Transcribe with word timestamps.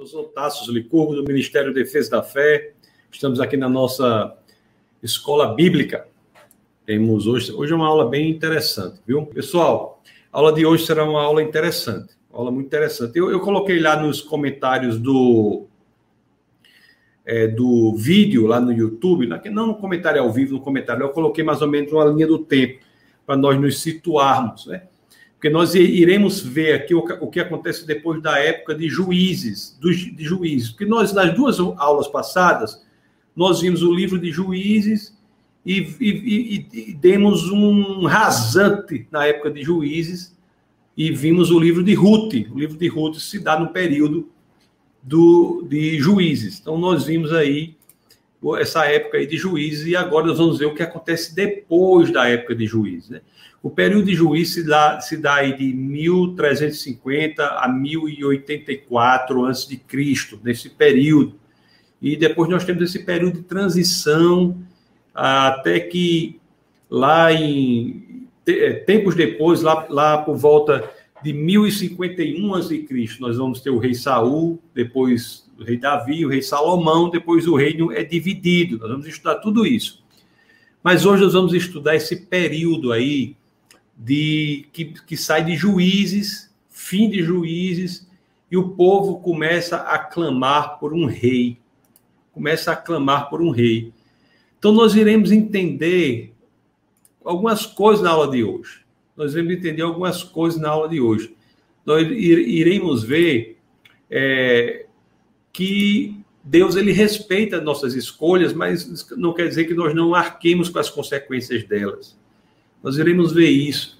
Eu 0.00 0.06
sou 0.06 0.24
Tassos 0.24 0.66
Licurgo, 0.68 1.14
do 1.14 1.22
Ministério 1.22 1.74
da 1.74 1.78
Defesa 1.78 2.12
da 2.12 2.22
Fé. 2.22 2.72
Estamos 3.12 3.38
aqui 3.38 3.54
na 3.54 3.68
nossa 3.68 4.34
escola 5.02 5.54
bíblica. 5.54 6.08
Temos 6.86 7.26
hoje, 7.26 7.52
hoje 7.52 7.74
é 7.74 7.76
uma 7.76 7.86
aula 7.86 8.08
bem 8.08 8.30
interessante, 8.30 8.98
viu? 9.06 9.26
Pessoal, 9.26 10.02
a 10.32 10.38
aula 10.38 10.54
de 10.54 10.64
hoje 10.64 10.86
será 10.86 11.04
uma 11.04 11.22
aula 11.22 11.42
interessante, 11.42 12.14
uma 12.30 12.38
aula 12.38 12.50
muito 12.50 12.68
interessante. 12.68 13.18
Eu, 13.18 13.30
eu 13.30 13.40
coloquei 13.40 13.78
lá 13.78 13.94
nos 13.94 14.22
comentários 14.22 14.98
do, 14.98 15.66
é, 17.26 17.46
do 17.46 17.94
vídeo 17.94 18.46
lá 18.46 18.58
no 18.58 18.72
YouTube, 18.72 19.28
não 19.50 19.66
no 19.66 19.74
comentário 19.74 20.22
ao 20.22 20.32
vivo, 20.32 20.54
no 20.54 20.62
comentário, 20.62 21.02
eu 21.02 21.10
coloquei 21.10 21.44
mais 21.44 21.60
ou 21.60 21.68
menos 21.68 21.92
uma 21.92 22.06
linha 22.06 22.26
do 22.26 22.38
tempo 22.38 22.82
para 23.26 23.36
nós 23.36 23.60
nos 23.60 23.82
situarmos, 23.82 24.64
né? 24.64 24.84
Porque 25.40 25.48
nós 25.48 25.74
iremos 25.74 26.40
ver 26.40 26.74
aqui 26.74 26.94
o, 26.94 27.02
que 27.30 27.40
acontece 27.40 27.86
depois 27.86 28.20
da 28.20 28.38
época 28.38 28.74
de 28.74 28.90
juízes, 28.90 29.74
dos, 29.80 29.96
de 29.96 30.22
juízes, 30.22 30.68
porque 30.68 30.84
nós, 30.84 31.14
nas 31.14 31.34
duas 31.34 31.58
aulas 31.58 32.06
passadas, 32.08 32.84
nós 33.34 33.62
vimos 33.62 33.82
o 33.82 33.90
livro 33.90 34.18
de 34.18 34.30
juízes 34.30 35.18
e, 35.64 35.78
e, 35.98 36.66
e, 36.74 36.90
e 36.90 36.92
demos 36.92 37.50
um 37.50 38.04
rasante 38.04 39.08
na 39.10 39.24
época 39.24 39.50
de 39.50 39.62
juízes 39.62 40.36
e 40.94 41.10
vimos 41.10 41.50
o 41.50 41.58
livro 41.58 41.82
de 41.82 41.94
Ruth. 41.94 42.34
O 42.52 42.58
livro 42.58 42.76
de 42.76 42.88
Ruth 42.88 43.16
se 43.16 43.38
dá 43.38 43.58
no 43.58 43.70
período 43.70 44.28
do, 45.02 45.66
de 45.66 45.98
juízes. 45.98 46.60
Então, 46.60 46.76
nós 46.76 47.04
vimos 47.04 47.32
aí 47.32 47.76
essa 48.58 48.86
época 48.86 49.18
aí 49.18 49.26
de 49.26 49.36
juízes 49.36 49.86
e 49.86 49.94
agora 49.94 50.26
nós 50.26 50.38
vamos 50.38 50.58
ver 50.58 50.66
o 50.66 50.74
que 50.74 50.82
acontece 50.82 51.34
depois 51.34 52.10
da 52.10 52.26
época 52.28 52.54
de 52.54 52.66
juízes. 52.66 53.10
Né? 53.10 53.20
O 53.62 53.68
período 53.68 54.06
de 54.06 54.14
juízo 54.14 54.54
se 54.54 54.62
dá, 54.66 55.00
se 55.00 55.16
dá 55.18 55.34
aí 55.36 55.56
de 55.56 55.72
1350 55.74 57.44
a 57.44 57.68
1084 57.68 59.44
a.C., 59.44 59.80
nesse 60.42 60.70
período. 60.70 61.34
E 62.00 62.16
depois 62.16 62.48
nós 62.48 62.64
temos 62.64 62.82
esse 62.82 63.04
período 63.04 63.34
de 63.34 63.42
transição, 63.42 64.56
até 65.14 65.78
que 65.78 66.40
lá 66.88 67.30
em 67.30 68.26
é, 68.46 68.72
tempos 68.72 69.14
depois, 69.14 69.60
lá, 69.60 69.86
lá 69.90 70.18
por 70.18 70.36
volta 70.36 70.90
de 71.22 71.34
1051 71.34 72.54
a.C., 72.54 72.86
nós 73.20 73.36
vamos 73.36 73.60
ter 73.60 73.68
o 73.68 73.78
rei 73.78 73.92
Saul, 73.92 74.58
depois 74.74 75.49
rei 75.64 75.76
Davi, 75.76 76.24
o 76.24 76.28
rei 76.28 76.42
Salomão, 76.42 77.10
depois 77.10 77.46
o 77.46 77.56
reino 77.56 77.92
é 77.92 78.02
dividido. 78.02 78.78
Nós 78.78 78.90
vamos 78.90 79.06
estudar 79.06 79.36
tudo 79.36 79.66
isso. 79.66 80.02
Mas 80.82 81.04
hoje 81.04 81.22
nós 81.22 81.34
vamos 81.34 81.52
estudar 81.52 81.94
esse 81.94 82.16
período 82.16 82.92
aí 82.92 83.36
de 83.96 84.66
que, 84.72 84.86
que 84.86 85.16
sai 85.16 85.44
de 85.44 85.54
juízes, 85.54 86.50
fim 86.68 87.10
de 87.10 87.22
juízes, 87.22 88.08
e 88.50 88.56
o 88.56 88.70
povo 88.70 89.20
começa 89.20 89.76
a 89.76 89.98
clamar 89.98 90.78
por 90.78 90.94
um 90.94 91.04
rei. 91.04 91.58
Começa 92.32 92.72
a 92.72 92.76
clamar 92.76 93.28
por 93.28 93.42
um 93.42 93.50
rei. 93.50 93.92
Então 94.58 94.72
nós 94.72 94.94
iremos 94.94 95.30
entender 95.30 96.32
algumas 97.24 97.66
coisas 97.66 98.02
na 98.02 98.10
aula 98.10 98.30
de 98.30 98.42
hoje. 98.42 98.80
Nós 99.16 99.34
iremos 99.34 99.52
entender 99.52 99.82
algumas 99.82 100.22
coisas 100.22 100.60
na 100.60 100.70
aula 100.70 100.88
de 100.88 101.00
hoje. 101.00 101.34
Nós 101.84 102.06
iremos 102.10 103.02
ver 103.02 103.58
é, 104.10 104.86
que 105.52 106.16
Deus 106.42 106.76
ele 106.76 106.92
respeita 106.92 107.60
nossas 107.60 107.94
escolhas, 107.94 108.52
mas 108.52 109.08
não 109.16 109.32
quer 109.32 109.48
dizer 109.48 109.64
que 109.64 109.74
nós 109.74 109.94
não 109.94 110.14
arquemos 110.14 110.68
com 110.68 110.78
as 110.78 110.88
consequências 110.88 111.64
delas. 111.64 112.18
Nós 112.82 112.96
iremos 112.96 113.32
ver 113.32 113.50
isso. 113.50 113.98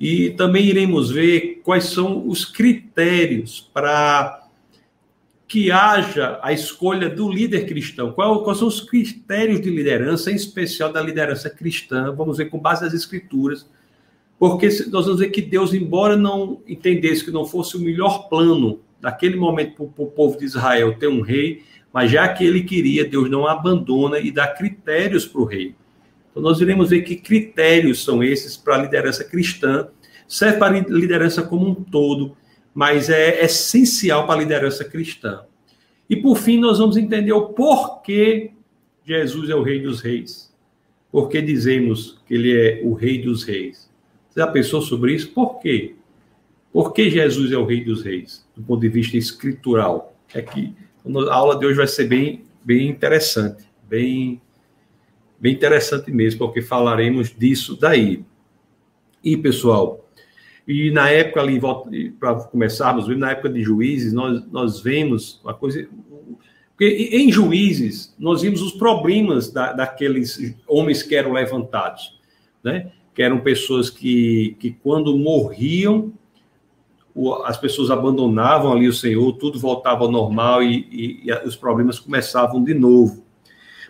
E 0.00 0.30
também 0.30 0.66
iremos 0.66 1.10
ver 1.10 1.60
quais 1.64 1.86
são 1.86 2.26
os 2.28 2.44
critérios 2.44 3.68
para 3.72 4.46
que 5.46 5.70
haja 5.70 6.38
a 6.42 6.52
escolha 6.52 7.08
do 7.08 7.30
líder 7.30 7.66
cristão. 7.66 8.12
quais 8.12 8.58
são 8.58 8.68
os 8.68 8.80
critérios 8.80 9.60
de 9.60 9.70
liderança, 9.70 10.30
em 10.30 10.34
especial 10.34 10.92
da 10.92 11.00
liderança 11.00 11.48
cristã? 11.48 12.14
Vamos 12.14 12.36
ver 12.36 12.46
com 12.46 12.58
base 12.58 12.84
nas 12.84 12.92
escrituras. 12.92 13.68
Porque 14.38 14.68
nós 14.90 15.06
vamos 15.06 15.20
ver 15.20 15.30
que 15.30 15.42
Deus, 15.42 15.72
embora 15.72 16.16
não 16.16 16.60
entendesse 16.68 17.24
que 17.24 17.30
não 17.30 17.44
fosse 17.44 17.76
o 17.76 17.80
melhor 17.80 18.28
plano 18.28 18.80
daquele 19.00 19.36
momento 19.36 19.88
para 19.88 20.04
o 20.04 20.10
povo 20.10 20.38
de 20.38 20.44
Israel 20.44 20.94
ter 20.98 21.08
um 21.08 21.20
rei, 21.20 21.62
mas 21.92 22.10
já 22.10 22.28
que 22.28 22.44
ele 22.44 22.62
queria, 22.62 23.04
Deus 23.04 23.30
não 23.30 23.46
abandona 23.46 24.18
e 24.18 24.30
dá 24.30 24.46
critérios 24.46 25.26
para 25.26 25.40
o 25.40 25.44
rei. 25.44 25.74
Então, 26.30 26.42
nós 26.42 26.60
iremos 26.60 26.90
ver 26.90 27.02
que 27.02 27.16
critérios 27.16 28.04
são 28.04 28.22
esses 28.22 28.56
para 28.56 28.76
a 28.76 28.78
liderança 28.78 29.24
cristã, 29.24 29.88
serve 30.26 30.58
para 30.58 30.76
a 30.76 30.80
liderança 30.80 31.42
como 31.42 31.68
um 31.68 31.74
todo, 31.74 32.36
mas 32.74 33.08
é 33.08 33.44
essencial 33.44 34.26
para 34.26 34.36
a 34.36 34.42
liderança 34.42 34.84
cristã. 34.84 35.40
E, 36.08 36.16
por 36.16 36.36
fim, 36.36 36.58
nós 36.58 36.78
vamos 36.78 36.96
entender 36.96 37.32
o 37.32 37.48
porquê 37.48 38.52
Jesus 39.04 39.48
é 39.50 39.54
o 39.54 39.62
Rei 39.62 39.80
dos 39.80 40.00
Reis. 40.00 40.54
Por 41.10 41.28
que 41.28 41.40
dizemos 41.40 42.20
que 42.26 42.34
ele 42.34 42.54
é 42.54 42.80
o 42.84 42.92
Rei 42.92 43.22
dos 43.22 43.42
Reis? 43.42 43.90
Você 44.28 44.40
já 44.40 44.46
pensou 44.46 44.82
sobre 44.82 45.14
isso? 45.14 45.30
Por 45.30 45.58
quê? 45.58 45.94
Por 46.72 46.92
que 46.92 47.10
Jesus 47.10 47.50
é 47.52 47.56
o 47.56 47.64
Rei 47.64 47.84
dos 47.84 48.02
Reis, 48.02 48.46
do 48.54 48.62
ponto 48.62 48.80
de 48.80 48.88
vista 48.88 49.16
escritural? 49.16 50.16
É 50.34 50.42
que 50.42 50.74
a 51.30 51.34
aula 51.34 51.58
de 51.58 51.66
hoje 51.66 51.76
vai 51.76 51.86
ser 51.86 52.04
bem, 52.04 52.44
bem 52.64 52.88
interessante, 52.88 53.64
bem 53.88 54.40
bem 55.40 55.54
interessante 55.54 56.10
mesmo, 56.10 56.40
porque 56.40 56.60
falaremos 56.60 57.34
disso 57.34 57.76
daí. 57.76 58.24
E, 59.22 59.36
pessoal, 59.36 60.04
e 60.66 60.90
na 60.90 61.08
época 61.10 61.40
ali, 61.40 61.60
para 62.18 62.34
começarmos, 62.34 63.08
na 63.16 63.30
época 63.30 63.48
de 63.48 63.62
juízes, 63.62 64.12
nós, 64.12 64.44
nós 64.50 64.80
vemos 64.80 65.40
uma 65.42 65.54
coisa. 65.54 65.88
Porque 66.70 67.10
em 67.12 67.30
juízes, 67.32 68.14
nós 68.18 68.42
vimos 68.42 68.62
os 68.62 68.72
problemas 68.72 69.50
da, 69.50 69.72
daqueles 69.72 70.54
homens 70.66 71.02
que 71.02 71.14
eram 71.14 71.32
levantados, 71.32 72.20
né? 72.62 72.92
que 73.14 73.22
eram 73.22 73.40
pessoas 73.40 73.90
que, 73.90 74.56
que 74.60 74.70
quando 74.70 75.16
morriam, 75.16 76.12
as 77.44 77.56
pessoas 77.56 77.90
abandonavam 77.90 78.72
ali 78.72 78.88
o 78.88 78.92
Senhor, 78.92 79.32
tudo 79.32 79.58
voltava 79.58 80.04
ao 80.04 80.10
normal 80.10 80.62
e, 80.62 80.86
e, 80.90 81.28
e 81.28 81.32
os 81.46 81.56
problemas 81.56 81.98
começavam 81.98 82.62
de 82.62 82.74
novo. 82.74 83.24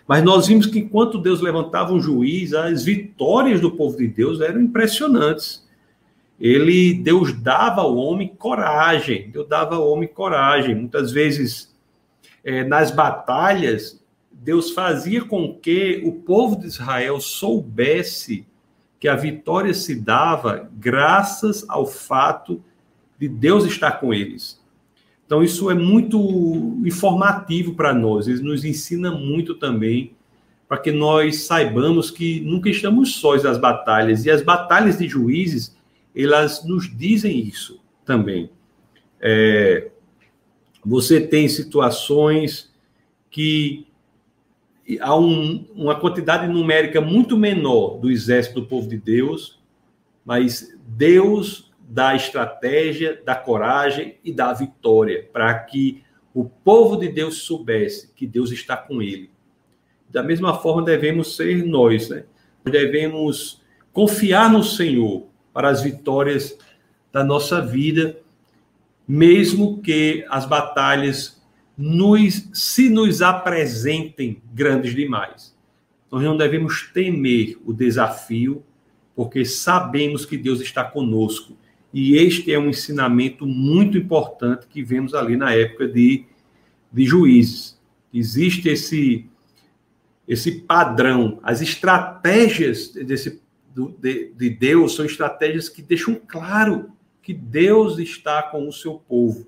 Mas 0.07 0.23
nós 0.23 0.47
vimos 0.47 0.65
que 0.65 0.79
enquanto 0.79 1.19
Deus 1.19 1.39
levantava 1.39 1.93
um 1.93 2.01
juiz, 2.01 2.53
as 2.53 2.83
vitórias 2.83 3.61
do 3.61 3.69
povo 3.69 3.95
de 3.95 4.07
Deus 4.07 4.41
eram 4.41 4.59
impressionantes. 4.59 5.67
Ele, 6.39 6.95
Deus 6.95 7.31
dava 7.33 7.81
ao 7.81 7.95
homem 7.95 8.29
coragem, 8.29 9.29
Deus 9.29 9.47
dava 9.47 9.75
ao 9.75 9.87
homem 9.87 10.07
coragem. 10.07 10.73
Muitas 10.73 11.11
vezes, 11.11 11.75
é, 12.43 12.63
nas 12.63 12.89
batalhas, 12.89 14.03
Deus 14.31 14.71
fazia 14.71 15.23
com 15.23 15.53
que 15.53 16.01
o 16.03 16.13
povo 16.13 16.55
de 16.55 16.65
Israel 16.65 17.19
soubesse 17.19 18.47
que 18.99 19.07
a 19.07 19.15
vitória 19.15 19.73
se 19.73 19.95
dava 19.95 20.69
graças 20.73 21.65
ao 21.69 21.85
fato 21.85 22.63
de 23.19 23.27
Deus 23.27 23.65
estar 23.65 23.93
com 23.99 24.13
eles. 24.13 24.59
Então, 25.25 25.43
isso 25.43 25.69
é 25.69 25.75
muito 25.75 26.79
informativo 26.85 27.75
para 27.75 27.93
nós, 27.93 28.27
ele 28.27 28.41
nos 28.41 28.65
ensina 28.65 29.11
muito 29.11 29.53
também 29.53 30.13
para 30.67 30.77
que 30.77 30.91
nós 30.91 31.43
saibamos 31.43 32.11
que 32.11 32.41
nunca 32.41 32.69
estamos 32.69 33.15
sós 33.15 33.43
nas 33.43 33.57
batalhas, 33.57 34.25
e 34.25 34.31
as 34.31 34.43
batalhas 34.43 34.99
de 34.99 35.07
juízes, 35.07 35.75
elas 36.15 36.63
nos 36.63 36.95
dizem 36.95 37.39
isso 37.39 37.79
também. 38.05 38.51
É, 39.19 39.89
você 40.85 41.19
tem 41.19 41.47
situações 41.47 42.71
que 43.31 43.87
há 44.99 45.15
um, 45.15 45.65
uma 45.75 45.99
quantidade 45.99 46.47
numérica 46.51 47.01
muito 47.01 47.37
menor 47.37 47.97
do 47.97 48.09
exército 48.09 48.61
do 48.61 48.67
povo 48.67 48.87
de 48.87 48.97
Deus, 48.97 49.59
mas 50.25 50.75
Deus 50.87 51.68
da 51.89 52.15
estratégia, 52.15 53.19
da 53.25 53.33
coragem 53.33 54.17
e 54.23 54.31
da 54.31 54.53
vitória, 54.53 55.27
para 55.33 55.51
que 55.55 56.03
o 56.31 56.45
povo 56.45 56.95
de 56.95 57.09
Deus 57.09 57.37
soubesse 57.37 58.13
que 58.13 58.27
Deus 58.27 58.51
está 58.51 58.77
com 58.77 59.01
ele. 59.01 59.31
Da 60.07 60.21
mesma 60.21 60.55
forma, 60.59 60.83
devemos 60.83 61.35
ser 61.35 61.65
nós, 61.65 62.07
né? 62.09 62.25
Devemos 62.63 63.63
confiar 63.91 64.51
no 64.51 64.63
Senhor 64.63 65.25
para 65.51 65.69
as 65.69 65.81
vitórias 65.81 66.55
da 67.11 67.23
nossa 67.23 67.59
vida, 67.59 68.19
mesmo 69.07 69.81
que 69.81 70.23
as 70.29 70.45
batalhas 70.45 71.41
nos, 71.75 72.49
se 72.53 72.87
nos 72.87 73.23
apresentem 73.23 74.43
grandes 74.53 74.93
demais. 74.93 75.57
Nós 76.11 76.21
não 76.21 76.37
devemos 76.37 76.91
temer 76.93 77.57
o 77.65 77.73
desafio, 77.73 78.63
porque 79.15 79.43
sabemos 79.43 80.23
que 80.23 80.37
Deus 80.37 80.61
está 80.61 80.83
conosco 80.83 81.57
e 81.93 82.15
este 82.15 82.53
é 82.53 82.59
um 82.59 82.69
ensinamento 82.69 83.45
muito 83.45 83.97
importante 83.97 84.67
que 84.67 84.83
vemos 84.83 85.13
ali 85.13 85.35
na 85.35 85.53
época 85.53 85.87
de, 85.87 86.25
de 86.91 87.05
juízes. 87.05 87.79
Existe 88.13 88.69
esse, 88.69 89.27
esse 90.27 90.61
padrão, 90.61 91.39
as 91.41 91.61
estratégias 91.61 92.89
desse, 92.89 93.41
de, 93.99 94.31
de 94.35 94.49
Deus 94.49 94.95
são 94.95 95.05
estratégias 95.05 95.67
que 95.67 95.81
deixam 95.81 96.15
claro 96.27 96.91
que 97.21 97.33
Deus 97.33 97.97
está 97.97 98.43
com 98.43 98.67
o 98.67 98.73
seu 98.73 98.95
povo. 98.95 99.47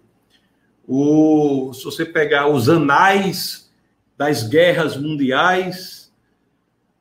O, 0.87 1.71
se 1.73 1.83
você 1.85 2.05
pegar 2.05 2.47
os 2.47 2.67
anais 2.67 3.71
das 4.17 4.47
guerras 4.47 4.97
mundiais, 4.97 6.11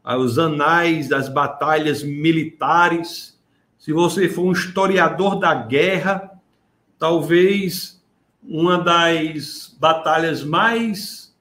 os 0.04 0.38
anais 0.38 1.08
das 1.08 1.28
batalhas 1.28 2.02
militares, 2.02 3.39
se 3.80 3.94
você 3.94 4.28
for 4.28 4.42
um 4.42 4.52
historiador 4.52 5.40
da 5.40 5.54
guerra, 5.54 6.38
talvez 6.98 8.04
uma 8.42 8.76
das 8.76 9.74
batalhas 9.80 10.44
mais 10.44 11.34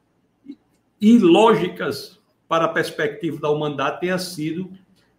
ilógicas 1.01 2.17
para 2.47 2.63
a 2.63 2.69
perspectiva 2.69 3.41
da 3.41 3.49
humanidade 3.49 3.99
tenha 3.99 4.17
sido 4.17 4.71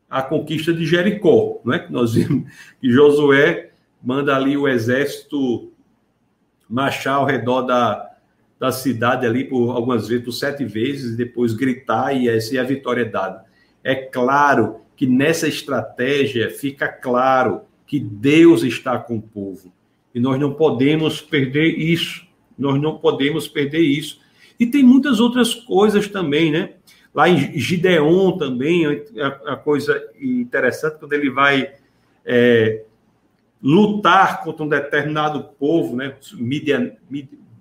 a 0.09 0.23
conquista 0.23 0.73
de 0.73 0.87
Jericó, 0.87 1.61
não 1.63 1.75
é? 1.75 1.87
Nós 1.91 2.15
vimos 2.15 2.51
que 2.81 2.91
Josué 2.91 3.71
manda 4.03 4.35
ali 4.35 4.57
o 4.57 4.67
exército 4.67 5.71
marchar 6.67 7.17
ao 7.17 7.27
redor 7.27 7.63
da, 7.63 8.11
da 8.59 8.73
cidade 8.73 9.27
ali 9.27 9.45
por 9.45 9.77
algumas 9.77 10.09
vezes, 10.09 10.25
por 10.25 10.33
sete 10.33 10.65
vezes, 10.65 11.13
e 11.13 11.17
depois 11.19 11.53
gritar 11.53 12.15
e 12.15 12.31
assim 12.31 12.57
a 12.57 12.65
vitória 12.65 13.03
é 13.03 13.05
dada. 13.05 13.45
É 13.85 13.95
claro 13.95 14.81
que 15.01 15.07
nessa 15.07 15.49
estratégia 15.49 16.51
fica 16.51 16.87
claro 16.87 17.63
que 17.87 17.99
Deus 17.99 18.63
está 18.63 18.99
com 18.99 19.17
o 19.17 19.23
povo. 19.23 19.73
E 20.15 20.21
nós 20.21 20.39
não 20.39 20.53
podemos 20.53 21.23
perder 21.23 21.69
isso. 21.79 22.27
Nós 22.59 22.79
não 22.79 22.99
podemos 22.99 23.49
perder 23.49 23.81
isso. 23.81 24.21
E 24.59 24.67
tem 24.67 24.83
muitas 24.83 25.19
outras 25.19 25.55
coisas 25.55 26.07
também, 26.07 26.53
né? 26.53 26.75
Lá 27.15 27.31
em 27.31 27.59
Gideon 27.59 28.37
também, 28.37 28.85
a, 29.47 29.57
coisa 29.57 30.07
interessante, 30.21 30.99
quando 30.99 31.15
ele 31.15 31.31
vai 31.31 31.73
é, 32.23 32.83
lutar 33.63 34.45
contra 34.45 34.65
um 34.67 34.69
determinado 34.69 35.45
povo, 35.59 35.97
né, 35.97 36.15
Midian, 36.35 36.93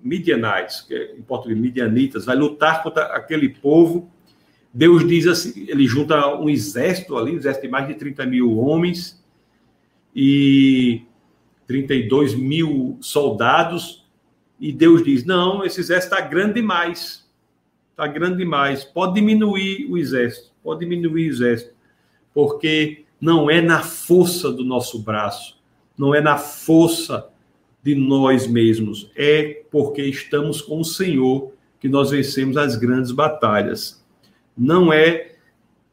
Midianites, 0.04 0.82
que 0.82 0.94
é, 0.94 1.16
em 1.18 1.22
português, 1.22 1.58
Midianitas, 1.58 2.26
vai 2.26 2.36
lutar 2.36 2.84
contra 2.84 3.06
aquele 3.16 3.48
povo. 3.48 4.12
Deus 4.74 5.08
diz 5.08 5.28
assim: 5.28 5.66
ele 5.68 5.88
junta 5.88 6.36
um 6.36 6.50
exército 6.50 7.18
ali, 7.18 7.32
um 7.32 7.38
exército 7.38 7.66
de 7.66 7.72
mais 7.72 7.88
de 7.88 7.96
30 7.96 8.26
mil 8.26 8.58
homens 8.58 9.24
e 10.16 11.04
32 11.68 12.36
mil 12.36 12.98
soldados, 13.02 14.06
e 14.60 14.72
Deus 14.72 15.04
diz: 15.04 15.26
não, 15.26 15.64
esse 15.64 15.80
exército 15.80 16.14
está 16.14 16.26
grande 16.26 16.56
demais 16.56 17.30
está 18.00 18.08
grande 18.08 18.38
demais. 18.38 18.86
Pode 18.86 19.16
diminuir 19.16 19.86
o 19.90 19.98
exército, 19.98 20.52
pode 20.64 20.80
diminuir 20.80 21.28
o 21.28 21.34
exército, 21.34 21.74
porque 22.34 23.04
não 23.20 23.52
é 23.52 23.62
na 23.62 23.82
força 23.82 24.50
do 24.50 24.64
nosso 24.64 25.00
braço, 25.00 25.60
não 25.98 26.16
é 26.16 26.22
na 26.22 26.38
força 26.38 27.28
de 27.84 27.94
nós 27.96 28.48
mesmos, 28.48 29.12
é 29.16 29.64
porque 29.70 30.02
estamos 30.02 30.62
com 30.62 30.80
o 30.80 30.86
Senhor 30.86 31.52
que 31.80 31.90
nós 31.90 32.12
vencemos 32.12 32.56
as 32.56 32.78
grandes 32.78 33.12
batalhas. 33.12 33.99
Não 34.60 34.92
é 34.92 35.36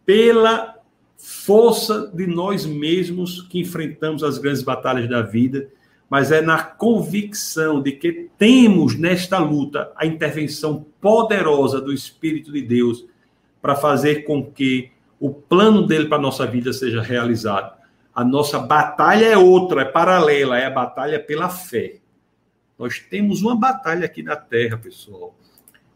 pela 0.05 0.75
força 1.17 2.11
de 2.13 2.27
nós 2.27 2.67
mesmos 2.67 3.43
que 3.43 3.61
enfrentamos 3.61 4.25
as 4.25 4.39
grandes 4.39 4.63
batalhas 4.63 5.09
da 5.09 5.23
vida, 5.23 5.69
mas 6.11 6.33
é 6.33 6.41
na 6.41 6.63
convicção 6.63 7.81
de 7.81 7.93
que 7.93 8.29
temos 8.37 8.99
nesta 8.99 9.39
luta 9.39 9.93
a 9.95 10.05
intervenção 10.05 10.85
poderosa 11.01 11.81
do 11.81 11.93
Espírito 11.93 12.53
de 12.53 12.61
Deus 12.61 13.07
para 13.63 13.77
fazer 13.77 14.25
com 14.25 14.45
que 14.45 14.91
o 15.21 15.31
plano 15.31 15.87
dele 15.87 16.07
para 16.07 16.19
a 16.19 16.21
nossa 16.21 16.45
vida 16.45 16.73
seja 16.73 17.01
realizado. 17.01 17.77
A 18.13 18.25
nossa 18.25 18.59
batalha 18.59 19.27
é 19.27 19.39
outra, 19.39 19.83
é 19.83 19.85
paralela, 19.85 20.59
é 20.59 20.67
a 20.67 20.71
batalha 20.71 21.21
pela 21.21 21.49
fé. 21.49 21.99
Nós 22.77 22.99
temos 22.99 23.43
uma 23.43 23.57
batalha 23.57 24.07
aqui 24.07 24.23
na 24.23 24.37
Terra, 24.37 24.77
pessoal, 24.77 25.35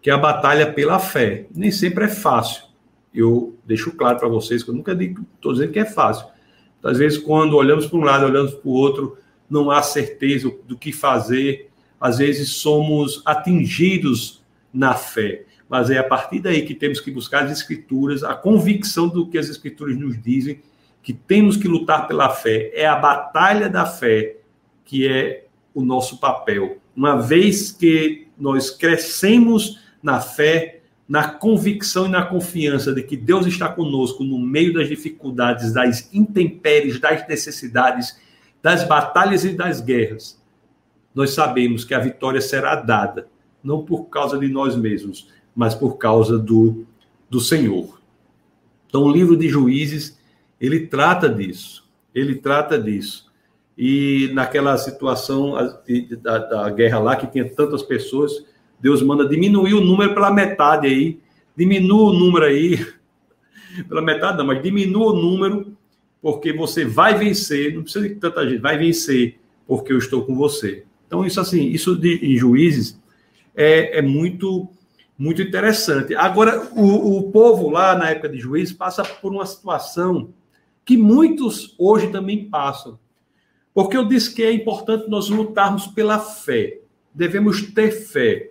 que 0.01 0.11
é 0.11 0.13
a 0.13 0.19
batalha 0.19 0.73
pela 0.73 0.99
fé. 0.99 1.47
Nem 1.55 1.71
sempre 1.71 2.05
é 2.05 2.09
fácil. 2.09 2.65
Eu 3.13 3.57
deixo 3.67 3.93
claro 3.93 4.19
para 4.19 4.29
vocês 4.29 4.63
que 4.63 4.71
eu 4.71 4.75
nunca 4.75 4.93
estou 4.93 5.53
dizendo 5.53 5.73
que 5.73 5.79
é 5.79 5.85
fácil. 5.85 6.27
Às 6.83 6.99
vezes, 6.99 7.19
quando 7.19 7.57
olhamos 7.57 7.87
para 7.87 7.99
um 7.99 8.05
lado, 8.05 8.25
olhamos 8.25 8.55
para 8.55 8.69
o 8.69 8.73
outro, 8.73 9.19
não 9.49 9.71
há 9.71 9.83
certeza 9.83 10.51
do 10.67 10.77
que 10.77 10.93
fazer, 10.93 11.69
às 12.01 12.19
vezes 12.19 12.51
somos 12.51 13.21
atingidos 13.27 14.43
na 14.73 14.95
fé. 14.95 15.45
Mas 15.69 15.91
é 15.91 15.99
a 15.99 16.05
partir 16.05 16.41
daí 16.41 16.65
que 16.65 16.75
temos 16.75 17.01
que 17.01 17.11
buscar 17.11 17.45
as 17.45 17.53
escrituras, 17.53 18.25
a 18.25 18.35
convicção 18.35 19.09
do 19.09 19.29
que 19.29 19.37
as 19.37 19.49
escrituras 19.49 19.97
nos 19.99 20.21
dizem, 20.21 20.61
que 21.03 21.13
temos 21.13 21.57
que 21.57 21.69
lutar 21.69 22.09
pela 22.09 22.31
fé. 22.31 22.71
É 22.75 22.87
a 22.87 22.97
batalha 22.97 23.69
da 23.69 23.85
fé 23.85 24.37
que 24.85 25.07
é 25.07 25.45
o 25.75 25.85
nosso 25.85 26.19
papel. 26.19 26.79
Uma 26.97 27.17
vez 27.17 27.71
que 27.71 28.27
nós 28.37 28.71
crescemos 28.71 29.79
na 30.03 30.21
fé, 30.21 30.81
na 31.09 31.29
convicção 31.29 32.07
e 32.07 32.11
na 32.11 32.25
confiança 32.25 32.93
de 32.93 33.03
que 33.03 33.17
Deus 33.17 33.47
está 33.47 33.69
conosco 33.69 34.23
no 34.23 34.39
meio 34.39 34.73
das 34.73 34.89
dificuldades, 34.89 35.73
das 35.73 36.09
intempéries, 36.13 37.01
das 37.01 37.27
necessidades, 37.27 38.17
das 38.63 38.85
batalhas 38.85 39.45
e 39.45 39.51
das 39.55 39.81
guerras, 39.81 40.41
nós 41.15 41.31
sabemos 41.31 41.85
que 41.85 41.95
a 41.95 41.99
vitória 41.99 42.41
será 42.41 42.77
dada, 42.77 43.27
não 43.63 43.85
por 43.85 44.05
causa 44.05 44.39
de 44.39 44.49
nós 44.49 44.77
mesmos, 44.77 45.29
mas 45.55 45.75
por 45.75 45.97
causa 45.97 46.39
do, 46.39 46.87
do 47.29 47.41
Senhor. 47.41 48.01
Então, 48.87 49.03
o 49.03 49.11
livro 49.11 49.37
de 49.37 49.49
Juízes, 49.49 50.19
ele 50.61 50.87
trata 50.87 51.29
disso, 51.29 51.89
ele 52.15 52.37
trata 52.37 52.79
disso. 52.79 53.31
E 53.77 54.31
naquela 54.35 54.77
situação 54.77 55.55
da, 56.21 56.39
da 56.39 56.71
guerra 56.71 56.99
lá, 56.99 57.17
que 57.17 57.27
tinha 57.27 57.49
tantas 57.49 57.83
pessoas, 57.83 58.45
Deus 58.81 59.03
manda 59.03 59.29
diminuir 59.29 59.75
o 59.75 59.81
número 59.81 60.15
pela 60.15 60.31
metade 60.31 60.87
aí, 60.87 61.19
diminua 61.57 62.11
o 62.11 62.13
número 62.13 62.45
aí, 62.47 62.87
pela 63.89 64.03
metade 64.03 64.39
não, 64.39 64.47
mas 64.47 64.63
diminua 64.63 65.13
o 65.13 65.17
número 65.17 65.77
porque 66.23 66.53
você 66.53 66.85
vai 66.85 67.17
vencer, 67.17 67.75
não 67.75 67.83
precisa 67.83 68.09
de 68.09 68.15
tanta 68.17 68.49
gente, 68.49 68.61
vai 68.61 68.77
vencer, 68.77 69.39
porque 69.67 69.93
eu 69.93 69.99
estou 69.99 70.25
com 70.25 70.35
você. 70.35 70.85
Então, 71.07 71.25
isso 71.25 71.41
assim, 71.41 71.69
isso 71.69 71.97
de, 71.97 72.21
em 72.23 72.37
juízes 72.37 73.01
é, 73.55 73.99
é 73.99 74.03
muito 74.03 74.69
muito 75.17 75.43
interessante. 75.43 76.15
Agora, 76.15 76.71
o, 76.73 77.19
o 77.19 77.31
povo 77.31 77.69
lá 77.69 77.95
na 77.95 78.09
época 78.09 78.31
de 78.31 78.39
juízes 78.39 78.73
passa 78.73 79.05
por 79.05 79.31
uma 79.31 79.45
situação 79.45 80.31
que 80.83 80.97
muitos 80.97 81.75
hoje 81.79 82.09
também 82.09 82.49
passam. 82.49 82.99
Porque 83.75 83.99
eu 83.99 84.07
disse 84.07 84.35
que 84.35 84.43
é 84.43 84.51
importante 84.51 85.11
nós 85.11 85.29
lutarmos 85.29 85.87
pela 85.87 86.19
fé. 86.19 86.79
Devemos 87.15 87.61
ter 87.61 87.91
fé. 87.91 88.51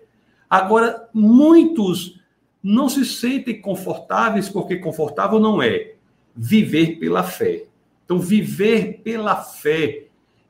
Agora, 0.49 1.07
muitos 1.13 2.19
não 2.61 2.89
se 2.89 3.05
sentem 3.05 3.61
confortáveis, 3.61 4.49
porque 4.49 4.77
confortável 4.77 5.39
não 5.39 5.61
é 5.61 5.93
viver 6.35 6.97
pela 6.99 7.23
fé. 7.23 7.65
Então, 8.03 8.19
viver 8.19 9.01
pela 9.03 9.35
fé 9.35 10.05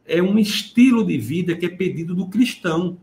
é 0.05 0.21
um 0.21 0.39
estilo 0.39 1.05
de 1.05 1.17
vida 1.17 1.55
que 1.55 1.65
é 1.65 1.69
pedido 1.69 2.15
do 2.15 2.27
cristão. 2.27 2.97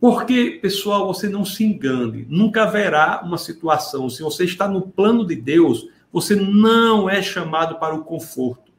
Porque, 0.00 0.58
pessoal, 0.62 1.06
você 1.06 1.28
não 1.28 1.44
se 1.44 1.64
engane, 1.64 2.26
nunca 2.28 2.62
haverá 2.62 3.20
uma 3.22 3.36
situação, 3.36 4.08
se 4.08 4.22
você 4.22 4.44
está 4.44 4.66
no 4.66 4.80
plano 4.80 5.26
de 5.26 5.36
Deus, 5.36 5.88
você 6.12 6.34
não 6.34 7.08
é 7.08 7.20
chamado 7.20 7.78
para 7.78 7.94
o 7.94 8.02
conforto, 8.02 8.72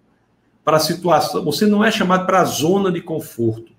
para 0.64 0.78
a 0.78 0.80
situação, 0.80 1.44
você 1.44 1.66
não 1.66 1.84
é 1.84 1.92
chamado 1.92 2.26
para 2.26 2.42
a 2.42 2.46
zona 2.46 2.92
de 2.92 3.02
conforto. 3.02 3.72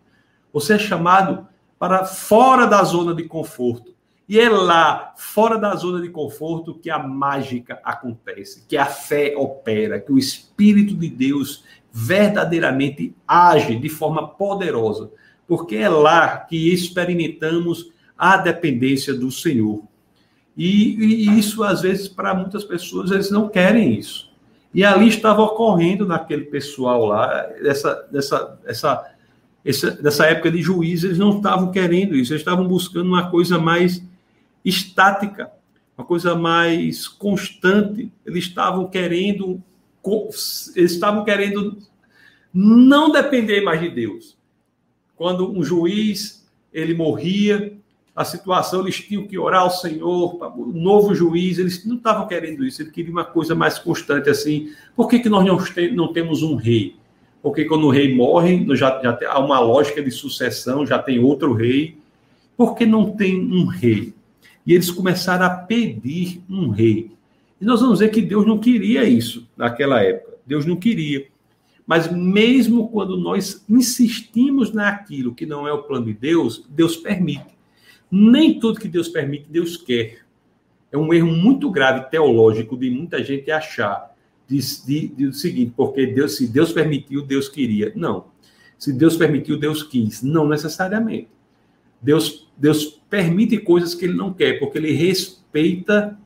Você 0.53 0.75
é 0.75 0.79
chamado 0.79 1.49
para 1.83 2.05
fora 2.05 2.65
da 2.65 2.85
zona 2.85 3.13
de 3.13 3.25
conforto. 3.25 3.93
E 4.29 4.39
é 4.39 4.49
lá, 4.49 5.15
fora 5.17 5.59
da 5.59 5.75
zona 5.75 6.01
de 6.01 6.11
conforto, 6.11 6.79
que 6.79 6.89
a 6.89 6.97
mágica 6.97 7.81
acontece, 7.83 8.65
que 8.69 8.77
a 8.77 8.87
fé 8.87 9.35
opera, 9.37 9.99
que 9.99 10.13
o 10.13 10.17
Espírito 10.17 10.95
de 10.95 11.09
Deus 11.09 11.65
verdadeiramente 11.91 13.17
age 13.27 13.75
de 13.75 13.89
forma 13.89 14.29
poderosa, 14.29 15.11
porque 15.45 15.75
é 15.75 15.89
lá 15.89 16.37
que 16.37 16.73
experimentamos 16.73 17.91
a 18.17 18.37
dependência 18.37 19.13
do 19.13 19.33
Senhor. 19.33 19.83
E, 20.57 20.95
e 20.95 21.37
isso, 21.37 21.65
às 21.65 21.81
vezes, 21.83 22.07
para 22.07 22.33
muitas 22.33 22.63
pessoas, 22.63 23.11
eles 23.11 23.29
não 23.29 23.49
querem 23.49 23.99
isso. 23.99 24.31
E 24.73 24.85
ali 24.85 25.09
estava 25.09 25.43
ocorrendo 25.43 26.07
naquele 26.07 26.45
pessoal 26.45 27.05
lá, 27.05 27.51
essa, 27.61 28.09
essa, 28.15 28.61
essa, 28.65 29.12
essa, 29.65 29.99
nessa 30.03 30.27
época 30.27 30.51
de 30.51 30.61
juízes, 30.61 31.05
eles 31.05 31.19
não 31.19 31.37
estavam 31.37 31.71
querendo 31.71 32.17
isso, 32.17 32.33
eles 32.33 32.41
estavam 32.41 32.67
buscando 32.67 33.07
uma 33.07 33.31
coisa 33.31 33.59
mais 33.59 34.03
estática, 34.65 35.51
uma 35.97 36.05
coisa 36.05 36.35
mais 36.35 37.07
constante. 37.07 38.11
Eles 38.27 38.45
estavam 38.45 38.89
querendo, 38.89 39.63
eles 40.75 40.93
estavam 40.93 41.25
querendo 41.25 41.79
não 42.53 43.11
depender 43.11 43.61
mais 43.61 43.81
de 43.81 43.89
Deus. 43.89 44.37
Quando 45.17 45.51
um 45.51 45.63
juiz 45.63 46.45
ele 46.73 46.95
morria, 46.95 47.77
a 48.15 48.25
situação 48.25 48.81
eles 48.81 48.97
tinham 49.01 49.27
que 49.27 49.39
orar 49.39 49.63
ao 49.63 49.71
Senhor, 49.71 50.37
o 50.57 50.73
novo 50.73 51.15
juiz, 51.15 51.59
eles 51.59 51.85
não 51.87 51.97
estavam 51.97 52.27
querendo 52.27 52.65
isso, 52.65 52.83
eles 52.83 52.93
queriam 52.93 53.13
uma 53.13 53.25
coisa 53.25 53.55
mais 53.55 53.79
constante 53.79 54.29
assim. 54.29 54.73
Por 54.97 55.09
que, 55.09 55.21
que 55.21 55.29
nós 55.29 55.45
não, 55.45 55.59
não 55.95 56.13
temos 56.13 56.43
um 56.43 56.57
rei? 56.57 56.97
Porque 57.43 57.65
quando 57.65 57.87
o 57.87 57.91
rei 57.91 58.15
morre, 58.15 58.65
já, 58.77 59.01
já 59.03 59.19
há 59.29 59.39
uma 59.41 59.59
lógica 59.59 60.01
de 60.01 60.11
sucessão, 60.11 60.87
já 60.87 60.99
tem 60.99 61.19
outro 61.19 61.53
rei, 61.53 61.97
Por 62.57 62.77
que 62.77 62.87
não 62.87 63.11
tem 63.17 63.41
um 63.41 63.65
rei? 63.65 64.15
E 64.65 64.73
eles 64.73 64.91
começaram 64.91 65.47
a 65.47 65.51
pedir 65.51 66.41
um 66.49 66.69
rei. 66.69 67.11
E 67.61 67.65
nós 67.65 67.81
vamos 67.81 67.99
ver 67.99 68.11
que 68.11 68.23
Deus 68.23 68.47
não 68.47 68.59
queria 68.59 69.05
isso 69.05 69.49
naquela 69.57 70.01
época. 70.03 70.35
Deus 70.47 70.65
não 70.65 70.77
queria. 70.77 71.27
Mas 71.85 72.11
mesmo 72.13 72.89
quando 72.89 73.17
nós 73.17 73.65
insistimos 73.69 74.73
naquilo 74.73 75.35
que 75.35 75.47
não 75.47 75.67
é 75.67 75.73
o 75.73 75.83
plano 75.83 76.07
de 76.07 76.13
Deus, 76.13 76.65
Deus 76.69 76.97
permite. 76.97 77.47
Nem 78.11 78.61
tudo 78.61 78.79
que 78.79 78.89
Deus 78.89 79.09
permite, 79.09 79.47
Deus 79.49 79.77
quer. 79.77 80.19
É 80.93 80.99
um 80.99 81.13
erro 81.13 81.33
muito 81.33 81.71
grave 81.71 82.09
teológico 82.11 82.77
de 82.77 82.91
muita 82.91 83.25
gente 83.25 83.51
achar 83.51 84.12
de, 84.59 85.27
o 85.27 85.33
seguinte, 85.33 85.73
porque 85.77 86.07
Deus, 86.07 86.37
se 86.37 86.47
Deus 86.47 86.73
permitiu, 86.73 87.23
Deus 87.23 87.49
queria. 87.49 87.93
Não. 87.95 88.27
Se 88.79 88.93
Deus 88.93 89.17
permitiu, 89.17 89.59
Deus 89.59 89.83
quis. 89.83 90.23
Não 90.23 90.49
necessariamente. 90.49 91.29
Deus, 92.01 92.49
Deus 92.57 93.01
permite 93.09 93.59
coisas 93.59 93.95
que 93.95 94.05
ele 94.05 94.15
não 94.15 94.33
quer, 94.33 94.59
porque 94.59 94.79
ele 94.79 94.93
respeita 94.93 96.19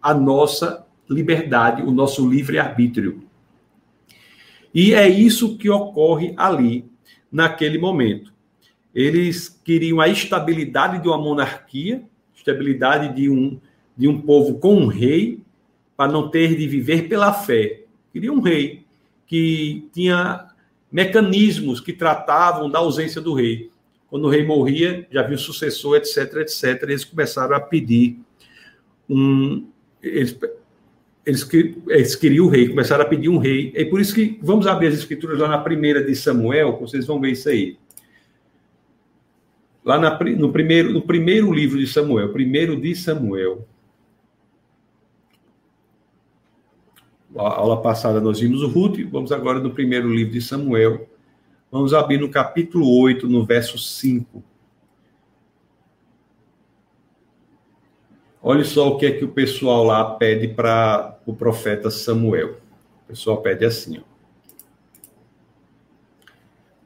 a 0.00 0.14
nossa 0.14 0.86
liberdade, 1.08 1.82
o 1.82 1.90
nosso 1.90 2.28
livre-arbítrio. 2.28 3.22
E 4.74 4.94
é 4.94 5.06
isso 5.06 5.58
que 5.58 5.68
ocorre 5.68 6.32
ali, 6.36 6.86
naquele 7.30 7.78
momento. 7.78 8.32
Eles 8.94 9.48
queriam 9.48 10.00
a 10.00 10.08
estabilidade 10.08 11.02
de 11.02 11.08
uma 11.08 11.18
monarquia, 11.18 12.02
estabilidade 12.34 13.14
de 13.14 13.28
um, 13.30 13.58
de 13.96 14.08
um 14.08 14.20
povo 14.20 14.58
com 14.58 14.74
um 14.74 14.86
rei, 14.86 15.40
para 16.02 16.10
não 16.10 16.28
ter 16.28 16.56
de 16.56 16.66
viver 16.66 17.08
pela 17.08 17.32
fé. 17.32 17.82
Queria 18.12 18.32
um 18.32 18.40
rei 18.40 18.84
que 19.24 19.88
tinha 19.94 20.48
mecanismos 20.90 21.80
que 21.80 21.92
tratavam 21.92 22.68
da 22.68 22.80
ausência 22.80 23.20
do 23.20 23.32
rei. 23.32 23.70
Quando 24.10 24.24
o 24.24 24.28
rei 24.28 24.44
morria, 24.44 25.06
já 25.12 25.20
havia 25.20 25.36
um 25.36 25.38
sucessor, 25.38 25.98
etc, 25.98 26.38
etc. 26.38 26.82
Eles 26.82 27.04
começaram 27.04 27.54
a 27.54 27.60
pedir 27.60 28.18
um. 29.08 29.64
Eles, 30.02 30.36
eles, 31.24 31.48
eles 31.86 32.16
queriam 32.16 32.46
o 32.46 32.48
rei, 32.48 32.68
começaram 32.68 33.04
a 33.04 33.08
pedir 33.08 33.28
um 33.28 33.38
rei. 33.38 33.72
É 33.76 33.84
por 33.84 34.00
isso 34.00 34.12
que 34.12 34.40
vamos 34.42 34.66
abrir 34.66 34.88
as 34.88 34.94
escrituras 34.94 35.38
lá 35.38 35.46
na 35.46 35.58
primeira 35.58 36.02
de 36.02 36.16
Samuel, 36.16 36.80
vocês 36.80 37.06
vão 37.06 37.20
ver 37.20 37.30
isso 37.30 37.48
aí. 37.48 37.76
Lá 39.84 40.00
na, 40.00 40.18
no, 40.18 40.50
primeiro, 40.50 40.92
no 40.92 41.02
primeiro 41.02 41.52
livro 41.52 41.78
de 41.78 41.86
Samuel, 41.86 42.32
primeiro 42.32 42.74
de 42.74 42.92
Samuel. 42.96 43.68
A 47.36 47.54
aula 47.54 47.80
passada 47.80 48.20
nós 48.20 48.40
vimos 48.40 48.62
o 48.62 48.68
Ruth, 48.68 48.98
vamos 49.10 49.32
agora 49.32 49.58
no 49.58 49.70
primeiro 49.70 50.12
livro 50.12 50.32
de 50.32 50.40
Samuel. 50.40 51.08
Vamos 51.70 51.94
abrir 51.94 52.18
no 52.18 52.28
capítulo 52.28 52.86
8, 53.00 53.26
no 53.26 53.44
verso 53.44 53.78
5. 53.78 54.42
Olha 58.42 58.64
só 58.64 58.88
o 58.88 58.98
que 58.98 59.06
é 59.06 59.12
que 59.12 59.24
o 59.24 59.28
pessoal 59.28 59.84
lá 59.84 60.04
pede 60.16 60.48
para 60.48 61.18
o 61.24 61.32
profeta 61.32 61.90
Samuel. 61.90 62.58
O 63.04 63.08
pessoal 63.08 63.40
pede 63.40 63.64
assim, 63.64 63.98
ó. 63.98 64.12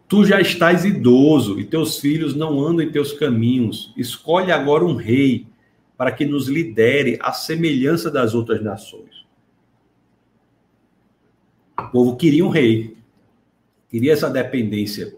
Tu 0.09 0.25
já 0.25 0.41
estás 0.41 0.85
idoso 0.85 1.59
e 1.59 1.65
teus 1.65 1.99
filhos 1.99 2.37
não 2.37 2.61
andam 2.61 2.87
em 2.87 2.93
teus 2.93 3.13
caminhos. 3.13 3.93
Escolhe 3.97 4.53
agora 4.53 4.85
um 4.85 4.95
rei 4.95 5.49
para 5.97 6.13
que 6.13 6.25
nos 6.25 6.47
lidere 6.47 7.19
à 7.21 7.33
semelhança 7.33 8.09
das 8.09 8.33
outras 8.33 8.63
nações. 8.63 9.26
O 11.79 11.89
povo 11.89 12.17
queria 12.17 12.45
um 12.45 12.49
rei, 12.49 12.97
queria 13.89 14.13
essa 14.13 14.31
dependência. 14.31 15.15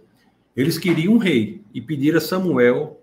Eles 0.56 0.76
queriam 0.76 1.14
um 1.14 1.18
rei 1.18 1.60
e 1.72 1.80
pediram 1.80 2.18
a 2.18 2.20
Samuel 2.20 3.00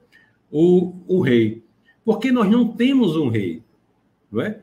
o, 0.52 0.94
o 1.08 1.22
rei. 1.22 1.64
Porque 2.04 2.32
nós 2.32 2.50
não 2.50 2.68
temos 2.68 3.16
um 3.16 3.30
rei, 3.30 3.64
não 4.32 4.42
é? 4.42 4.60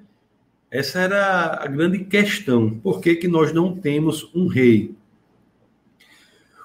Essa 0.71 1.01
era 1.01 1.63
a 1.63 1.67
grande 1.67 2.05
questão. 2.05 2.71
Por 2.71 3.01
que, 3.01 3.17
que 3.17 3.29
nós 3.29 3.53
não 3.53 3.75
temos 3.75 4.31
um 4.35 4.47
rei? 4.47 4.95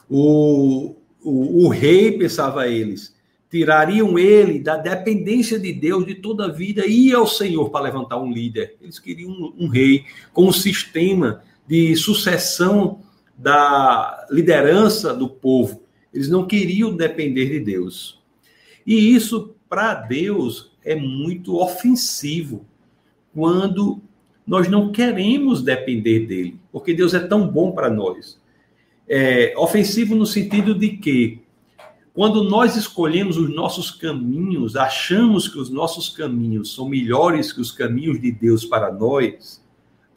O, 0.10 0.96
o, 1.22 1.65
o 1.65 1.67
rei, 1.67 2.17
pensava 2.17 2.67
eles, 2.67 3.15
tirariam 3.50 4.17
ele 4.17 4.60
da 4.60 4.77
dependência 4.77 5.60
de 5.60 5.74
Deus 5.74 6.05
de 6.05 6.15
toda 6.15 6.46
a 6.46 6.51
vida 6.51 6.86
e 6.86 7.12
ao 7.13 7.27
Senhor 7.27 7.69
para 7.69 7.86
levantar 7.86 8.17
um 8.17 8.31
líder. 8.31 8.77
Eles 8.81 9.00
queriam 9.00 9.31
um, 9.31 9.65
um 9.65 9.67
rei 9.67 10.05
com 10.31 10.48
um 10.48 10.53
sistema 10.53 11.43
de 11.67 11.95
sucessão 11.95 13.01
da 13.38 14.25
liderança 14.31 15.13
do 15.13 15.27
povo. 15.29 15.83
Eles 16.13 16.29
não 16.29 16.47
queriam 16.47 16.95
depender 16.95 17.50
de 17.50 17.59
Deus. 17.59 18.19
E 18.86 19.13
isso 19.13 19.55
para 19.69 19.93
Deus 19.93 20.71
é 20.83 20.95
muito 20.95 21.57
ofensivo 21.57 22.65
quando 23.33 24.01
nós 24.45 24.69
não 24.69 24.91
queremos 24.91 25.62
depender 25.62 26.25
dele, 26.25 26.57
porque 26.71 26.93
Deus 26.93 27.13
é 27.13 27.19
tão 27.19 27.45
bom 27.45 27.74
para 27.74 27.89
nós. 27.89 28.39
É 29.07 29.53
ofensivo 29.57 30.15
no 30.15 30.25
sentido 30.25 30.74
de 30.74 30.91
que 30.91 31.41
quando 32.13 32.43
nós 32.43 32.75
escolhemos 32.75 33.38
os 33.38 33.53
nossos 33.53 33.91
caminhos, 33.91 34.75
achamos 34.75 35.47
que 35.47 35.59
os 35.59 35.69
nossos 35.69 36.09
caminhos 36.09 36.74
são 36.74 36.89
melhores 36.89 37.51
que 37.51 37.62
os 37.62 37.71
caminhos 37.71 38.19
de 38.19 38.31
Deus 38.31 38.65
para 38.65 38.91
nós, 38.91 39.62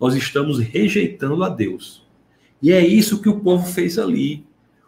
nós 0.00 0.14
estamos 0.14 0.58
rejeitando 0.58 1.44
a 1.44 1.50
Deus. 1.50 2.08
E 2.62 2.72
é 2.72 2.84
isso 2.84 3.20
que 3.20 3.28
o 3.28 3.40
povo 3.40 3.66
fez 3.66 3.98
ali. 3.98 4.46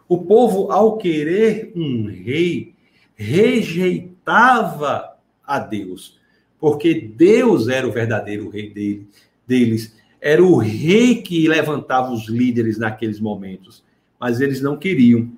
O 0.09 0.23
povo, 0.23 0.71
ao 0.71 0.97
querer 0.97 1.71
um 1.75 2.07
rei, 2.07 2.73
rejeitava 3.15 5.15
a 5.45 5.59
Deus, 5.59 6.19
porque 6.59 6.93
Deus 6.93 7.67
era 7.67 7.87
o 7.87 7.91
verdadeiro 7.91 8.49
rei 8.49 8.69
dele, 8.69 9.07
deles, 9.45 9.95
era 10.19 10.43
o 10.43 10.57
rei 10.57 11.21
que 11.21 11.47
levantava 11.47 12.11
os 12.11 12.27
líderes 12.27 12.77
naqueles 12.77 13.19
momentos, 13.19 13.83
mas 14.19 14.41
eles 14.41 14.61
não 14.61 14.77
queriam. 14.77 15.31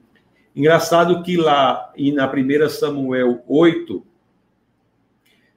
Engraçado 0.55 1.21
que 1.23 1.35
lá 1.35 1.91
e 1.97 2.11
na 2.11 2.31
1 2.31 2.69
Samuel 2.69 3.43
8, 3.47 4.05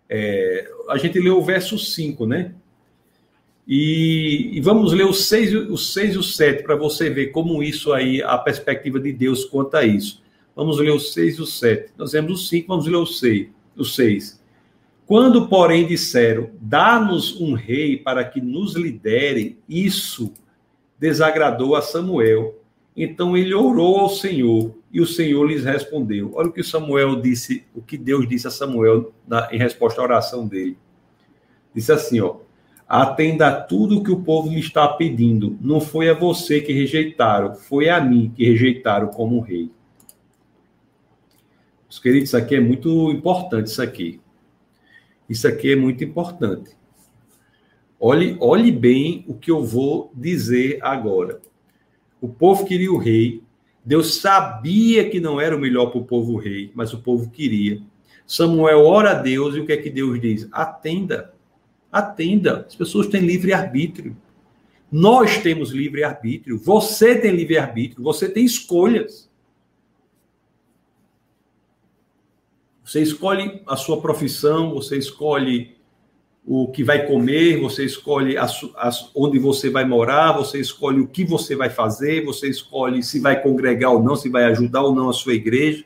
é, 0.09 0.71
a 0.89 0.97
gente 0.97 1.21
leu 1.21 1.39
o 1.39 1.45
verso 1.45 1.79
5, 1.79 2.27
né? 2.27 2.55
E, 3.71 4.53
e, 4.55 4.61
vamos 4.63 4.95
ler 4.95 5.05
o 5.05 5.13
6, 5.13 5.69
o 5.69 5.77
6 5.77 6.15
e 6.15 6.19
o 6.19 6.23
7 6.23 6.63
para 6.63 6.75
você 6.75 7.11
ver 7.11 7.27
como 7.27 7.63
isso 7.63 7.93
aí, 7.93 8.23
a 8.23 8.39
perspectiva 8.39 8.99
de 8.99 9.13
Deus 9.13 9.45
quanto 9.45 9.77
a 9.77 9.85
isso. 9.85 10.23
Vamos 10.57 10.79
ler 10.79 10.91
o 10.91 10.99
6 10.99 11.37
e 11.37 11.43
o 11.43 11.47
7. 11.47 11.93
Nós 11.99 12.13
vemos 12.13 12.33
o 12.33 12.47
5, 12.47 12.67
vamos 12.67 12.87
ler 12.87 12.97
o 12.97 13.05
6. 13.05 13.49
O 13.77 13.85
6. 13.85 14.43
Quando, 15.07 15.49
porém, 15.49 15.87
disseram, 15.87 16.51
dá-nos 16.59 17.39
um 17.39 17.53
rei 17.53 17.99
para 17.99 18.25
que 18.25 18.41
nos 18.41 18.75
lidere, 18.75 19.59
isso 19.69 20.33
desagradou 20.99 21.77
a 21.77 21.83
Samuel. 21.83 22.59
Então 22.97 23.37
ele 23.37 23.55
orou 23.55 23.99
ao 23.99 24.09
Senhor 24.09 24.75
e 24.91 25.01
o 25.01 25.07
Senhor 25.07 25.45
lhes 25.45 25.65
respondeu. 25.65 26.33
Olha 26.35 26.49
o 26.49 26.53
que 26.53 26.65
Samuel 26.65 27.21
disse, 27.21 27.65
o 27.75 27.83
que 27.83 27.99
Deus 27.99 28.27
disse 28.27 28.47
a 28.47 28.51
Samuel 28.51 29.13
na, 29.27 29.49
em 29.53 29.59
resposta 29.59 30.01
à 30.01 30.05
oração 30.05 30.47
dele. 30.47 30.77
Disse 31.75 31.93
assim, 31.93 32.21
ó: 32.21 32.37
Atenda 32.89 33.49
a 33.49 33.61
tudo 33.61 34.03
que 34.03 34.11
o 34.11 34.23
povo 34.23 34.49
lhe 34.49 34.61
está 34.61 34.89
pedindo. 34.89 35.59
Não 35.61 35.79
foi 35.79 36.09
a 36.09 36.15
você 36.15 36.61
que 36.61 36.73
rejeitaram, 36.73 37.55
foi 37.55 37.91
a 37.91 38.01
mim 38.01 38.33
que 38.35 38.45
rejeitaram 38.45 39.09
como 39.09 39.41
rei. 39.41 39.71
Os 41.89 41.99
queridos, 41.99 42.31
isso 42.31 42.37
aqui 42.37 42.55
é 42.55 42.61
muito 42.61 43.11
importante, 43.11 43.67
isso 43.67 43.83
aqui. 43.83 44.21
Isso 45.29 45.47
aqui 45.47 45.73
é 45.73 45.77
muito 45.77 46.03
importante. 46.03 46.71
Olhe, 48.01 48.37
olhe 48.41 48.73
bem 48.73 49.25
o 49.29 49.35
que 49.35 49.51
eu 49.51 49.63
vou 49.63 50.11
dizer 50.15 50.79
agora. 50.81 51.41
O 52.21 52.29
povo 52.29 52.65
queria 52.65 52.93
o 52.93 52.97
rei. 52.97 53.43
Deus 53.85 54.17
sabia 54.17 55.09
que 55.11 55.21
não 55.21 55.41
era 55.41 55.55
o 55.55 55.61
melhor 55.61 55.87
para 55.87 56.01
o 56.01 56.05
povo 56.05 56.35
o 56.35 56.39
rei, 56.39 56.71
mas 56.75 56.93
o 56.95 57.01
povo 57.01 57.31
queria. 57.31 57.83
Samuel 58.27 58.85
ora 58.85 59.11
a 59.11 59.15
Deus 59.15 59.55
e 59.55 59.61
o 59.61 59.67
que 59.67 59.73
é 59.73 59.77
que 59.77 59.91
Deus 59.91 60.21
diz? 60.21 60.49
Atenda. 60.53 61.35
Atenda. 61.91 62.67
As 62.67 62.75
pessoas 62.75 63.07
têm 63.07 63.21
livre 63.21 63.53
arbítrio. 63.53 64.17
Nós 64.91 65.39
temos 65.39 65.71
livre 65.71 66.05
arbítrio. 66.05 66.59
Você 66.59 67.17
tem 67.17 67.33
livre 67.35 67.59
arbítrio. 67.59 68.03
Você 68.03 68.29
tem 68.29 68.45
escolhas. 68.45 69.29
Você 72.85 73.03
escolhe 73.03 73.63
a 73.67 73.77
sua 73.77 74.01
profissão, 74.01 74.73
você 74.73 74.97
escolhe 74.97 75.77
o 76.51 76.69
que 76.69 76.83
vai 76.83 77.07
comer, 77.07 77.61
você 77.61 77.85
escolhe 77.85 78.37
onde 79.15 79.39
você 79.39 79.69
vai 79.69 79.85
morar, 79.85 80.33
você 80.33 80.59
escolhe 80.59 80.99
o 80.99 81.07
que 81.07 81.23
você 81.23 81.55
vai 81.55 81.69
fazer, 81.69 82.25
você 82.25 82.49
escolhe 82.49 83.03
se 83.03 83.21
vai 83.21 83.43
congregar 83.43 83.93
ou 83.93 84.03
não, 84.03 84.17
se 84.17 84.31
vai 84.31 84.45
ajudar 84.45 84.81
ou 84.85 84.95
não 84.95 85.11
a 85.11 85.13
sua 85.13 85.35
igreja. 85.35 85.85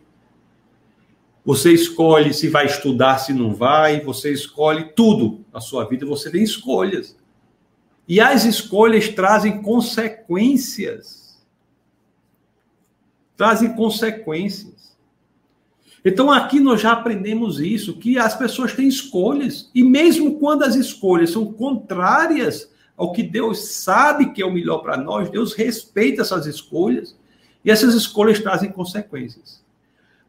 Você 1.45 1.73
escolhe 1.73 2.33
se 2.33 2.49
vai 2.49 2.67
estudar, 2.67 3.19
se 3.19 3.33
não 3.33 3.55
vai, 3.55 4.01
você 4.01 4.33
escolhe 4.33 4.93
tudo 4.95 5.45
na 5.53 5.61
sua 5.61 5.85
vida, 5.85 6.07
você 6.07 6.31
tem 6.31 6.43
escolhas. 6.43 7.17
E 8.07 8.21
as 8.21 8.45
escolhas 8.45 9.09
trazem 9.09 9.61
consequências. 9.61 11.43
Trazem 13.37 13.75
consequências. 13.75 14.97
Então 16.05 16.31
aqui 16.31 16.59
nós 16.61 16.81
já 16.81 16.93
aprendemos 16.93 17.61
isso, 17.61 17.97
que 17.97 18.19
as 18.19 18.37
pessoas 18.37 18.73
têm 18.75 18.89
escolhas, 18.89 19.71
e 19.75 19.83
mesmo 19.83 20.39
quando 20.39 20.65
as 20.65 20.75
escolhas 20.75 21.31
são 21.31 21.53
contrárias 21.53 22.71
ao 22.97 23.13
que 23.13 23.23
Deus 23.23 23.67
sabe 23.69 24.33
que 24.33 24.43
é 24.43 24.47
o 24.47 24.53
melhor 24.53 24.79
para 24.79 24.97
nós, 24.97 25.31
Deus 25.31 25.55
respeita 25.55 26.23
essas 26.23 26.47
escolhas, 26.47 27.17
e 27.65 27.71
essas 27.71 27.95
escolhas 27.95 28.41
trazem 28.41 28.71
consequências. 28.71 29.62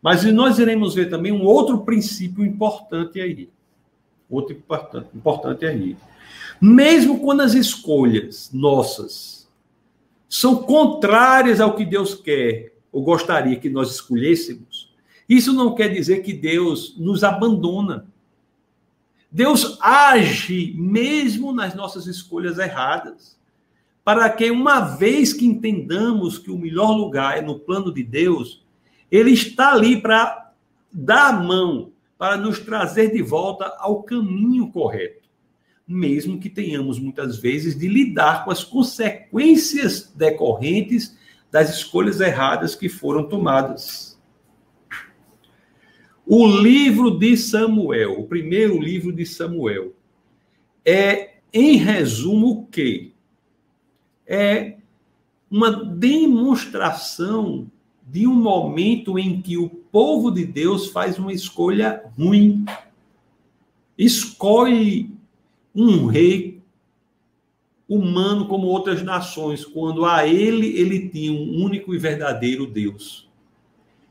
Mas 0.03 0.25
nós 0.25 0.60
iremos 0.60 0.93
ver 0.93 1.10
também 1.10 1.31
um 1.31 1.45
outro 1.45 1.79
princípio 1.79 2.43
importante 2.45 3.22
aí. 3.22 3.50
Outro 4.29 4.53
importante, 4.53 5.07
importante 5.15 5.65
aí. 5.65 5.95
Mesmo 6.60 7.22
quando 7.22 7.39
as 7.39 7.53
escolhas 7.53 8.51
nossas 8.51 9.50
são 10.27 10.57
contrárias 10.63 11.62
ao 11.62 11.74
que 11.74 11.86
Deus 11.86 12.15
quer 12.15 12.74
ou 12.91 13.01
gostaria 13.01 13.55
que 13.55 13.69
nós 13.69 13.91
escolhêssemos, 13.91 14.91
isso 15.27 15.53
não 15.53 15.74
quer 15.74 15.88
dizer 15.88 16.22
que 16.22 16.33
Deus 16.33 16.95
nos 16.98 17.24
abandona. 17.24 18.05
Deus 19.31 19.77
age 19.81 20.75
mesmo 20.77 21.53
nas 21.53 21.74
nossas 21.75 22.07
escolhas 22.07 22.60
erradas, 22.60 23.39
para 24.03 24.29
que 24.29 24.51
uma 24.51 24.81
vez 24.81 25.31
que 25.31 25.45
entendamos 25.45 26.38
que 26.38 26.51
o 26.51 26.57
melhor 26.57 26.91
lugar 26.91 27.38
é 27.38 27.41
no 27.41 27.57
plano 27.57 27.91
de 27.93 28.03
Deus, 28.03 28.62
ele 29.13 29.29
está 29.29 29.74
ali 29.74 30.01
para 30.01 30.51
dar 30.91 31.29
a 31.29 31.34
mão, 31.34 31.93
para 32.17 32.36
nos 32.36 32.60
trazer 32.60 33.12
de 33.12 33.22
volta 33.22 33.65
ao 33.77 34.01
caminho 34.01 34.72
correto, 34.72 35.29
mesmo 35.88 36.39
que 36.39 36.50
tenhamos 36.50 36.98
muitas 36.98 37.38
vezes 37.38 37.77
de 37.77 37.88
lidar 37.88 38.43
com 38.43 38.50
as 38.50 38.63
consequências 38.63 40.12
decorrentes 40.15 41.15
das 41.51 41.77
escolhas 41.77 42.20
erradas 42.20 42.74
que 42.74 42.89
foram 42.89 43.29
tomadas. 43.29 44.20
O 46.25 46.48
livro 46.48 47.12
de 47.12 47.38
Samuel, 47.38 48.20
o 48.20 48.27
primeiro 48.27 48.82
livro 48.82 49.13
de 49.13 49.27
Samuel, 49.27 49.93
é, 50.84 51.36
em 51.53 51.75
resumo, 51.75 52.48
o 52.48 52.65
quê? 52.65 53.12
É 54.25 54.77
uma 55.51 55.70
demonstração 55.70 57.72
de 58.13 58.27
um 58.27 58.36
momento 58.36 59.17
em 59.17 59.41
que 59.41 59.58
o 59.58 59.67
povo 59.67 60.29
de 60.29 60.46
Deus 60.46 60.89
faz 60.91 61.17
uma 61.17 61.34
escolha 61.34 62.03
ruim. 62.15 62.63
Escolhe 63.98 65.10
um 65.74 66.05
rei 66.05 66.62
humano 67.89 68.48
como 68.48 68.67
outras 68.67 69.01
nações, 69.01 69.65
quando 69.65 70.05
a 70.05 70.27
ele 70.27 70.77
ele 70.77 71.10
tinha 71.10 71.32
um 71.32 71.63
único 71.63 71.96
e 71.96 71.98
verdadeiro 71.98 72.67
Deus. 72.67 73.27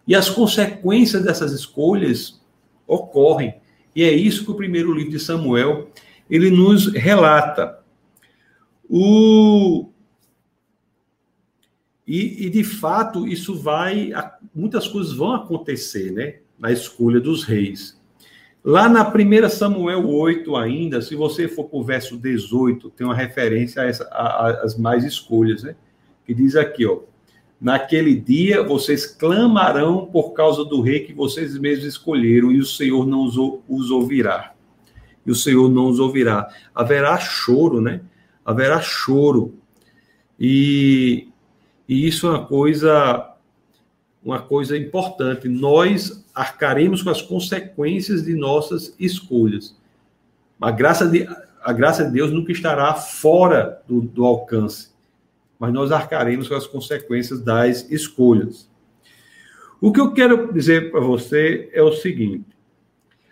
E 0.05 0.17
as 0.17 0.29
consequências 0.29 1.23
dessas 1.23 1.53
escolhas 1.53 2.43
ocorrem. 2.89 3.55
E 3.95 4.03
é 4.03 4.13
isso 4.13 4.45
que 4.45 4.51
o 4.51 4.57
primeiro 4.57 4.93
livro 4.93 5.13
de 5.13 5.21
Samuel 5.21 5.91
ele 6.29 6.51
nos 6.51 6.93
relata. 6.93 7.79
O... 8.91 9.91
E, 12.07 12.47
e, 12.47 12.51
de 12.51 12.65
fato 12.65 13.27
isso 13.29 13.55
vai, 13.55 14.11
muitas 14.55 14.89
coisas 14.89 15.13
vão 15.13 15.33
acontecer, 15.33 16.11
né, 16.11 16.37
na 16.59 16.73
escolha 16.73 17.21
dos 17.21 17.45
reis. 17.45 18.01
Lá 18.65 18.89
na 18.89 19.09
1 19.09 19.49
Samuel 19.49 20.09
8 20.09 20.57
ainda, 20.57 21.01
se 21.01 21.15
você 21.15 21.49
for 21.49 21.65
para 21.65 21.79
o 21.79 21.85
verso 21.85 22.17
18, 22.17 22.91
tem 22.91 23.07
uma 23.07 23.15
referência 23.15 23.83
a, 23.83 24.17
a, 24.17 24.51
a, 24.51 24.79
mais 24.79 25.05
escolhas, 25.05 25.65
né? 25.65 25.75
Que 26.25 26.33
diz 26.33 26.55
aqui, 26.55 26.87
ó, 26.87 27.01
Naquele 27.63 28.17
dia 28.17 28.61
vocês 28.61 29.07
clamarão 29.07 30.07
por 30.07 30.33
causa 30.33 30.65
do 30.65 30.81
rei 30.81 30.99
que 30.99 31.13
vocês 31.13 31.57
mesmos 31.57 31.87
escolheram, 31.87 32.51
e 32.51 32.59
o 32.59 32.67
Senhor 32.67 33.07
não 33.07 33.25
os, 33.25 33.37
os 33.69 33.89
ouvirá. 33.89 34.53
E 35.25 35.31
o 35.31 35.35
Senhor 35.37 35.71
não 35.71 35.87
os 35.87 36.01
ouvirá. 36.01 36.49
Haverá 36.75 37.17
choro, 37.19 37.81
né? 37.81 38.01
Haverá 38.45 38.81
choro. 38.81 39.55
E, 40.41 41.29
e 41.93 42.07
isso 42.07 42.27
é 42.27 42.31
uma 42.31 42.47
coisa, 42.47 43.35
uma 44.23 44.41
coisa 44.41 44.77
importante. 44.77 45.49
Nós 45.49 46.25
arcaremos 46.35 47.03
com 47.03 47.11
as 47.11 47.21
consequências 47.21 48.25
de 48.25 48.35
nossas 48.35 48.95
escolhas. 48.99 49.77
A 50.61 50.71
graça 50.71 51.07
de, 51.07 51.29
a 51.63 51.73
graça 51.73 52.05
de 52.05 52.13
Deus 52.13 52.33
nunca 52.33 52.53
estará 52.53 52.95
fora 52.95 53.83
do, 53.87 54.01
do 54.01 54.25
alcance 54.25 54.93
mas 55.63 55.73
nós 55.73 55.93
arcaremos 55.93 56.49
com 56.49 56.57
as 56.57 56.67
consequências 56.67 57.41
das 57.41 57.89
escolhas. 57.89 58.69
O 59.81 59.93
que 59.93 60.01
eu 60.01 60.13
quero 60.13 60.53
dizer 60.53 60.91
para 60.91 60.99
você 60.99 61.71
é 61.73 61.81
o 61.81 61.93
seguinte: 61.93 62.49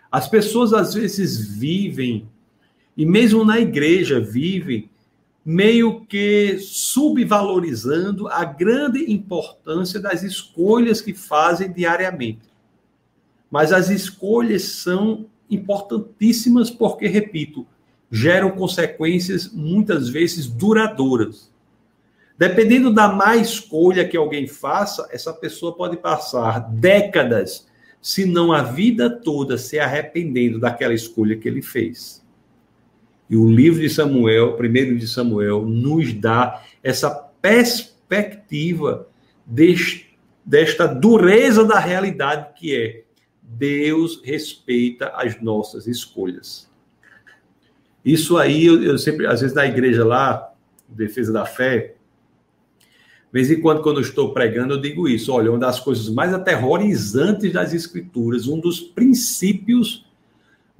as 0.09 0.29
pessoas 0.29 0.71
às 0.71 0.93
vezes 0.93 1.45
vivem, 1.45 2.29
e 2.95 3.05
mesmo 3.05 3.43
na 3.43 3.59
igreja 3.59 4.21
vivem, 4.21 4.89
meio 5.43 6.05
que 6.05 6.59
subvalorizando 6.59 8.27
a 8.27 8.43
grande 8.45 9.11
importância 9.11 9.99
das 9.99 10.23
escolhas 10.23 11.01
que 11.01 11.13
fazem 11.13 11.71
diariamente. 11.71 12.49
Mas 13.49 13.73
as 13.73 13.89
escolhas 13.89 14.63
são 14.63 15.25
importantíssimas 15.49 16.69
porque, 16.69 17.07
repito, 17.07 17.65
geram 18.09 18.51
consequências 18.51 19.51
muitas 19.51 20.09
vezes 20.09 20.47
duradouras. 20.47 21.51
Dependendo 22.37 22.93
da 22.93 23.07
má 23.07 23.35
escolha 23.35 24.07
que 24.07 24.17
alguém 24.17 24.47
faça, 24.47 25.07
essa 25.11 25.33
pessoa 25.33 25.75
pode 25.75 25.97
passar 25.97 26.59
décadas, 26.71 27.67
se 28.01 28.25
não 28.25 28.51
a 28.51 28.63
vida 28.63 29.09
toda, 29.09 29.57
se 29.57 29.79
arrependendo 29.79 30.59
daquela 30.59 30.93
escolha 30.93 31.37
que 31.37 31.47
ele 31.47 31.61
fez. 31.61 32.20
E 33.31 33.37
o 33.37 33.49
livro 33.49 33.79
de 33.79 33.89
Samuel, 33.89 34.57
primeiro 34.57 34.97
de 34.97 35.07
Samuel, 35.07 35.65
nos 35.65 36.11
dá 36.11 36.61
essa 36.83 37.09
perspectiva 37.09 39.07
deste, 39.45 40.17
desta 40.43 40.85
dureza 40.85 41.63
da 41.63 41.79
realidade 41.79 42.49
que 42.59 42.75
é 42.75 43.03
Deus 43.41 44.21
respeita 44.21 45.13
as 45.15 45.41
nossas 45.41 45.87
escolhas. 45.87 46.69
Isso 48.03 48.37
aí, 48.37 48.65
eu, 48.65 48.83
eu 48.83 48.97
sempre, 48.97 49.25
às 49.25 49.39
vezes 49.39 49.55
na 49.55 49.65
igreja 49.65 50.03
lá, 50.03 50.53
defesa 50.89 51.31
da 51.31 51.45
fé, 51.45 51.95
de 52.79 53.31
vez 53.31 53.49
em 53.49 53.61
quando, 53.61 53.81
quando 53.81 54.01
eu 54.01 54.05
estou 54.05 54.33
pregando, 54.33 54.73
eu 54.73 54.81
digo 54.81 55.07
isso. 55.07 55.31
Olha, 55.31 55.51
uma 55.51 55.59
das 55.59 55.79
coisas 55.79 56.09
mais 56.09 56.33
aterrorizantes 56.33 57.53
das 57.53 57.73
Escrituras, 57.73 58.45
um 58.45 58.59
dos 58.59 58.81
princípios 58.81 60.05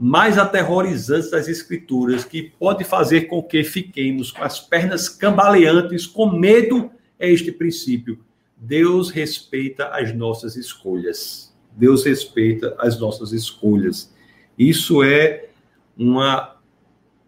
mais 0.03 0.39
aterrorizantes 0.39 1.29
das 1.29 1.47
Escrituras, 1.47 2.25
que 2.25 2.51
pode 2.57 2.83
fazer 2.83 3.27
com 3.27 3.43
que 3.43 3.63
fiquemos 3.63 4.31
com 4.31 4.43
as 4.43 4.59
pernas 4.59 5.07
cambaleantes, 5.07 6.07
com 6.07 6.31
medo, 6.31 6.89
é 7.19 7.29
este 7.29 7.51
princípio. 7.51 8.19
Deus 8.57 9.11
respeita 9.11 9.89
as 9.89 10.11
nossas 10.11 10.55
escolhas. 10.55 11.55
Deus 11.77 12.03
respeita 12.03 12.75
as 12.79 12.99
nossas 12.99 13.31
escolhas. 13.31 14.11
Isso 14.57 15.03
é 15.03 15.49
uma, 15.95 16.55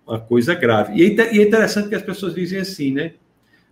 uma 0.08 0.20
coisa 0.20 0.56
grave. 0.56 0.96
E 0.96 1.22
é, 1.22 1.38
é 1.38 1.44
interessante 1.44 1.90
que 1.90 1.96
as 1.96 2.02
pessoas 2.02 2.34
dizem 2.34 2.58
assim, 2.58 2.92
né? 2.92 3.14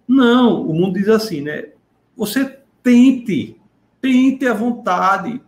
Não, 0.07 0.61
o 0.61 0.75
mundo 0.75 0.99
diz 0.99 1.09
assim, 1.09 1.41
né? 1.41 1.69
Você 2.15 2.55
tente, 2.83 3.57
tente 3.99 4.45
à 4.45 4.53
vontade. 4.53 5.41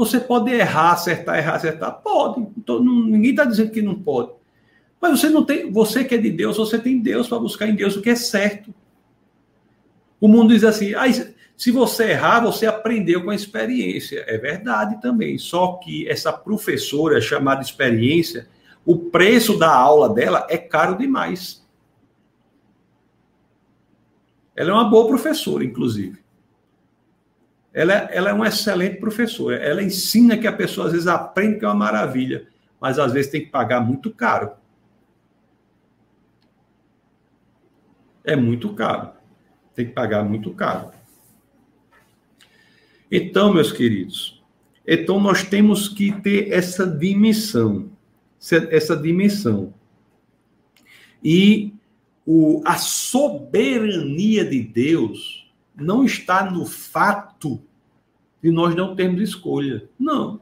Você 0.00 0.18
pode 0.18 0.50
errar, 0.50 0.92
acertar, 0.92 1.36
errar, 1.36 1.56
acertar. 1.56 1.92
Pode. 2.00 2.40
Então, 2.56 2.82
ninguém 2.82 3.32
está 3.32 3.44
dizendo 3.44 3.70
que 3.70 3.82
não 3.82 3.94
pode. 3.94 4.30
Mas 4.98 5.20
você 5.20 5.28
não 5.28 5.44
tem, 5.44 5.70
você 5.70 6.04
que 6.04 6.14
é 6.14 6.18
de 6.18 6.30
Deus, 6.30 6.56
você 6.56 6.78
tem 6.78 6.98
Deus 6.98 7.28
para 7.28 7.38
buscar 7.38 7.68
em 7.68 7.74
Deus 7.74 7.96
o 7.96 8.00
que 8.00 8.08
é 8.08 8.14
certo. 8.14 8.74
O 10.18 10.26
mundo 10.26 10.54
diz 10.54 10.64
assim: 10.64 10.94
ah, 10.94 11.04
se 11.54 11.70
você 11.70 12.12
errar, 12.12 12.40
você 12.40 12.64
aprendeu 12.64 13.22
com 13.22 13.28
a 13.28 13.34
experiência. 13.34 14.24
É 14.26 14.38
verdade 14.38 14.98
também. 15.02 15.36
Só 15.36 15.74
que 15.74 16.08
essa 16.08 16.32
professora 16.32 17.20
chamada 17.20 17.60
experiência, 17.60 18.48
o 18.86 18.96
preço 18.96 19.58
da 19.58 19.70
aula 19.70 20.08
dela 20.08 20.46
é 20.48 20.56
caro 20.56 20.96
demais. 20.96 21.62
Ela 24.56 24.70
é 24.70 24.72
uma 24.72 24.88
boa 24.88 25.06
professora, 25.06 25.62
inclusive. 25.62 26.18
Ela, 27.72 27.92
é, 27.94 28.08
ela 28.12 28.30
é 28.30 28.32
uma 28.32 28.48
excelente 28.48 28.96
professora. 28.96 29.56
Ela 29.56 29.82
ensina 29.82 30.36
que 30.36 30.46
a 30.46 30.52
pessoa 30.52 30.86
às 30.86 30.92
vezes 30.92 31.06
aprende 31.06 31.58
que 31.58 31.64
é 31.64 31.68
uma 31.68 31.74
maravilha, 31.74 32.48
mas 32.80 32.98
às 32.98 33.12
vezes 33.12 33.30
tem 33.30 33.42
que 33.42 33.50
pagar 33.50 33.80
muito 33.80 34.10
caro. 34.10 34.52
É 38.24 38.34
muito 38.36 38.74
caro. 38.74 39.12
Tem 39.74 39.86
que 39.86 39.92
pagar 39.92 40.24
muito 40.24 40.52
caro. 40.52 40.90
Então, 43.10 43.52
meus 43.52 43.72
queridos, 43.72 44.40
então 44.86 45.20
nós 45.20 45.42
temos 45.42 45.88
que 45.88 46.12
ter 46.20 46.52
essa 46.52 46.86
dimensão, 46.86 47.90
essa 48.70 48.96
dimensão. 48.96 49.74
E 51.22 51.74
o, 52.24 52.62
a 52.64 52.76
soberania 52.76 54.44
de 54.44 54.62
Deus 54.62 55.39
não 55.80 56.04
está 56.04 56.50
no 56.50 56.66
fato 56.66 57.60
de 58.42 58.50
nós 58.50 58.74
não 58.74 58.94
termos 58.94 59.20
escolha. 59.20 59.88
Não. 59.98 60.40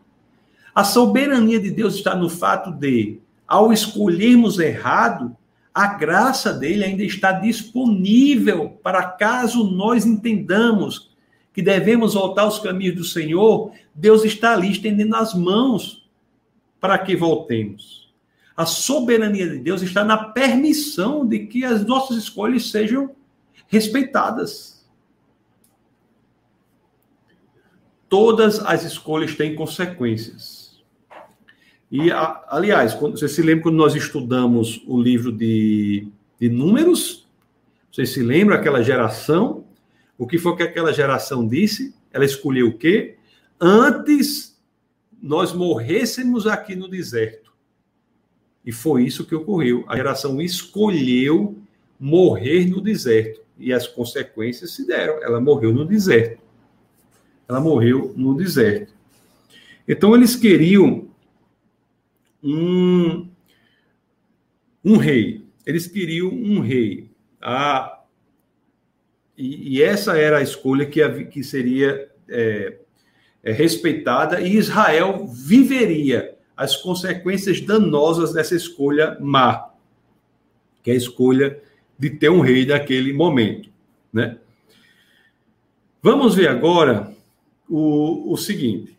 A 0.75 0.85
soberania 0.85 1.59
de 1.59 1.71
Deus 1.71 1.95
está 1.95 2.15
no 2.15 2.31
fato 2.31 2.71
de, 2.71 3.19
ao 3.47 3.73
escolhermos 3.73 4.59
errado, 4.59 5.37
a 5.75 5.87
graça 5.95 6.53
dele 6.53 6.85
ainda 6.85 7.03
está 7.03 7.33
disponível 7.33 8.79
para 8.83 9.03
caso 9.03 9.65
nós 9.65 10.05
entendamos 10.07 11.11
que 11.53 11.63
devemos 11.63 12.15
voltar 12.15 12.43
aos 12.43 12.59
caminhos 12.61 12.97
do 12.97 13.05
Senhor, 13.05 13.73
Deus 13.95 14.25
está 14.25 14.53
ali 14.53 14.71
estendendo 14.71 15.17
as 15.17 15.35
mãos 15.35 16.09
para 16.81 16.97
que 16.99 17.17
voltemos. 17.17 18.13
A 18.57 18.65
soberania 18.67 19.49
de 19.49 19.59
Deus 19.59 19.83
está 19.83 20.05
na 20.05 20.17
permissão 20.17 21.27
de 21.27 21.47
que 21.47 21.65
as 21.65 21.85
nossas 21.85 22.17
escolhas 22.17 22.71
sejam 22.71 23.11
respeitadas. 23.67 24.78
Todas 28.09 28.59
as 28.61 28.85
escolhas 28.85 29.35
têm 29.35 29.55
consequências. 29.55 30.81
E, 31.91 32.11
aliás, 32.49 32.95
quando, 32.95 33.19
você 33.19 33.29
se 33.29 33.43
lembra 33.43 33.65
quando 33.65 33.77
nós 33.77 33.95
estudamos 33.95 34.83
o 34.87 35.01
livro 35.01 35.33
de, 35.33 36.09
de 36.39 36.49
Números? 36.49 37.27
Você 37.91 38.05
se 38.05 38.23
lembra 38.23 38.57
aquela 38.57 38.83
geração? 38.83 39.65
O 40.17 40.27
que 40.27 40.39
foi 40.39 40.57
que 40.57 40.63
aquela 40.63 40.93
geração 40.93 41.47
disse? 41.47 41.95
Ela 42.13 42.25
escolheu 42.25 42.69
o 42.69 42.77
quê? 42.77 43.17
Antes 43.61 44.59
nós 45.21 45.53
morrêssemos 45.53 46.47
aqui 46.47 46.77
no 46.77 46.89
deserto. 46.89 47.53
E 48.65 48.73
foi 48.73 49.05
isso 49.05 49.25
que 49.25 49.35
ocorreu. 49.35 49.85
A 49.89 49.97
geração 49.97 50.41
escolheu 50.41 51.57
morrer 51.99 52.67
no 52.67 52.81
deserto. 52.81 53.41
E 53.59 53.73
as 53.73 53.89
consequências 53.89 54.73
se 54.73 54.87
deram. 54.87 55.23
Ela 55.23 55.41
morreu 55.41 55.73
no 55.73 55.85
deserto. 55.85 56.43
Ela 57.49 57.61
morreu 57.61 58.13
no 58.17 58.35
deserto. 58.35 58.93
Então 59.87 60.15
eles 60.15 60.37
queriam 60.37 61.09
um, 62.43 63.27
um 64.85 64.97
rei. 64.97 65.47
Eles 65.65 65.87
queriam 65.87 66.29
um 66.29 66.61
rei. 66.61 67.11
A, 67.41 68.01
e, 69.37 69.77
e 69.77 69.83
essa 69.83 70.17
era 70.17 70.39
a 70.39 70.43
escolha 70.43 70.85
que, 70.85 71.25
que 71.27 71.43
seria 71.43 72.11
é, 72.29 72.77
é, 73.43 73.53
respeitada, 73.53 74.41
e 74.41 74.57
Israel 74.57 75.27
viveria 75.27 76.37
as 76.57 76.77
consequências 76.77 77.61
danosas 77.61 78.33
dessa 78.33 78.55
escolha 78.55 79.17
má, 79.21 79.71
que 80.83 80.91
é 80.91 80.95
a 80.95 80.97
escolha 80.97 81.63
de 81.99 82.11
ter 82.11 82.29
um 82.29 82.41
rei 82.41 82.67
naquele 82.67 83.13
momento. 83.13 83.71
Né? 84.13 84.39
Vamos 86.03 86.35
ver 86.35 86.49
agora 86.49 87.17
o, 87.69 88.33
o 88.33 88.37
seguinte. 88.37 88.99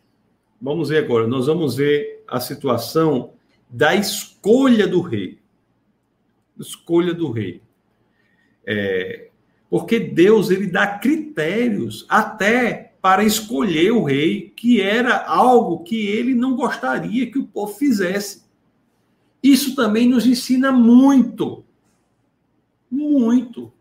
Vamos 0.61 0.89
ver 0.89 1.03
agora, 1.03 1.27
nós 1.27 1.47
vamos 1.47 1.75
ver 1.75 2.23
a 2.27 2.39
situação 2.39 3.31
da 3.69 3.95
escolha 3.95 4.87
do 4.87 5.01
rei. 5.01 5.39
Escolha 6.57 7.13
do 7.13 7.31
rei. 7.31 7.61
É, 8.65 9.29
porque 9.69 9.99
Deus 9.99 10.49
ele 10.49 10.67
dá 10.67 10.85
critérios 10.99 12.05
até 12.09 12.93
para 13.01 13.23
escolher 13.23 13.91
o 13.91 14.03
rei, 14.03 14.51
que 14.55 14.81
era 14.81 15.25
algo 15.25 15.83
que 15.83 16.07
ele 16.07 16.33
não 16.33 16.55
gostaria 16.55 17.31
que 17.31 17.39
o 17.39 17.47
povo 17.47 17.73
fizesse. 17.73 18.43
Isso 19.41 19.75
também 19.75 20.07
nos 20.07 20.25
ensina 20.25 20.71
muito. 20.71 21.63
Muito. 22.91 23.71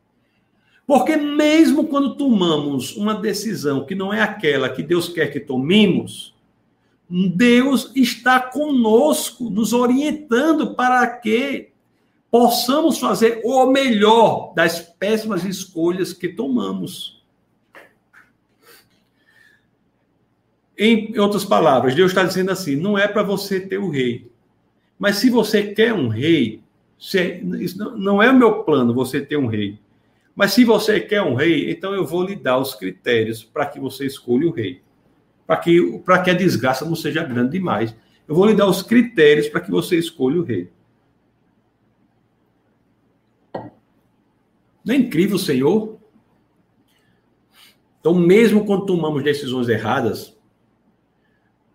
Porque 0.88 1.16
mesmo 1.16 1.86
quando 1.86 2.14
tomamos 2.14 2.96
uma 2.96 3.12
decisão 3.12 3.84
que 3.84 3.94
não 3.94 4.10
é 4.10 4.22
aquela 4.22 4.70
que 4.70 4.82
Deus 4.82 5.06
quer 5.06 5.30
que 5.30 5.38
tomemos, 5.38 6.34
Deus 7.10 7.92
está 7.94 8.40
conosco, 8.40 9.50
nos 9.50 9.74
orientando 9.74 10.74
para 10.74 11.06
que 11.06 11.68
possamos 12.30 12.98
fazer 12.98 13.42
o 13.44 13.66
melhor 13.66 14.54
das 14.54 14.80
péssimas 14.80 15.44
escolhas 15.44 16.14
que 16.14 16.26
tomamos. 16.26 17.22
Em 20.78 21.18
outras 21.18 21.44
palavras, 21.44 21.94
Deus 21.94 22.12
está 22.12 22.24
dizendo 22.24 22.50
assim: 22.50 22.76
não 22.76 22.96
é 22.96 23.06
para 23.06 23.22
você 23.22 23.60
ter 23.60 23.76
o 23.76 23.90
rei. 23.90 24.32
Mas 24.98 25.16
se 25.16 25.28
você 25.28 25.64
quer 25.64 25.92
um 25.92 26.08
rei, 26.08 26.62
não 27.94 28.22
é 28.22 28.30
o 28.30 28.34
meu 28.34 28.62
plano 28.62 28.94
você 28.94 29.20
ter 29.20 29.36
um 29.36 29.48
rei. 29.48 29.78
Mas 30.38 30.52
se 30.52 30.64
você 30.64 31.00
quer 31.00 31.20
um 31.20 31.34
rei, 31.34 31.68
então 31.68 31.92
eu 31.92 32.06
vou 32.06 32.22
lhe 32.22 32.36
dar 32.36 32.58
os 32.58 32.72
critérios 32.72 33.42
para 33.42 33.66
que 33.66 33.80
você 33.80 34.06
escolha 34.06 34.46
o 34.46 34.52
rei. 34.52 34.80
Para 35.44 35.56
que, 35.56 35.98
para 36.04 36.22
que 36.22 36.30
a 36.30 36.34
desgraça 36.34 36.84
não 36.84 36.94
seja 36.94 37.24
grande 37.24 37.50
demais. 37.50 37.92
Eu 38.28 38.36
vou 38.36 38.46
lhe 38.46 38.54
dar 38.54 38.68
os 38.68 38.80
critérios 38.80 39.48
para 39.48 39.60
que 39.60 39.68
você 39.68 39.98
escolha 39.98 40.38
o 40.38 40.44
rei. 40.44 40.70
Não 44.84 44.94
é 44.94 44.96
incrível, 44.96 45.38
Senhor? 45.38 45.98
Então, 47.98 48.14
mesmo 48.14 48.64
quando 48.64 48.86
tomamos 48.86 49.24
decisões 49.24 49.68
erradas, 49.68 50.38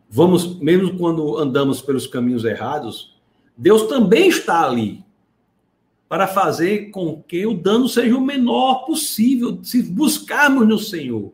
vamos, 0.10 0.58
mesmo 0.62 0.98
quando 0.98 1.38
andamos 1.38 1.82
pelos 1.82 2.08
caminhos 2.08 2.46
errados, 2.46 3.20
Deus 3.58 3.88
também 3.88 4.30
está 4.30 4.66
ali 4.66 5.04
para 6.14 6.28
fazer 6.28 6.92
com 6.92 7.24
que 7.24 7.44
o 7.44 7.56
dano 7.56 7.90
seja 7.90 8.16
o 8.16 8.22
menor 8.22 8.86
possível. 8.86 9.60
Se 9.64 9.82
buscarmos 9.82 10.68
no 10.68 10.78
Senhor, 10.78 11.34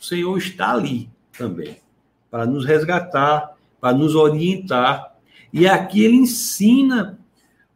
o 0.00 0.04
Senhor 0.04 0.36
está 0.36 0.72
ali 0.72 1.08
também, 1.38 1.76
para 2.28 2.44
nos 2.44 2.64
resgatar, 2.64 3.54
para 3.80 3.96
nos 3.96 4.16
orientar. 4.16 5.14
E 5.52 5.68
aqui 5.68 6.02
ele 6.02 6.16
ensina 6.16 7.20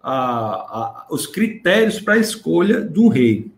a, 0.02 0.12
a, 0.12 1.06
os 1.08 1.24
critérios 1.24 2.00
para 2.00 2.14
a 2.14 2.18
escolha 2.18 2.80
do 2.80 3.06
rei. 3.06 3.48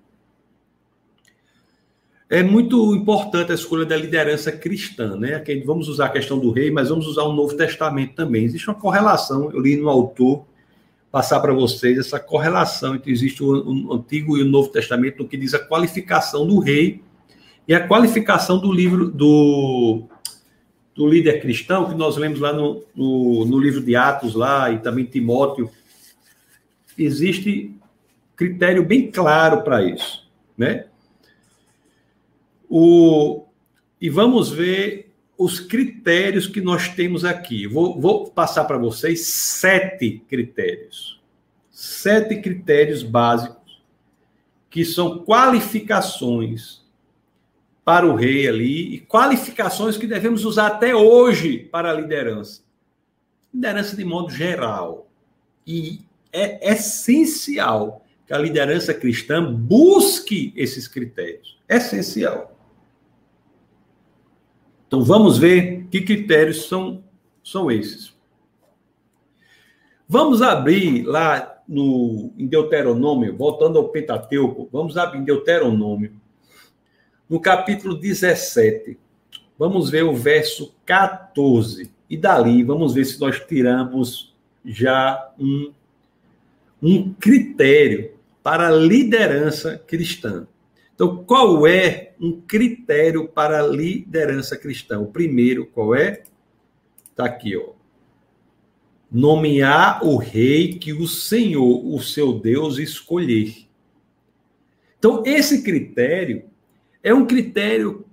É 2.29 2.43
muito 2.43 2.95
importante 2.95 3.53
a 3.53 3.55
escolha 3.55 3.87
da 3.87 3.97
liderança 3.97 4.53
cristã, 4.53 5.17
né? 5.17 5.37
Aqui 5.37 5.63
vamos 5.65 5.89
usar 5.89 6.05
a 6.05 6.11
questão 6.11 6.39
do 6.39 6.51
rei, 6.51 6.71
mas 6.71 6.91
vamos 6.91 7.07
usar 7.07 7.23
o 7.23 7.33
Novo 7.33 7.57
Testamento 7.57 8.15
também. 8.15 8.45
Existe 8.45 8.69
uma 8.69 8.79
correlação, 8.79 9.51
eu 9.51 9.61
li 9.61 9.79
no 9.79 9.89
autor 9.89 10.45
passar 11.13 11.41
para 11.41 11.53
vocês 11.53 11.99
essa 11.99 12.19
correlação 12.19 12.95
entre 12.95 13.13
existe 13.13 13.45
o, 13.45 13.93
Antigo 13.93 14.39
e 14.39 14.43
o 14.43 14.47
Novo 14.47 14.71
Testamento 14.71 15.23
no 15.23 15.29
que 15.29 15.37
diz 15.37 15.53
a 15.53 15.59
qualificação 15.59 16.47
do 16.47 16.59
rei 16.59 17.03
e 17.69 17.75
a 17.75 17.87
qualificação 17.87 18.59
do 18.59 18.73
livro 18.73 19.11
do, 19.11 20.05
do 20.95 21.07
líder 21.07 21.43
cristão, 21.43 21.89
que 21.89 21.95
nós 21.95 22.17
lemos 22.17 22.41
lá 22.41 22.55
no, 22.55 22.83
no, 22.95 23.45
no 23.45 23.59
livro 23.59 23.83
de 23.83 23.95
Atos, 23.95 24.35
lá, 24.35 24.73
e 24.73 24.79
também 24.79 25.05
Timóteo. 25.05 25.71
Existe 26.97 27.77
critério 28.35 28.83
bem 28.83 29.11
claro 29.11 29.63
para 29.63 29.83
isso, 29.83 30.27
né? 30.57 30.87
O, 32.69 33.45
e 34.01 34.09
vamos 34.09 34.51
ver 34.51 35.12
os 35.37 35.59
critérios 35.59 36.47
que 36.47 36.61
nós 36.61 36.89
temos 36.89 37.25
aqui. 37.25 37.67
Vou, 37.67 38.01
vou 38.01 38.31
passar 38.31 38.65
para 38.65 38.79
vocês 38.79 39.27
sete 39.27 40.23
critérios. 40.29 41.21
Sete 41.71 42.37
critérios 42.37 43.03
básicos, 43.03 43.83
que 44.71 44.85
são 44.85 45.25
qualificações 45.25 46.83
para 47.85 48.07
o 48.07 48.15
rei 48.15 48.47
ali, 48.47 48.95
e 48.95 49.01
qualificações 49.01 49.97
que 49.97 50.07
devemos 50.07 50.45
usar 50.45 50.69
até 50.69 50.95
hoje 50.95 51.59
para 51.59 51.91
a 51.91 51.95
liderança. 51.95 52.63
Liderança 53.53 53.97
de 53.97 54.05
modo 54.05 54.31
geral. 54.31 55.09
E 55.67 56.01
é 56.33 56.73
essencial 56.73 58.05
que 58.27 58.33
a 58.33 58.39
liderança 58.39 58.95
cristã 58.95 59.53
busque 59.53 60.53
esses 60.57 60.87
critérios. 60.87 61.59
Essencial. 61.69 62.52
Então 64.93 65.03
vamos 65.03 65.39
ver 65.39 65.87
que 65.91 66.03
critérios 66.03 66.69
são, 66.69 67.03
são 67.43 67.71
esses. 67.71 68.15
Vamos 70.07 70.43
abrir 70.43 71.05
lá 71.05 71.63
no, 71.67 72.31
em 72.37 72.47
Deuteronômio, 72.47 73.35
voltando 73.35 73.79
ao 73.79 73.89
Pentateuco, 73.89 74.69
vamos 74.71 74.99
abrir 74.99 75.21
em 75.21 75.25
Deuteronômio, 75.25 76.13
no 77.27 77.41
capítulo 77.41 77.95
17. 77.95 78.99
Vamos 79.59 79.89
ver 79.89 80.05
o 80.05 80.15
verso 80.15 80.75
14. 80.85 81.91
E 82.11 82.15
dali, 82.15 82.63
vamos 82.63 82.93
ver 82.93 83.07
se 83.07 83.19
nós 83.19 83.41
tiramos 83.41 84.37
já 84.63 85.33
um, 85.39 85.73
um 86.83 87.15
critério 87.15 88.13
para 88.43 88.69
a 88.69 88.71
liderança 88.71 89.83
cristã. 89.87 90.47
Então, 91.03 91.25
qual 91.25 91.67
é 91.67 92.15
um 92.21 92.41
critério 92.43 93.27
para 93.27 93.59
a 93.59 93.67
liderança 93.67 94.57
cristã? 94.57 95.01
O 95.01 95.09
primeiro, 95.09 95.67
qual 95.67 95.97
é? 95.97 96.23
Está 97.11 97.25
aqui, 97.25 97.57
ó. 97.57 97.73
Nomear 99.11 100.07
o 100.07 100.17
rei 100.17 100.75
que 100.75 100.93
o 100.93 101.09
Senhor, 101.09 101.85
o 101.93 102.01
seu 102.01 102.39
Deus, 102.39 102.79
escolher. 102.79 103.67
Então, 104.97 105.25
esse 105.27 105.65
critério 105.65 106.45
é 107.03 107.13
um 107.13 107.27
critério 107.27 108.07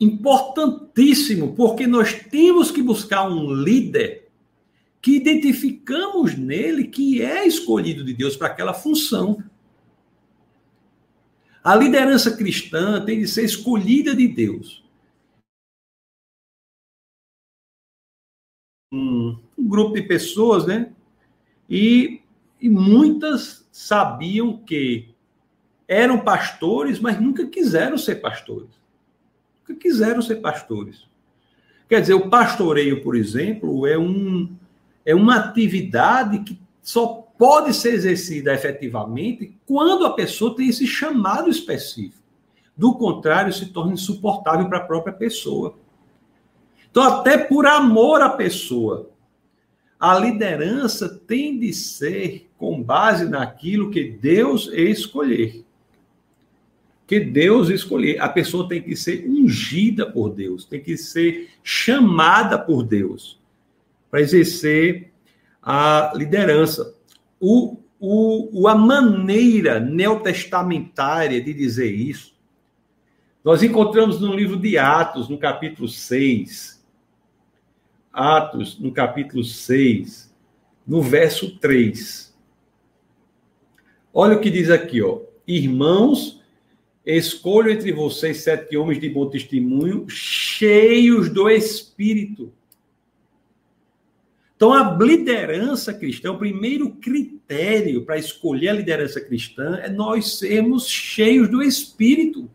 importantíssimo, 0.00 1.54
porque 1.54 1.86
nós 1.86 2.14
temos 2.14 2.70
que 2.70 2.82
buscar 2.82 3.28
um 3.28 3.52
líder 3.52 4.30
que 5.02 5.14
identificamos 5.14 6.38
nele 6.38 6.84
que 6.84 7.20
é 7.20 7.46
escolhido 7.46 8.02
de 8.02 8.14
Deus 8.14 8.34
para 8.34 8.46
aquela 8.46 8.72
função. 8.72 9.44
A 11.64 11.74
liderança 11.74 12.36
cristã 12.36 13.02
tem 13.02 13.20
de 13.20 13.26
ser 13.26 13.42
escolhida 13.42 14.14
de 14.14 14.28
Deus. 14.28 14.84
Um, 18.92 19.40
grupo 19.58 19.94
de 19.94 20.02
pessoas, 20.02 20.66
né? 20.66 20.92
E, 21.68 22.20
e 22.60 22.68
muitas 22.68 23.66
sabiam 23.72 24.58
que 24.58 25.14
eram 25.88 26.22
pastores, 26.22 27.00
mas 27.00 27.18
nunca 27.18 27.46
quiseram 27.46 27.96
ser 27.96 28.16
pastores. 28.16 28.68
Nunca 29.60 29.80
quiseram 29.80 30.20
ser 30.20 30.36
pastores. 30.36 31.08
Quer 31.88 32.02
dizer, 32.02 32.14
o 32.14 32.28
pastoreio, 32.28 33.02
por 33.02 33.16
exemplo, 33.16 33.86
é, 33.86 33.96
um, 33.96 34.54
é 35.02 35.14
uma 35.14 35.36
atividade 35.36 36.40
que 36.40 36.60
só 36.82 37.23
pode 37.38 37.74
ser 37.74 37.94
exercida 37.94 38.52
efetivamente 38.54 39.56
quando 39.66 40.06
a 40.06 40.12
pessoa 40.12 40.54
tem 40.54 40.68
esse 40.68 40.86
chamado 40.86 41.50
específico. 41.50 42.22
Do 42.76 42.94
contrário, 42.94 43.52
se 43.52 43.66
torna 43.66 43.92
insuportável 43.92 44.68
para 44.68 44.78
a 44.78 44.84
própria 44.84 45.12
pessoa. 45.12 45.76
Então, 46.90 47.02
até 47.02 47.38
por 47.38 47.66
amor 47.66 48.20
à 48.20 48.30
pessoa, 48.30 49.10
a 49.98 50.18
liderança 50.18 51.08
tem 51.08 51.58
de 51.58 51.72
ser 51.72 52.50
com 52.58 52.82
base 52.82 53.28
naquilo 53.28 53.90
que 53.90 54.04
Deus 54.04 54.68
escolher 54.72 55.64
que 57.06 57.20
Deus 57.20 57.68
escolher. 57.68 58.20
A 58.20 58.28
pessoa 58.28 58.68
tem 58.68 58.82
que 58.82 58.96
ser 58.96 59.26
ungida 59.26 60.10
por 60.10 60.30
Deus, 60.30 60.64
tem 60.64 60.80
que 60.80 60.96
ser 60.96 61.50
chamada 61.62 62.58
por 62.58 62.82
Deus 62.82 63.40
para 64.10 64.20
exercer 64.20 65.12
a 65.62 66.12
liderança. 66.14 66.94
O, 67.40 67.78
o, 67.98 68.68
a 68.68 68.74
maneira 68.74 69.80
neotestamentária 69.80 71.42
de 71.42 71.52
dizer 71.52 71.90
isso, 71.90 72.34
nós 73.42 73.62
encontramos 73.62 74.20
no 74.20 74.34
livro 74.34 74.56
de 74.56 74.78
Atos, 74.78 75.28
no 75.28 75.38
capítulo 75.38 75.88
6. 75.88 76.82
Atos, 78.12 78.78
no 78.78 78.92
capítulo 78.92 79.44
6, 79.44 80.34
no 80.86 81.02
verso 81.02 81.58
3. 81.58 82.34
Olha 84.12 84.36
o 84.36 84.40
que 84.40 84.50
diz 84.50 84.70
aqui, 84.70 85.02
ó. 85.02 85.20
Irmãos, 85.46 86.42
Escolho 87.04 87.70
entre 87.70 87.92
vocês 87.92 88.38
sete 88.38 88.78
homens 88.78 88.98
de 88.98 89.10
bom 89.10 89.28
testemunho, 89.28 90.08
cheios 90.08 91.28
do 91.28 91.50
Espírito. 91.50 92.50
Então, 94.56 94.72
a 94.72 94.96
liderança 94.96 95.92
cristã, 95.92 96.32
o 96.32 96.38
primeiro 96.38 96.90
critério 96.90 98.04
para 98.04 98.16
escolher 98.16 98.68
a 98.68 98.74
liderança 98.74 99.20
cristã 99.20 99.80
é 99.82 99.88
nós 99.88 100.38
sermos 100.38 100.86
cheios 100.86 101.50
do 101.50 101.62
Espírito, 101.62 102.48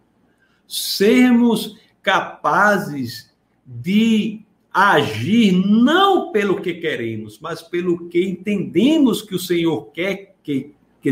sermos 0.67 1.77
capazes 2.01 3.29
de 3.65 4.41
agir 4.73 5.51
não 5.51 6.31
pelo 6.31 6.61
que 6.61 6.75
queremos, 6.75 7.37
mas 7.39 7.61
pelo 7.61 8.07
que 8.07 8.23
entendemos 8.23 9.21
que 9.21 9.35
o 9.35 9.39
Senhor 9.39 9.91
quer 9.91 10.35
que, 10.41 10.73
que 11.01 11.11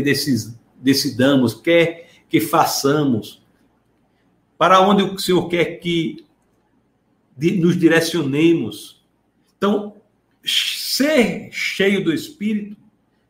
decidamos, 0.80 1.54
quer 1.54 2.08
que 2.28 2.40
façamos, 2.40 3.42
para 4.56 4.80
onde 4.80 5.02
o 5.02 5.18
Senhor 5.18 5.48
quer 5.48 5.76
que 5.76 6.24
nos 7.36 7.78
direcionemos. 7.78 9.04
Então, 9.56 9.97
ser 10.44 11.50
cheio 11.52 12.04
do 12.04 12.12
Espírito, 12.12 12.76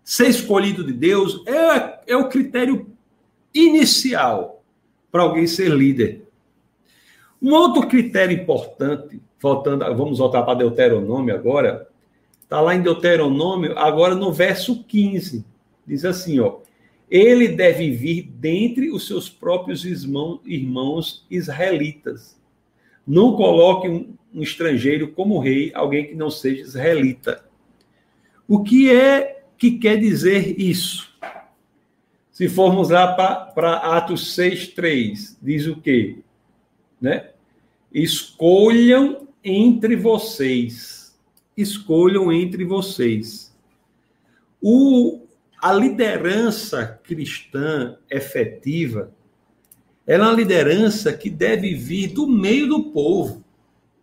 ser 0.04 0.28
escolhido 0.28 0.84
de 0.84 0.92
Deus, 0.92 1.42
é, 1.46 2.12
é 2.12 2.16
o 2.16 2.28
critério 2.28 2.86
inicial 3.54 4.62
para 5.10 5.22
alguém 5.22 5.46
ser 5.46 5.70
líder. 5.70 6.22
Um 7.40 7.52
outro 7.52 7.86
critério 7.86 8.36
importante, 8.36 9.20
voltando, 9.40 9.84
vamos 9.94 10.18
voltar 10.18 10.42
para 10.42 10.58
Deuteronômio 10.58 11.34
agora, 11.34 11.88
está 12.42 12.60
lá 12.60 12.74
em 12.74 12.82
Deuteronômio, 12.82 13.78
agora 13.78 14.14
no 14.14 14.32
verso 14.32 14.82
15, 14.84 15.44
diz 15.86 16.04
assim, 16.04 16.40
ó, 16.40 16.58
ele 17.10 17.48
deve 17.48 17.90
vir 17.90 18.22
dentre 18.22 18.90
os 18.90 19.06
seus 19.06 19.28
próprios 19.28 19.84
irmãos, 19.84 20.40
irmãos 20.44 21.26
israelitas. 21.30 22.38
Não 23.06 23.34
coloque 23.34 23.88
um, 23.88 24.14
um 24.34 24.42
estrangeiro 24.42 25.08
como 25.08 25.38
rei, 25.38 25.72
alguém 25.74 26.06
que 26.06 26.14
não 26.14 26.30
seja 26.30 26.62
israelita. 26.62 27.44
O 28.46 28.62
que 28.62 28.90
é 28.90 29.42
que 29.56 29.72
quer 29.78 29.96
dizer 29.96 30.58
isso? 30.60 31.12
Se 32.30 32.48
formos 32.48 32.90
lá 32.90 33.14
para 33.14 33.96
Atos 33.96 34.36
6,3, 34.36 35.36
diz 35.42 35.66
o 35.66 35.76
quê? 35.80 36.18
Né? 37.00 37.30
Escolham 37.92 39.28
entre 39.42 39.96
vocês. 39.96 41.18
Escolham 41.56 42.32
entre 42.32 42.64
vocês. 42.64 43.56
O, 44.62 45.26
a 45.60 45.72
liderança 45.72 47.00
cristã 47.02 47.96
efetiva 48.10 49.12
ela 50.08 50.24
é 50.24 50.28
uma 50.30 50.36
liderança 50.36 51.12
que 51.12 51.28
deve 51.28 51.74
vir 51.74 52.14
do 52.14 52.26
meio 52.26 52.66
do 52.66 52.84
povo, 52.84 53.44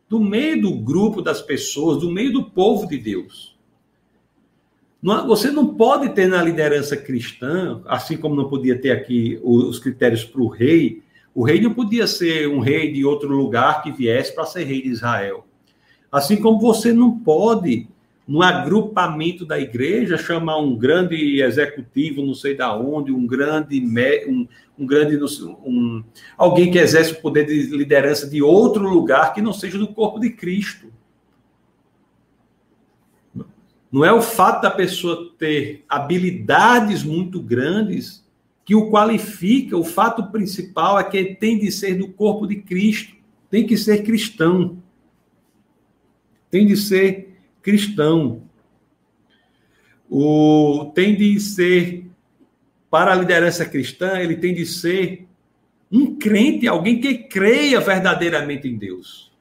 do 0.08 0.20
meio 0.20 0.62
do 0.62 0.74
grupo 0.76 1.22
das 1.22 1.42
pessoas, 1.42 2.00
do 2.00 2.12
meio 2.12 2.32
do 2.32 2.44
povo 2.44 2.88
de 2.88 2.98
Deus. 2.98 3.56
Você 5.28 5.52
não 5.52 5.76
pode 5.76 6.10
ter 6.10 6.28
na 6.28 6.42
liderança 6.42 6.98
cristã, 6.98 7.82
assim 7.86 8.18
como 8.18 8.36
não 8.36 8.50
podia 8.50 8.80
ter 8.80 8.92
aqui 8.92 9.40
os 9.44 9.78
critérios 9.78 10.24
para 10.24 10.42
o 10.42 10.48
rei, 10.48 11.04
o 11.34 11.44
rei 11.44 11.62
não 11.62 11.74
podia 11.74 12.08
ser 12.08 12.48
um 12.48 12.60
rei 12.60 12.92
de 12.92 13.06
outro 13.06 13.30
lugar 13.30 13.84
que 13.84 13.92
viesse 13.92 14.34
para 14.34 14.46
ser 14.46 14.64
rei 14.64 14.82
de 14.82 14.90
Israel. 14.90 15.46
Assim 16.12 16.38
como 16.38 16.60
você 16.60 16.94
não 16.94 17.20
pode 17.20 17.88
no 18.28 18.42
agrupamento 18.42 19.46
da 19.46 19.60
igreja, 19.60 20.18
chamar 20.18 20.58
um 20.58 20.76
grande 20.76 21.42
executivo, 21.42 22.26
não 22.26 22.34
sei 22.34 22.56
da 22.56 22.76
onde, 22.76 23.12
um 23.12 23.28
grande, 23.28 23.80
um, 24.28 24.48
um 24.78 24.86
grande 24.86 25.18
um, 25.64 26.04
alguém 26.36 26.72
que 26.72 26.80
exerce 26.80 27.14
o 27.14 27.22
poder 27.22 27.46
de 27.46 27.76
liderança 27.76 28.28
de 28.28 28.42
outro 28.42 28.90
lugar 28.90 29.34
que 29.34 29.42
não 29.42 29.54
seja 29.54 29.78
do 29.78 29.88
corpo 29.88 30.20
de 30.20 30.32
Cristo. 30.32 30.88
Não 33.92 34.04
é 34.04 34.12
o 34.12 34.22
fato 34.22 34.64
da 34.64 34.72
pessoa 34.72 35.32
ter 35.38 35.86
habilidades 35.88 37.04
muito 37.04 37.40
grandes 37.40 38.26
que 38.66 38.74
o 38.74 38.90
qualifica, 38.90 39.78
o 39.78 39.84
fato 39.84 40.32
principal 40.32 41.00
é 41.00 41.04
que 41.04 41.16
ele 41.16 41.36
tem 41.36 41.60
de 41.60 41.72
ser 41.72 41.96
do 41.96 42.08
corpo 42.08 42.48
de 42.48 42.56
Cristo, 42.56 43.16
tem 43.50 43.66
que 43.66 43.78
ser 43.78 44.04
cristão. 44.04 44.84
Tem 46.50 46.66
de 46.66 46.76
ser 46.76 47.25
cristão. 47.66 48.44
O, 50.08 50.92
tem 50.94 51.16
de 51.16 51.40
ser, 51.40 52.06
para 52.92 53.12
a 53.12 53.16
liderança 53.16 53.66
cristã, 53.66 54.20
ele 54.20 54.36
tem 54.36 54.54
de 54.54 54.68
ser 54.68 55.28
um 55.92 56.16
crente, 56.16 56.68
alguém 56.68 57.02
que 57.02 57.16
creia 57.16 57.80
verdadeiramente 57.80 58.68
em 58.68 58.78
Deus. 58.78 59.32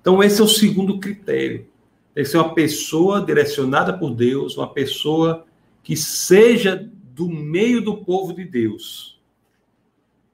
Então, 0.00 0.20
esse 0.20 0.40
é 0.40 0.44
o 0.44 0.48
segundo 0.48 0.98
critério. 0.98 1.68
Tem 2.12 2.24
que 2.24 2.30
ser 2.30 2.38
uma 2.38 2.54
pessoa 2.54 3.24
direcionada 3.24 3.96
por 3.96 4.12
Deus, 4.12 4.56
uma 4.56 4.72
pessoa 4.72 5.46
que 5.84 5.96
seja 5.96 6.90
do 7.14 7.28
meio 7.28 7.80
do 7.80 7.98
povo 7.98 8.32
de 8.34 8.44
Deus. 8.44 9.20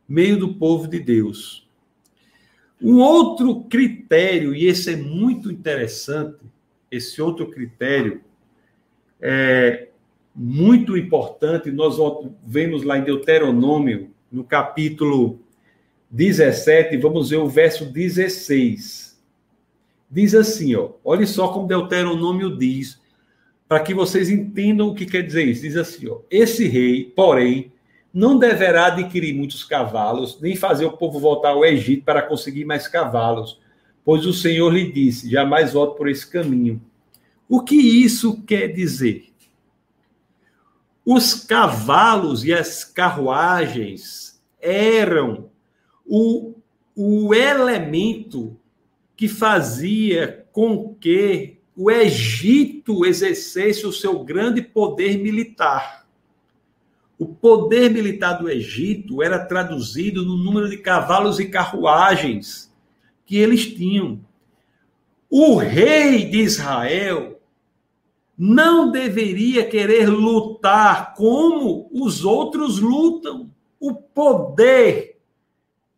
Meio 0.09 0.39
do 0.39 0.55
povo 0.55 0.89
de 0.89 1.01
Deus. 1.01 1.66
Um 2.81 2.99
outro 2.99 3.63
critério, 3.65 4.55
e 4.55 4.67
esse 4.67 4.93
é 4.93 4.97
muito 4.97 5.51
interessante, 5.51 6.37
esse 6.91 7.21
outro 7.23 7.51
critério 7.51 8.21
é 9.21 9.89
muito 10.35 10.97
importante, 10.97 11.71
nós 11.71 11.97
vemos 12.47 12.83
lá 12.83 12.99
em 12.99 13.05
Deuteronômio, 13.05 14.11
no 14.31 14.45
capítulo 14.45 15.41
17, 16.11 16.97
vamos 16.99 17.31
ver 17.31 17.39
o 17.39 17.49
verso 17.49 17.87
16. 17.87 19.19
Diz 20.11 20.35
assim, 20.35 20.75
ó, 20.75 20.91
olha 21.03 21.27
só 21.27 21.49
como 21.49 21.67
Deuteronômio 21.67 22.57
diz, 22.57 23.01
para 23.67 23.81
que 23.81 23.95
vocês 23.95 24.29
entendam 24.31 24.89
o 24.89 24.95
que 24.95 25.07
quer 25.07 25.23
dizer 25.23 25.45
isso. 25.45 25.63
Diz 25.63 25.77
assim, 25.77 26.07
ó, 26.09 26.21
esse 26.31 26.69
rei, 26.69 27.13
porém, 27.17 27.73
não 28.17 28.39
deverá 28.39 28.87
adquirir 28.87 29.35
muitos 29.35 29.63
cavalos, 29.63 30.41
nem 30.41 30.57
fazer 30.57 30.87
o 30.87 30.97
povo 30.97 31.21
voltar 31.21 31.51
ao 31.51 31.67
Egito 31.67 32.03
para 32.03 32.23
conseguir 32.23 32.65
mais 32.65 32.89
cavalos, 32.89 33.61
pois 34.03 34.25
o 34.25 34.33
Senhor 34.33 34.73
lhe 34.73 34.91
disse: 34.91 35.31
jamais 35.31 35.75
volte 35.75 35.99
por 35.99 36.09
esse 36.09 36.27
caminho. 36.27 36.81
O 37.47 37.61
que 37.61 37.77
isso 37.77 38.43
quer 38.45 38.69
dizer? 38.69 39.35
Os 41.05 41.35
cavalos 41.35 42.43
e 42.43 42.55
as 42.55 42.85
carruagens 42.85 44.41
eram 44.63 45.51
o, 46.07 46.55
o 46.97 47.35
elemento 47.35 48.57
que 49.15 49.29
fazia 49.29 50.47
com 50.53 50.95
que 50.95 51.59
o 51.77 51.91
Egito 51.91 53.05
exercesse 53.05 53.87
o 53.87 53.93
seu 53.93 54.25
grande 54.25 54.63
poder 54.63 55.19
militar. 55.19 56.06
O 57.19 57.27
poder 57.27 57.91
militar 57.91 58.35
do 58.35 58.49
Egito 58.49 59.23
era 59.23 59.45
traduzido 59.45 60.25
no 60.25 60.37
número 60.37 60.69
de 60.69 60.77
cavalos 60.77 61.41
e 61.41 61.49
carruagens 61.49 62.73
que 63.25 63.37
eles 63.37 63.67
tinham. 63.67 64.21
O 65.31 65.57
rei 65.57 66.29
de 66.29 66.39
Israel 66.39 67.41
não 68.37 68.91
deveria 68.91 69.67
querer 69.67 70.09
lutar 70.09 71.15
como 71.15 71.89
os 71.91 72.25
outros 72.25 72.79
lutam. 72.79 73.51
O 73.81 73.95
poder 73.95 75.19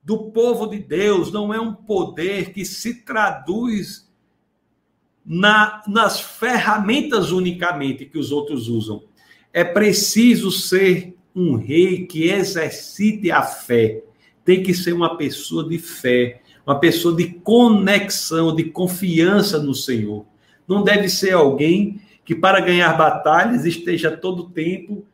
do 0.02 0.30
povo 0.30 0.66
de 0.66 0.78
Deus 0.78 1.32
não 1.32 1.52
é 1.52 1.60
um 1.60 1.74
poder 1.74 2.52
que 2.52 2.64
se 2.64 3.02
traduz 3.02 4.08
na, 5.24 5.82
nas 5.86 6.20
ferramentas 6.20 7.32
unicamente 7.32 8.06
que 8.06 8.18
os 8.18 8.32
outros 8.32 8.68
usam. 8.68 9.02
É 9.58 9.64
preciso 9.64 10.52
ser 10.52 11.16
um 11.34 11.56
rei 11.56 12.06
que 12.06 12.28
exercite 12.28 13.32
a 13.32 13.42
fé. 13.42 14.04
Tem 14.44 14.62
que 14.62 14.72
ser 14.72 14.92
uma 14.92 15.16
pessoa 15.16 15.68
de 15.68 15.78
fé, 15.78 16.42
uma 16.64 16.78
pessoa 16.78 17.12
de 17.16 17.24
conexão, 17.24 18.54
de 18.54 18.62
confiança 18.62 19.58
no 19.58 19.74
Senhor. 19.74 20.24
Não 20.68 20.84
deve 20.84 21.08
ser 21.08 21.32
alguém 21.32 22.00
que, 22.24 22.36
para 22.36 22.60
ganhar 22.60 22.96
batalhas, 22.96 23.64
esteja 23.64 24.16
todo 24.16 24.44
o 24.44 24.48
tempo 24.48 25.04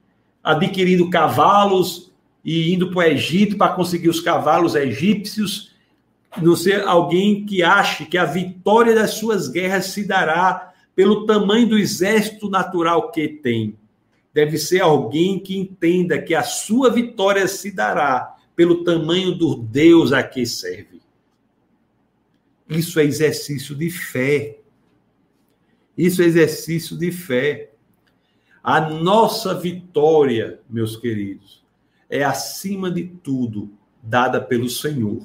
adquirindo 0.42 1.08
cavalos 1.08 2.12
e 2.44 2.74
indo 2.74 2.90
para 2.90 2.98
o 2.98 3.02
Egito 3.02 3.56
para 3.56 3.72
conseguir 3.72 4.10
os 4.10 4.20
cavalos 4.20 4.74
egípcios. 4.74 5.72
Não 6.42 6.54
ser 6.54 6.82
alguém 6.82 7.46
que 7.46 7.62
ache 7.62 8.04
que 8.04 8.18
a 8.18 8.26
vitória 8.26 8.94
das 8.94 9.12
suas 9.12 9.48
guerras 9.48 9.86
se 9.86 10.06
dará 10.06 10.74
pelo 10.94 11.24
tamanho 11.24 11.66
do 11.66 11.78
exército 11.78 12.50
natural 12.50 13.10
que 13.10 13.26
tem. 13.26 13.78
Deve 14.34 14.58
ser 14.58 14.80
alguém 14.80 15.38
que 15.38 15.56
entenda 15.56 16.20
que 16.20 16.34
a 16.34 16.42
sua 16.42 16.90
vitória 16.90 17.46
se 17.46 17.70
dará 17.70 18.36
pelo 18.56 18.82
tamanho 18.82 19.32
do 19.32 19.54
Deus 19.54 20.12
a 20.12 20.24
que 20.24 20.44
serve. 20.44 21.00
Isso 22.68 22.98
é 22.98 23.04
exercício 23.04 23.76
de 23.76 23.90
fé. 23.90 24.58
Isso 25.96 26.20
é 26.20 26.24
exercício 26.24 26.98
de 26.98 27.12
fé. 27.12 27.70
A 28.62 28.80
nossa 28.80 29.54
vitória, 29.54 30.60
meus 30.68 30.96
queridos, 30.96 31.64
é 32.10 32.24
acima 32.24 32.90
de 32.90 33.04
tudo 33.04 33.70
dada 34.02 34.40
pelo 34.40 34.68
Senhor. 34.68 35.22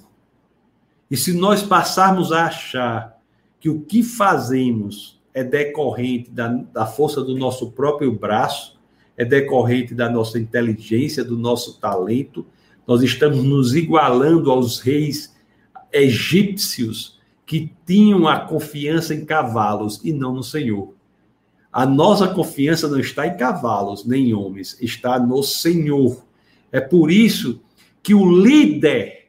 E 1.09 1.17
se 1.17 1.33
nós 1.33 1.63
passarmos 1.63 2.31
a 2.31 2.45
achar 2.45 3.19
que 3.59 3.69
o 3.69 3.81
que 3.81 4.03
fazemos 4.03 5.19
é 5.33 5.43
decorrente 5.43 6.29
da, 6.29 6.47
da 6.47 6.85
força 6.85 7.21
do 7.21 7.35
nosso 7.35 7.71
próprio 7.71 8.11
braço, 8.11 8.78
é 9.19 9.25
decorrente 9.25 9.93
da 9.93 10.09
nossa 10.09 10.39
inteligência, 10.39 11.25
do 11.25 11.37
nosso 11.37 11.77
talento, 11.77 12.45
nós 12.87 13.03
estamos 13.03 13.43
nos 13.43 13.75
igualando 13.75 14.49
aos 14.49 14.79
reis 14.79 15.35
egípcios 15.91 17.19
que 17.45 17.69
tinham 17.85 18.29
a 18.29 18.39
confiança 18.39 19.13
em 19.13 19.25
cavalos 19.25 19.99
e 20.05 20.13
não 20.13 20.33
no 20.33 20.41
Senhor. 20.41 20.93
A 21.69 21.85
nossa 21.85 22.29
confiança 22.29 22.87
não 22.87 22.97
está 22.97 23.27
em 23.27 23.35
cavalos 23.35 24.05
nem 24.05 24.29
em 24.29 24.33
homens, 24.33 24.77
está 24.79 25.19
no 25.19 25.43
Senhor. 25.43 26.23
É 26.71 26.79
por 26.79 27.11
isso 27.11 27.61
que 28.01 28.15
o 28.15 28.41
líder 28.41 29.27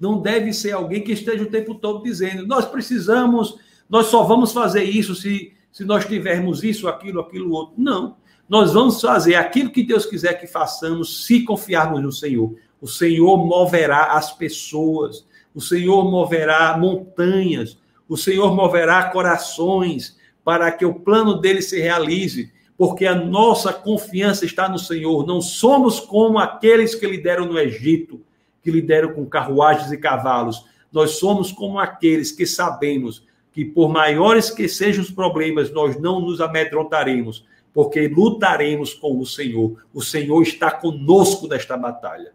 não 0.00 0.18
deve 0.22 0.54
ser 0.54 0.72
alguém 0.72 1.02
que 1.02 1.12
esteja 1.12 1.44
o 1.44 1.50
tempo 1.50 1.74
todo 1.74 2.02
dizendo: 2.02 2.46
nós 2.46 2.64
precisamos, 2.64 3.58
nós 3.86 4.06
só 4.06 4.22
vamos 4.22 4.50
fazer 4.50 4.84
isso 4.84 5.14
se, 5.14 5.52
se 5.70 5.84
nós 5.84 6.06
tivermos 6.06 6.64
isso, 6.64 6.88
aquilo, 6.88 7.20
aquilo 7.20 7.52
outro. 7.52 7.74
Não. 7.76 8.16
Nós 8.50 8.74
vamos 8.74 9.00
fazer 9.00 9.36
aquilo 9.36 9.70
que 9.70 9.82
Deus 9.82 10.04
quiser 10.04 10.34
que 10.34 10.46
façamos 10.46 11.24
se 11.24 11.44
confiarmos 11.44 12.02
no 12.02 12.10
Senhor. 12.10 12.54
O 12.82 12.86
Senhor 12.88 13.38
moverá 13.38 14.12
as 14.12 14.32
pessoas. 14.32 15.24
O 15.54 15.60
Senhor 15.60 16.08
moverá 16.08 16.76
montanhas, 16.78 17.78
o 18.08 18.16
Senhor 18.16 18.54
moverá 18.54 19.10
corações 19.10 20.16
para 20.44 20.70
que 20.70 20.84
o 20.84 20.94
plano 20.94 21.40
dele 21.40 21.60
se 21.60 21.80
realize, 21.80 22.52
porque 22.76 23.06
a 23.06 23.14
nossa 23.14 23.72
confiança 23.72 24.44
está 24.44 24.68
no 24.68 24.78
Senhor. 24.78 25.26
Não 25.26 25.40
somos 25.40 26.00
como 26.00 26.38
aqueles 26.38 26.94
que 26.94 27.06
lideram 27.06 27.46
no 27.46 27.58
Egito, 27.58 28.20
que 28.62 28.70
lideram 28.70 29.12
com 29.12 29.26
carruagens 29.26 29.90
e 29.92 29.96
cavalos. 29.96 30.64
Nós 30.92 31.12
somos 31.12 31.52
como 31.52 31.78
aqueles 31.78 32.32
que 32.32 32.46
sabemos 32.46 33.26
que, 33.52 33.64
por 33.64 33.88
maiores 33.88 34.50
que 34.50 34.68
sejam 34.68 35.02
os 35.02 35.10
problemas, 35.10 35.72
nós 35.72 36.00
não 36.00 36.20
nos 36.20 36.40
amedrontaremos, 36.40 37.44
porque 37.72 38.08
lutaremos 38.08 38.94
com 38.94 39.18
o 39.18 39.26
Senhor. 39.26 39.84
O 39.92 40.02
Senhor 40.02 40.42
está 40.42 40.70
conosco 40.70 41.46
nesta 41.46 41.76
batalha. 41.76 42.32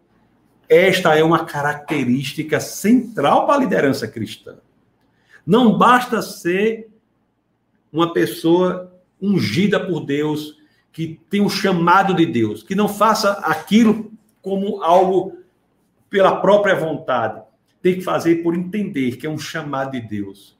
Esta 0.68 1.14
é 1.14 1.22
uma 1.22 1.44
característica 1.44 2.58
central 2.58 3.46
para 3.46 3.56
a 3.56 3.58
liderança 3.58 4.08
cristã. 4.08 4.56
Não 5.46 5.78
basta 5.78 6.20
ser 6.22 6.88
uma 7.92 8.12
pessoa 8.12 8.92
ungida 9.20 9.78
por 9.78 10.04
Deus, 10.04 10.56
que 10.92 11.20
tem 11.30 11.40
um 11.40 11.48
chamado 11.48 12.14
de 12.14 12.26
Deus, 12.26 12.62
que 12.62 12.74
não 12.74 12.88
faça 12.88 13.32
aquilo 13.32 14.10
como 14.42 14.82
algo 14.82 15.38
pela 16.10 16.40
própria 16.40 16.74
vontade. 16.74 17.42
Tem 17.80 17.94
que 17.94 18.00
fazer 18.00 18.42
por 18.42 18.54
entender 18.56 19.16
que 19.16 19.26
é 19.26 19.30
um 19.30 19.38
chamado 19.38 19.92
de 19.92 20.00
Deus. 20.00 20.56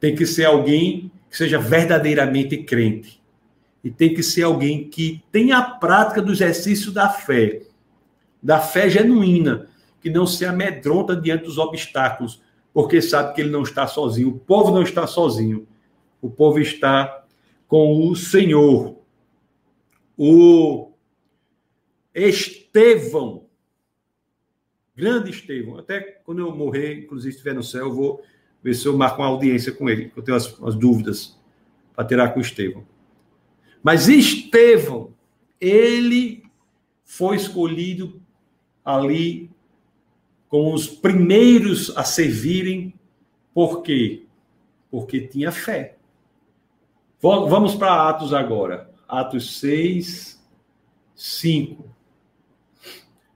Tem 0.00 0.14
que 0.16 0.26
ser 0.26 0.46
alguém 0.46 1.12
que 1.32 1.38
seja 1.38 1.58
verdadeiramente 1.58 2.58
crente. 2.58 3.20
E 3.82 3.90
tem 3.90 4.12
que 4.12 4.22
ser 4.22 4.42
alguém 4.42 4.88
que 4.88 5.24
tenha 5.32 5.56
a 5.56 5.62
prática 5.62 6.20
do 6.20 6.30
exercício 6.30 6.92
da 6.92 7.08
fé 7.08 7.62
da 8.42 8.58
fé 8.60 8.90
genuína, 8.90 9.68
que 10.00 10.10
não 10.10 10.26
se 10.26 10.44
amedronta 10.44 11.14
diante 11.14 11.44
dos 11.44 11.58
obstáculos, 11.58 12.42
porque 12.74 13.00
sabe 13.00 13.34
que 13.34 13.40
ele 13.40 13.50
não 13.50 13.62
está 13.62 13.86
sozinho. 13.86 14.30
O 14.30 14.38
povo 14.38 14.72
não 14.72 14.82
está 14.82 15.06
sozinho. 15.06 15.66
O 16.20 16.28
povo 16.28 16.58
está 16.58 17.24
com 17.68 18.08
o 18.08 18.16
Senhor. 18.16 18.98
O 20.18 20.90
Estevão, 22.14 23.46
grande 24.94 25.30
Estevão, 25.30 25.78
até 25.78 26.00
quando 26.00 26.40
eu 26.40 26.54
morrer, 26.54 26.98
inclusive 26.98 27.30
estiver 27.30 27.54
no 27.54 27.62
céu, 27.62 27.86
eu 27.86 27.92
vou 27.92 28.22
ver 28.62 28.74
se 28.74 28.86
eu 28.86 28.96
marco 28.96 29.20
uma 29.20 29.28
audiência 29.28 29.72
com 29.72 29.88
ele, 29.88 30.12
eu 30.16 30.22
tenho 30.22 30.36
as, 30.36 30.62
as 30.62 30.74
dúvidas 30.74 31.38
para 31.94 32.04
tirar 32.04 32.32
com 32.32 32.38
o 32.38 32.42
Estevão. 32.42 32.84
Mas 33.82 34.08
Estevão, 34.08 35.12
ele 35.60 36.44
foi 37.04 37.36
escolhido 37.36 38.22
ali 38.84 39.50
com 40.48 40.72
os 40.72 40.86
primeiros 40.86 41.96
a 41.96 42.04
servirem. 42.04 42.94
Por 43.52 43.82
quê? 43.82 44.24
Porque 44.90 45.20
tinha 45.20 45.50
fé. 45.50 45.96
Vamos 47.20 47.74
para 47.74 48.08
Atos 48.08 48.32
agora. 48.32 48.90
Atos 49.08 49.58
6, 49.60 50.42
5. 51.14 51.91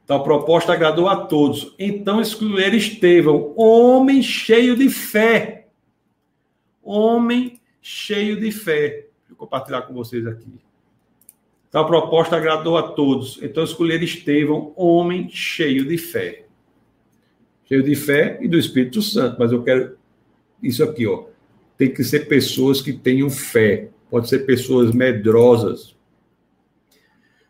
Então 0.06 0.18
a 0.18 0.22
proposta 0.22 0.72
agradou 0.72 1.08
a 1.08 1.16
todos. 1.26 1.74
Então 1.76 2.20
escolheram 2.20 2.76
Estevão, 2.76 3.52
homem 3.56 4.22
cheio 4.22 4.76
de 4.76 4.88
fé. 4.88 5.66
Homem 6.80 7.60
cheio 7.82 8.38
de 8.38 8.52
fé. 8.52 9.08
Eu 9.28 9.34
compartilhar 9.34 9.82
com 9.82 9.92
vocês 9.92 10.24
aqui. 10.24 10.46
Então 11.68 11.80
a 11.80 11.84
proposta 11.84 12.36
agradou 12.36 12.78
a 12.78 12.84
todos. 12.84 13.40
Então 13.42 13.64
escolheram 13.64 14.04
Estevão, 14.04 14.72
homem 14.76 15.28
cheio 15.28 15.84
de 15.84 15.98
fé. 15.98 16.46
Cheio 17.64 17.82
de 17.82 17.96
fé 17.96 18.38
e 18.40 18.46
do 18.46 18.56
Espírito 18.56 19.02
Santo. 19.02 19.34
Mas 19.40 19.50
eu 19.50 19.64
quero 19.64 19.98
isso 20.62 20.84
aqui, 20.84 21.04
ó. 21.04 21.24
Tem 21.76 21.92
que 21.92 22.04
ser 22.04 22.28
pessoas 22.28 22.80
que 22.80 22.92
tenham 22.92 23.28
fé. 23.28 23.88
Pode 24.08 24.28
ser 24.28 24.46
pessoas 24.46 24.92
medrosas. 24.92 25.96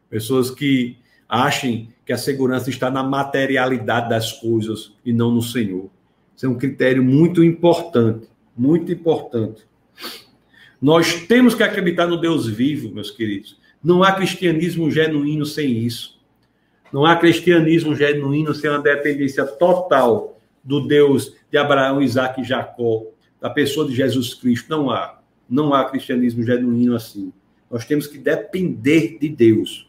Pessoas 0.08 0.50
que 0.50 0.96
achem 1.28 1.88
que 2.04 2.12
a 2.12 2.18
segurança 2.18 2.70
está 2.70 2.90
na 2.90 3.02
materialidade 3.02 4.08
das 4.08 4.32
coisas 4.32 4.94
e 5.04 5.12
não 5.12 5.30
no 5.30 5.42
Senhor. 5.42 5.90
Isso 6.36 6.46
é 6.46 6.48
um 6.48 6.58
critério 6.58 7.02
muito 7.02 7.42
importante, 7.42 8.28
muito 8.56 8.92
importante. 8.92 9.64
Nós 10.80 11.26
temos 11.26 11.54
que 11.54 11.62
acreditar 11.62 12.06
no 12.06 12.20
Deus 12.20 12.46
vivo, 12.46 12.94
meus 12.94 13.10
queridos. 13.10 13.58
Não 13.82 14.02
há 14.02 14.12
cristianismo 14.12 14.90
genuíno 14.90 15.46
sem 15.46 15.78
isso. 15.78 16.16
Não 16.92 17.04
há 17.04 17.16
cristianismo 17.16 17.94
genuíno 17.94 18.54
sem 18.54 18.70
uma 18.70 18.78
dependência 18.78 19.44
total 19.44 20.38
do 20.62 20.86
Deus 20.86 21.34
de 21.50 21.56
Abraão, 21.56 22.02
Isaac 22.02 22.40
e 22.40 22.44
Jacó, 22.44 23.04
da 23.40 23.48
pessoa 23.48 23.86
de 23.86 23.94
Jesus 23.94 24.34
Cristo. 24.34 24.68
Não 24.68 24.90
há. 24.90 25.18
Não 25.48 25.72
há 25.72 25.84
cristianismo 25.84 26.42
genuíno 26.42 26.94
assim. 26.94 27.32
Nós 27.70 27.84
temos 27.84 28.06
que 28.06 28.18
depender 28.18 29.18
de 29.18 29.28
Deus. 29.28 29.85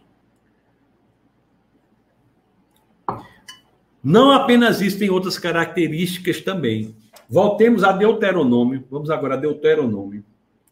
Não 4.04 4.32
apenas 4.32 4.82
isso, 4.82 5.00
tem 5.00 5.10
outras 5.10 5.38
características 5.38 6.42
também. 6.42 6.96
Voltemos 7.30 7.84
a 7.84 7.92
Deuteronômio. 7.92 8.84
Vamos 8.90 9.10
agora 9.10 9.34
a 9.34 9.38
Deuteronômio. 9.38 10.24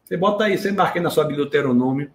Você 0.04 0.16
bota 0.16 0.46
aí, 0.46 0.58
você 0.58 0.70
aí 0.70 1.02
na 1.02 1.10
sua 1.10 1.24
Deuteronômio. 1.24 2.12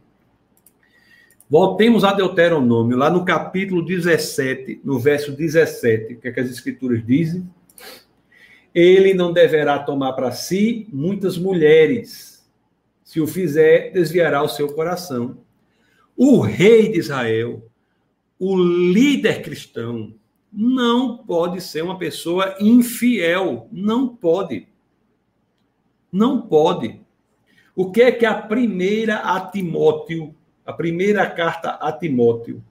Voltemos 1.51 2.05
a 2.05 2.13
Deuteronômio, 2.13 2.97
lá 2.97 3.11
no 3.11 3.25
capítulo 3.25 3.85
17, 3.85 4.83
no 4.85 5.01
verso 5.01 5.33
17, 5.33 6.15
o 6.15 6.21
que, 6.21 6.29
é 6.29 6.31
que 6.31 6.39
as 6.39 6.49
escrituras 6.49 7.05
dizem? 7.05 7.45
Ele 8.73 9.13
não 9.15 9.33
deverá 9.33 9.81
tomar 9.81 10.13
para 10.13 10.31
si 10.31 10.87
muitas 10.93 11.37
mulheres. 11.37 12.49
Se 13.03 13.21
o 13.21 13.27
fizer, 13.27 13.91
desviará 13.91 14.41
o 14.45 14.49
seu 14.49 14.73
coração. 14.73 15.39
O 16.17 16.39
rei 16.39 16.93
de 16.93 17.01
Israel, 17.01 17.69
o 18.39 18.57
líder 18.57 19.43
cristão, 19.43 20.15
não 20.53 21.19
pode 21.19 21.61
ser 21.61 21.83
uma 21.83 21.99
pessoa 21.99 22.57
infiel. 22.61 23.69
Não 23.71 24.09
pode. 24.09 24.67
Não 26.13 26.43
pode. 26.43 27.01
O 27.75 27.91
que 27.91 28.03
é 28.03 28.13
que 28.13 28.27
a 28.27 28.35
primeira 28.35 29.17
a 29.17 29.41
Timóteo 29.41 30.35
a 30.71 30.73
primeira 30.73 31.29
carta 31.29 31.71
a 31.71 31.91
Timóteo, 31.91 32.63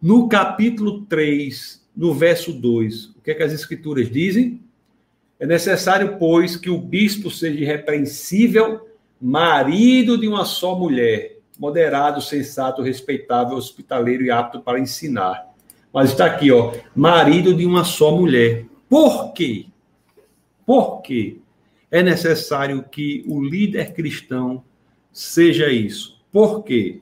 no 0.00 0.28
capítulo 0.28 1.02
3, 1.02 1.84
no 1.96 2.14
verso 2.14 2.52
2, 2.52 3.06
o 3.16 3.20
que 3.22 3.32
é 3.32 3.34
que 3.34 3.42
as 3.42 3.52
escrituras 3.52 4.08
dizem? 4.08 4.62
É 5.38 5.44
necessário, 5.44 6.16
pois, 6.16 6.56
que 6.56 6.70
o 6.70 6.78
bispo 6.78 7.28
seja 7.28 7.58
irrepreensível, 7.58 8.88
marido 9.20 10.16
de 10.16 10.28
uma 10.28 10.44
só 10.44 10.78
mulher, 10.78 11.38
moderado, 11.58 12.20
sensato, 12.20 12.82
respeitável, 12.82 13.56
hospitaleiro 13.56 14.24
e 14.24 14.30
apto 14.30 14.60
para 14.60 14.78
ensinar. 14.78 15.51
Mas 15.92 16.10
está 16.10 16.26
aqui, 16.26 16.50
ó, 16.50 16.72
marido 16.96 17.54
de 17.54 17.66
uma 17.66 17.84
só 17.84 18.16
mulher. 18.16 18.66
Por 18.88 19.32
quê? 19.32 19.66
Por 20.64 21.02
quê? 21.02 21.38
É 21.90 22.02
necessário 22.02 22.82
que 22.90 23.22
o 23.26 23.42
líder 23.42 23.92
cristão 23.92 24.64
seja 25.12 25.68
isso. 25.68 26.18
Por 26.32 26.62
quê? 26.62 27.00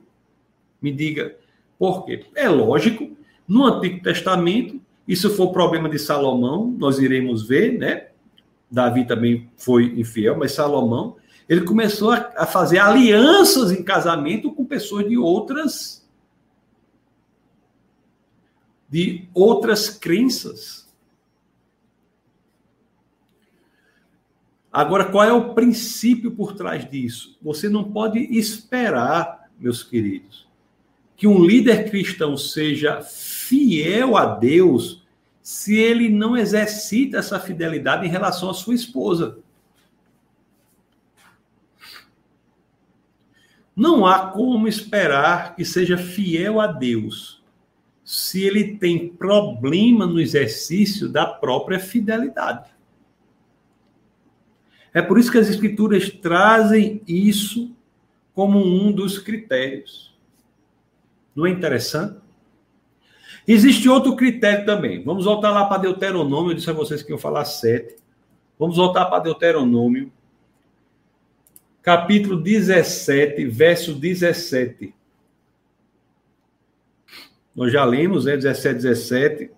Me 0.81 0.91
diga 0.91 1.35
por 1.79 2.05
quê. 2.05 2.25
É 2.35 2.49
lógico, 2.49 3.15
no 3.47 3.65
Antigo 3.65 4.03
Testamento, 4.03 4.79
isso 5.07 5.29
foi 5.29 5.47
problema 5.47 5.89
de 5.89 5.97
Salomão, 5.97 6.75
nós 6.77 6.99
iremos 6.99 7.47
ver, 7.47 7.77
né? 7.77 8.07
Davi 8.69 9.05
também 9.05 9.49
foi 9.57 9.85
infiel, 9.97 10.37
mas 10.37 10.53
Salomão, 10.53 11.17
ele 11.49 11.61
começou 11.61 12.11
a, 12.11 12.45
fazer 12.45 12.79
alianças 12.79 13.71
em 13.71 13.83
casamento 13.83 14.51
com 14.51 14.63
pessoas 14.63 15.07
de 15.07 15.17
outras 15.17 16.00
de 18.91 19.29
outras 19.33 19.89
crenças. 19.89 20.85
Agora, 24.69 25.05
qual 25.05 25.23
é 25.23 25.31
o 25.31 25.53
princípio 25.53 26.31
por 26.31 26.53
trás 26.53 26.89
disso? 26.89 27.37
Você 27.41 27.69
não 27.69 27.89
pode 27.89 28.19
esperar, 28.19 29.49
meus 29.57 29.81
queridos, 29.81 30.45
que 31.15 31.25
um 31.25 31.43
líder 31.43 31.89
cristão 31.89 32.35
seja 32.35 33.01
fiel 33.01 34.17
a 34.17 34.25
Deus 34.25 35.07
se 35.41 35.75
ele 35.77 36.09
não 36.09 36.35
exercita 36.35 37.17
essa 37.17 37.39
fidelidade 37.39 38.05
em 38.05 38.09
relação 38.09 38.49
à 38.49 38.53
sua 38.53 38.75
esposa. 38.75 39.39
Não 43.73 44.05
há 44.05 44.27
como 44.31 44.67
esperar 44.67 45.55
que 45.55 45.63
seja 45.63 45.97
fiel 45.97 46.59
a 46.59 46.67
Deus 46.67 47.40
se 48.31 48.45
ele 48.45 48.77
tem 48.77 49.09
problema 49.09 50.05
no 50.05 50.17
exercício 50.17 51.09
da 51.09 51.25
própria 51.25 51.81
fidelidade. 51.81 52.71
É 54.93 55.01
por 55.01 55.19
isso 55.19 55.29
que 55.29 55.37
as 55.37 55.49
escrituras 55.49 56.09
trazem 56.09 57.01
isso 57.05 57.75
como 58.33 58.57
um 58.57 58.89
dos 58.89 59.19
critérios. 59.19 60.17
Não 61.35 61.45
é 61.45 61.49
interessante? 61.49 62.21
Existe 63.45 63.89
outro 63.89 64.15
critério 64.15 64.65
também. 64.65 65.03
Vamos 65.03 65.25
voltar 65.25 65.51
lá 65.51 65.65
para 65.65 65.81
Deuteronômio. 65.81 66.51
Eu 66.51 66.55
disse 66.55 66.69
a 66.69 66.73
vocês 66.73 67.03
que 67.03 67.11
eu 67.11 67.17
falar 67.17 67.43
sete. 67.43 67.97
Vamos 68.57 68.77
voltar 68.77 69.07
para 69.07 69.23
Deuteronômio, 69.23 70.09
capítulo 71.81 72.39
17, 72.39 73.43
verso 73.43 73.93
17. 73.93 75.00
Nós 77.61 77.71
já 77.71 77.85
lemos, 77.85 78.25
né? 78.25 78.35
17, 78.35 78.73
17. 78.73 79.51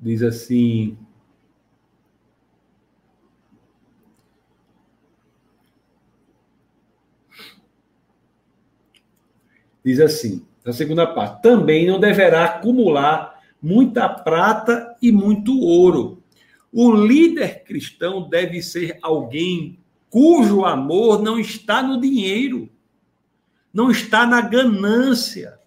Diz 0.00 0.20
assim: 0.20 0.98
Diz 9.84 10.00
assim, 10.00 10.44
na 10.64 10.72
segunda 10.72 11.06
parte: 11.06 11.40
também 11.40 11.86
não 11.86 12.00
deverá 12.00 12.46
acumular 12.46 13.40
muita 13.62 14.08
prata 14.08 14.96
e 15.00 15.12
muito 15.12 15.56
ouro. 15.56 16.20
O 16.72 16.90
líder 16.90 17.62
cristão 17.62 18.28
deve 18.28 18.60
ser 18.60 18.98
alguém 19.00 19.78
cujo 20.10 20.64
amor 20.64 21.22
não 21.22 21.38
está 21.38 21.80
no 21.80 22.00
dinheiro, 22.00 22.68
não 23.72 23.88
está 23.88 24.26
na 24.26 24.40
ganância. 24.40 25.61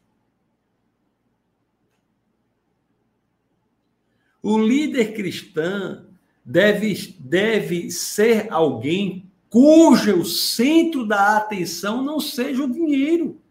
O 4.47 4.59
líder 4.59 5.15
cristão 5.15 6.05
deve, 6.45 7.17
deve 7.19 7.89
ser 7.89 8.53
alguém 8.53 9.27
cujo 9.49 10.23
centro 10.23 11.03
da 11.03 11.37
atenção 11.37 12.03
não 12.03 12.19
seja 12.19 12.63
o 12.63 12.71
dinheiro. 12.71 13.41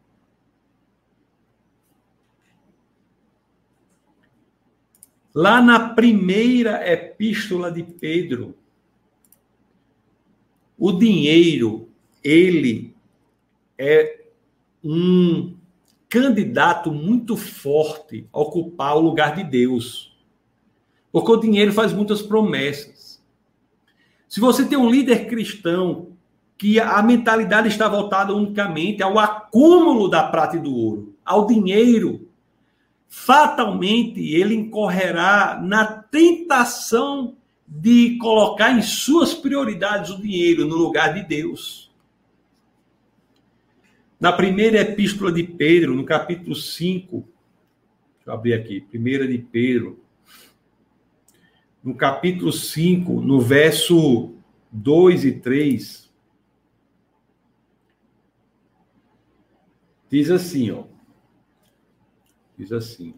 Lá 5.35 5.61
na 5.61 5.89
primeira 5.95 6.89
epístola 6.89 7.73
de 7.73 7.83
Pedro, 7.83 8.57
o 10.79 10.93
dinheiro, 10.93 11.89
ele 12.23 12.95
é 13.77 14.27
um 14.85 15.57
candidato 16.09 16.93
muito 16.93 17.37
forte 17.37 18.29
a 18.33 18.39
ocupar 18.39 18.97
o 18.97 19.01
lugar 19.01 19.35
de 19.35 19.43
Deus. 19.43 20.14
Porque 21.15 21.31
o 21.31 21.37
dinheiro 21.37 21.73
faz 21.73 21.93
muitas 21.93 22.21
promessas. 22.21 23.23
Se 24.29 24.41
você 24.41 24.65
tem 24.65 24.77
um 24.77 24.91
líder 24.91 25.29
cristão 25.29 26.09
que 26.59 26.81
a 26.81 27.01
mentalidade 27.05 27.69
está 27.69 27.87
voltada 27.87 28.35
unicamente 28.35 29.01
ao 29.01 29.17
acúmulo 29.17 30.09
da 30.09 30.25
prata 30.25 30.57
e 30.57 30.61
do 30.61 30.75
ouro, 30.75 31.15
ao 31.25 31.47
dinheiro, 31.47 32.29
fatalmente 33.07 34.21
ele 34.35 34.57
incorrerá 34.57 35.61
na 35.63 35.85
tentação 35.85 37.37
de 37.65 38.19
colocar 38.19 38.77
em 38.77 38.83
suas 38.83 39.33
prioridades 39.33 40.11
o 40.11 40.21
dinheiro 40.21 40.67
no 40.67 40.75
lugar 40.75 41.15
de 41.15 41.23
Deus. 41.23 41.93
Na 44.19 44.33
primeira 44.33 44.81
epístola 44.81 45.31
de 45.31 45.45
Pedro, 45.45 45.95
no 45.95 46.05
capítulo 46.05 46.57
5, 46.57 47.19
deixa 47.19 47.29
eu 48.27 48.35
abrir 48.35 48.55
aqui, 48.55 48.81
primeira 48.81 49.29
de 49.29 49.39
Pedro, 49.39 50.03
no 51.85 51.95
capítulo 51.95 52.51
5, 52.51 53.21
no 53.21 53.39
verso 53.39 54.35
2 54.73 55.25
e 55.27 55.33
3, 55.33 56.11
diz 60.09 60.31
assim, 60.31 60.71
ó. 60.71 60.85
Diz 62.57 62.73
assim: 62.73 63.15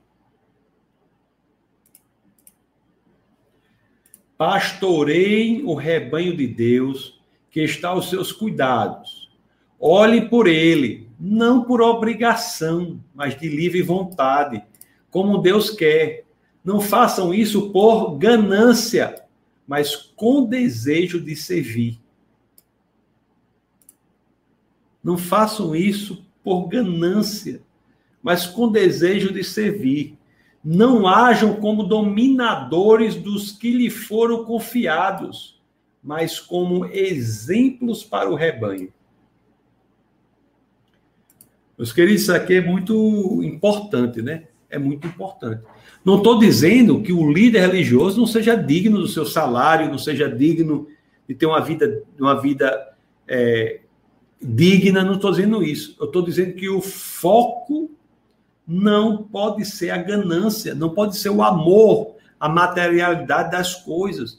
Pastorei 4.37 5.63
o 5.63 5.75
rebanho 5.75 6.37
de 6.37 6.49
Deus 6.49 7.23
que 7.51 7.61
está 7.61 7.91
aos 7.91 8.11
seus 8.11 8.33
cuidados. 8.33 9.31
Olhe 9.79 10.29
por 10.29 10.49
ele, 10.49 11.09
não 11.21 11.63
por 11.65 11.81
obrigação, 11.81 13.01
mas 13.15 13.39
de 13.39 13.49
livre 13.49 13.81
vontade, 13.83 14.63
como 15.11 15.39
Deus 15.39 15.71
quer. 15.71 16.26
Não 16.67 16.81
façam 16.81 17.33
isso 17.33 17.71
por 17.71 18.19
ganância, 18.19 19.23
mas 19.69 19.95
com 19.95 20.45
desejo 20.45 21.21
de 21.21 21.37
servir. 21.37 22.01
Não 25.01 25.17
façam 25.17 25.77
isso 25.77 26.27
por 26.43 26.67
ganância, 26.67 27.63
mas 28.21 28.47
com 28.47 28.69
desejo 28.69 29.33
de 29.33 29.45
servir. 29.45 30.19
Não 30.65 31.07
hajam 31.07 31.55
como 31.55 31.85
dominadores 31.85 33.15
dos 33.15 33.53
que 33.53 33.71
lhe 33.71 33.89
foram 33.89 34.45
confiados, 34.45 35.63
mas 36.03 36.41
como 36.41 36.85
exemplos 36.87 38.03
para 38.03 38.29
o 38.29 38.35
rebanho. 38.35 38.93
Meus 41.79 41.93
queridos, 41.93 42.23
isso 42.23 42.33
aqui 42.35 42.55
é 42.55 42.61
muito 42.61 43.41
importante, 43.45 44.21
né? 44.21 44.49
É 44.77 44.79
muito 44.79 45.07
importante. 45.07 45.63
Não 46.05 46.19
estou 46.19 46.39
dizendo 46.39 47.03
que 47.03 47.13
o 47.13 47.31
líder 47.31 47.61
religioso 47.61 48.19
não 48.19 48.27
seja 48.27 48.55
digno 48.55 48.99
do 48.99 49.09
seu 49.09 49.27
salário, 49.27 49.91
não 49.91 49.99
seja 49.99 50.29
digno 50.29 50.87
de 51.29 51.35
ter 51.35 51.47
uma 51.47 51.61
vida, 51.61 52.03
uma 52.19 52.41
vida 52.41 52.95
é, 53.27 53.81
digna, 54.41 55.03
não 55.03 55.15
estou 55.15 55.31
dizendo 55.31 55.63
isso. 55.63 55.97
Eu 55.99 56.07
estou 56.07 56.23
dizendo 56.23 56.55
que 56.55 56.69
o 56.69 56.81
foco 56.81 57.91
não 58.67 59.23
pode 59.23 59.65
ser 59.65 59.91
a 59.91 59.97
ganância, 59.97 60.75
não 60.75 60.91
pode 60.91 61.17
ser 61.17 61.31
o 61.31 61.43
amor, 61.43 62.15
a 62.39 62.49
materialidade 62.49 63.51
das 63.51 63.75
coisas, 63.75 64.39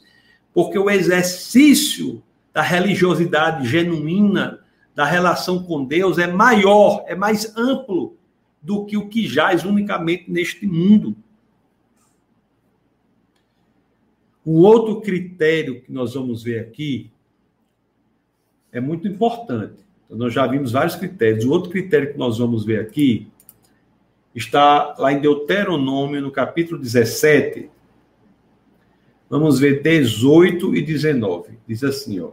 porque 0.54 0.78
o 0.78 0.90
exercício 0.90 2.22
da 2.52 2.62
religiosidade 2.62 3.68
genuína, 3.68 4.60
da 4.94 5.04
relação 5.04 5.62
com 5.62 5.84
Deus, 5.84 6.18
é 6.18 6.26
maior, 6.26 7.04
é 7.06 7.14
mais 7.14 7.56
amplo 7.56 8.17
do 8.60 8.84
que 8.84 8.96
o 8.96 9.08
que 9.08 9.26
jaz 9.26 9.64
unicamente 9.64 10.30
neste 10.30 10.66
mundo. 10.66 11.16
O 14.44 14.62
outro 14.62 15.00
critério 15.00 15.82
que 15.82 15.92
nós 15.92 16.14
vamos 16.14 16.42
ver 16.42 16.60
aqui 16.60 17.10
é 18.72 18.80
muito 18.80 19.06
importante. 19.06 19.84
Então, 20.06 20.16
nós 20.16 20.32
já 20.32 20.46
vimos 20.46 20.72
vários 20.72 20.96
critérios. 20.96 21.44
O 21.44 21.50
outro 21.50 21.70
critério 21.70 22.12
que 22.12 22.18
nós 22.18 22.38
vamos 22.38 22.64
ver 22.64 22.80
aqui 22.80 23.28
está 24.34 24.94
lá 24.98 25.12
em 25.12 25.20
Deuteronômio, 25.20 26.22
no 26.22 26.30
capítulo 26.30 26.80
17. 26.80 27.68
Vamos 29.28 29.58
ver 29.58 29.82
18 29.82 30.74
e 30.74 30.82
19. 30.82 31.58
Diz 31.66 31.84
assim, 31.84 32.20
ó. 32.20 32.30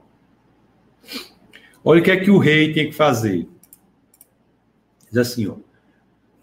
Olha 1.84 2.02
o 2.02 2.04
que 2.04 2.12
é 2.12 2.18
que 2.18 2.32
o 2.32 2.38
rei 2.38 2.74
tem 2.74 2.90
que 2.90 2.96
fazer. 2.96 3.48
Diz 5.10 5.18
assim, 5.18 5.48
ó. 5.48 5.58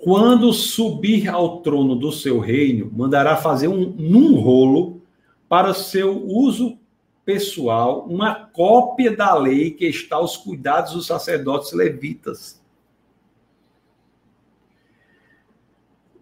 Quando 0.03 0.53
subir 0.53 1.28
ao 1.28 1.61
trono 1.61 1.94
do 1.94 2.11
seu 2.11 2.40
reino, 2.40 2.90
mandará 2.92 3.36
fazer 3.36 3.68
um, 3.68 3.86
num 3.86 4.34
rolo 4.34 5.00
para 5.48 5.72
seu 5.72 6.26
uso 6.26 6.76
pessoal 7.24 8.05
uma 8.09 8.34
cópia 8.34 9.16
da 9.16 9.32
lei 9.32 9.70
que 9.70 9.86
está 9.86 10.16
aos 10.16 10.36
cuidados 10.36 10.94
dos 10.94 11.07
sacerdotes 11.07 11.72
levitas. 11.72 12.61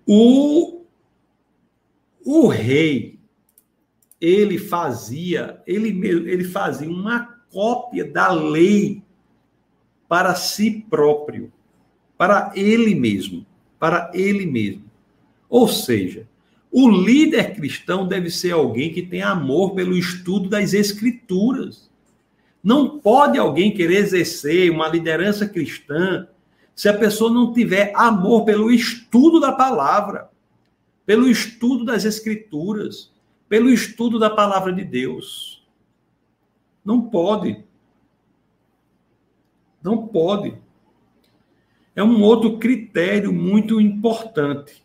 O, 0.07 0.83
o 2.23 2.49
rei, 2.49 3.19
ele 4.21 4.59
fazia, 4.59 5.63
ele, 5.67 5.89
ele 6.07 6.45
fazia 6.45 6.91
uma 6.91 7.41
cópia 7.51 8.05
da 8.05 8.31
lei 8.31 9.03
para 10.07 10.35
si 10.35 10.85
próprio, 10.91 11.51
para 12.19 12.53
ele 12.55 12.95
mesmo, 12.95 13.47
para 13.81 14.11
ele 14.15 14.47
mesmo. 14.47 14.85
Ou 15.49 15.67
seja, 15.67 16.29
o 16.71 16.89
líder 16.89 17.55
cristão 17.55 18.07
deve 18.07 18.31
ser 18.31 18.53
alguém 18.53 18.93
que 18.93 19.03
tem 19.03 19.23
amor 19.23 19.75
pelo 19.75 19.97
estudo 19.97 20.49
das 20.49 20.75
escrituras. 20.75 21.91
Não 22.63 23.01
pode 23.01 23.39
alguém 23.39 23.73
querer 23.75 23.97
exercer 23.97 24.71
uma 24.71 24.87
liderança 24.87 25.49
cristã 25.49 26.29
se 26.77 26.89
a 26.89 26.97
pessoa 26.97 27.33
não 27.33 27.53
tiver 27.53 27.93
amor 27.97 28.45
pelo 28.45 28.71
estudo 28.71 29.41
da 29.41 29.51
palavra, 29.51 30.31
pelo 31.07 31.27
estudo 31.27 31.85
das 31.85 32.05
escrituras, 32.05 33.11
pelo 33.49 33.71
estudo 33.71 34.19
da 34.19 34.31
palavra 34.31 34.73
de 34.73 34.85
Deus. 34.85 35.67
Não 36.85 37.01
pode. 37.01 37.65
Não 39.83 40.07
pode. 40.07 40.57
É 42.01 42.03
um 42.03 42.23
outro 42.23 42.57
critério 42.57 43.31
muito 43.31 43.79
importante. 43.79 44.83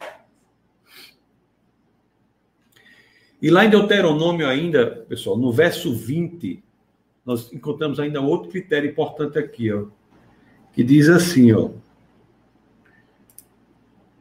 E 3.41 3.49
lá 3.49 3.63
em 3.63 3.69
Deuteronômio 3.69 4.45
ainda, 4.45 4.85
pessoal, 5.07 5.37
no 5.37 5.49
verso 5.49 5.95
20, 5.95 6.61
nós 7.25 7.53
encontramos 7.53 8.01
ainda 8.01 8.19
outro 8.19 8.49
critério 8.49 8.89
importante 8.89 9.39
aqui, 9.39 9.71
ó, 9.71 9.85
que 10.73 10.83
diz 10.83 11.07
assim, 11.07 11.53
ó. 11.53 11.69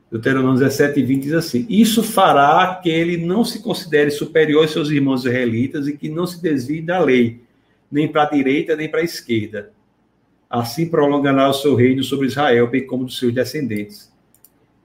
Deuteronômio 0.08 0.60
17 0.60 1.00
e 1.00 1.02
20 1.02 1.22
diz 1.24 1.32
assim: 1.32 1.66
Isso 1.68 2.00
fará 2.00 2.76
que 2.76 2.88
ele 2.88 3.16
não 3.16 3.44
se 3.44 3.60
considere 3.60 4.12
superior 4.12 4.62
aos 4.62 4.70
seus 4.70 4.88
irmãos 4.88 5.22
israelitas 5.24 5.88
e 5.88 5.96
que 5.96 6.08
não 6.08 6.28
se 6.28 6.40
desvie 6.40 6.80
da 6.80 7.00
lei, 7.00 7.40
nem 7.90 8.06
para 8.06 8.22
a 8.22 8.30
direita 8.30 8.76
nem 8.76 8.88
para 8.88 9.00
a 9.00 9.04
esquerda. 9.04 9.73
Assim 10.48 10.88
prolongará 10.88 11.48
o 11.48 11.54
seu 11.54 11.74
reino 11.74 12.02
sobre 12.02 12.26
Israel, 12.26 12.68
bem 12.68 12.86
como 12.86 13.04
dos 13.04 13.18
seus 13.18 13.32
descendentes 13.32 14.14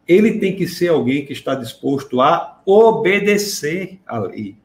ele 0.10 0.40
tem 0.40 0.56
que 0.56 0.68
ser 0.68 0.88
alguém 0.88 1.24
que 1.24 1.34
está 1.34 1.54
disposto 1.54 2.20
a 2.20 2.60
obedecer 2.66 4.00
à 4.08 4.18
lei, 4.18 4.56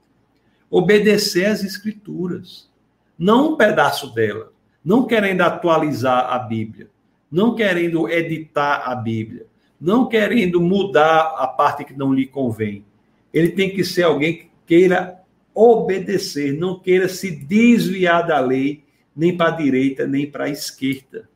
obedecer 0.71 1.45
às 1.45 1.63
escrituras, 1.63 2.71
não 3.19 3.53
um 3.53 3.57
pedaço 3.57 4.15
dela, 4.15 4.51
não 4.83 5.07
querendo 5.07 5.43
atualizar 5.43 6.33
a 6.33 6.39
Bíblia, 6.39 6.89
não 7.31 7.55
querendo 7.55 8.09
editar 8.09 8.85
a 8.87 8.95
Bíblia, 8.95 9.45
não 9.79 10.09
querendo 10.09 10.63
mudar 10.63 11.35
a 11.37 11.47
parte 11.47 11.85
que 11.85 11.93
não 11.93 12.15
lhe 12.15 12.27
convém. 12.27 12.83
Ele 13.31 13.51
tem 13.51 13.69
que 13.69 13.85
ser 13.85 14.05
alguém 14.05 14.39
que 14.39 14.51
queira 14.67 15.21
obedecer, 15.55 16.55
não 16.55 16.79
queira 16.79 17.07
se 17.07 17.31
desviar 17.31 18.27
da 18.27 18.41
lei, 18.41 18.83
nem 19.17 19.37
para 19.37 19.53
a 19.53 19.57
direita, 19.57 20.07
nem 20.07 20.31
para 20.31 20.45
a 20.45 20.51
esquerda. 20.51 21.29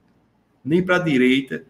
Nem 0.65 0.83
para 0.83 0.97
a 0.97 1.01
direita, 1.01 1.65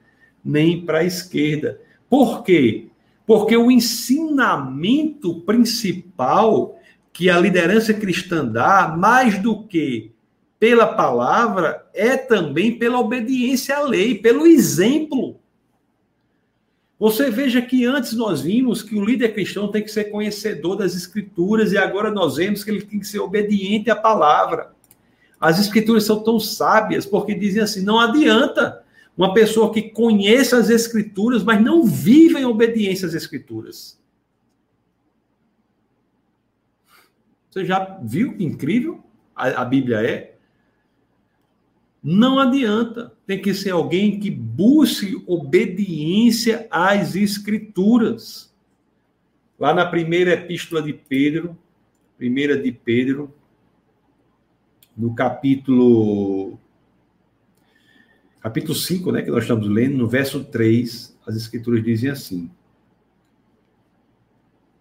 nem 0.44 0.84
para 0.84 0.98
a 0.98 1.04
esquerda. 1.04 1.80
Por 2.08 2.42
quê? 2.42 2.88
Porque 3.26 3.56
o 3.56 3.70
ensinamento 3.70 5.40
principal 5.42 6.78
que 7.12 7.28
a 7.28 7.38
liderança 7.38 7.92
cristã 7.92 8.46
dá, 8.46 8.94
mais 8.96 9.38
do 9.38 9.64
que 9.64 10.12
pela 10.58 10.86
palavra, 10.86 11.86
é 11.94 12.16
também 12.16 12.78
pela 12.78 12.98
obediência 12.98 13.76
à 13.76 13.82
lei, 13.82 14.14
pelo 14.14 14.46
exemplo. 14.46 15.38
Você 16.98 17.30
veja 17.30 17.62
que 17.62 17.84
antes 17.84 18.12
nós 18.14 18.40
vimos 18.40 18.82
que 18.82 18.96
o 18.96 19.04
líder 19.04 19.32
cristão 19.32 19.70
tem 19.70 19.82
que 19.82 19.90
ser 19.90 20.04
conhecedor 20.06 20.76
das 20.76 20.96
escrituras 20.96 21.72
e 21.72 21.78
agora 21.78 22.10
nós 22.10 22.36
vemos 22.36 22.64
que 22.64 22.70
ele 22.70 22.82
tem 22.82 22.98
que 22.98 23.06
ser 23.06 23.20
obediente 23.20 23.88
à 23.88 23.94
palavra. 23.94 24.74
As 25.40 25.58
escrituras 25.58 26.04
são 26.04 26.22
tão 26.22 26.40
sábias 26.40 27.06
porque 27.06 27.34
dizem 27.34 27.62
assim: 27.62 27.82
não 27.82 27.98
adianta 27.98 28.84
uma 29.18 29.34
pessoa 29.34 29.72
que 29.72 29.82
conhece 29.82 30.54
as 30.54 30.70
Escrituras, 30.70 31.42
mas 31.42 31.60
não 31.60 31.84
vive 31.84 32.38
em 32.38 32.44
obediência 32.44 33.08
às 33.08 33.14
Escrituras. 33.14 33.98
Você 37.50 37.64
já 37.64 37.98
viu 38.00 38.36
que 38.36 38.44
incrível 38.44 39.02
a, 39.34 39.62
a 39.62 39.64
Bíblia 39.64 40.00
é? 40.02 40.36
Não 42.00 42.38
adianta. 42.38 43.12
Tem 43.26 43.42
que 43.42 43.52
ser 43.52 43.70
alguém 43.70 44.20
que 44.20 44.30
busque 44.30 45.20
obediência 45.26 46.68
às 46.70 47.16
Escrituras. 47.16 48.54
Lá 49.58 49.74
na 49.74 49.84
primeira 49.84 50.34
epístola 50.34 50.80
de 50.80 50.92
Pedro, 50.92 51.58
primeira 52.16 52.56
de 52.56 52.70
Pedro, 52.70 53.34
no 54.98 55.14
capítulo 55.14 56.58
capítulo 58.40 58.74
5, 58.74 59.12
né, 59.12 59.22
que 59.22 59.30
nós 59.30 59.44
estamos 59.44 59.68
lendo, 59.68 59.96
no 59.96 60.08
verso 60.08 60.44
3, 60.44 61.16
as 61.26 61.36
escrituras 61.36 61.84
dizem 61.84 62.10
assim. 62.10 62.50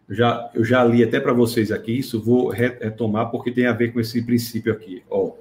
Eu 0.09 0.15
já, 0.15 0.51
eu 0.53 0.63
já 0.63 0.83
li 0.83 1.03
até 1.03 1.19
para 1.19 1.33
vocês 1.33 1.71
aqui, 1.71 1.99
isso 1.99 2.21
vou 2.21 2.49
retomar 2.49 3.29
porque 3.29 3.51
tem 3.51 3.67
a 3.67 3.73
ver 3.73 3.91
com 3.91 3.99
esse 3.99 4.21
princípio 4.21 4.71
aqui. 4.71 5.03
Ó, 5.09 5.33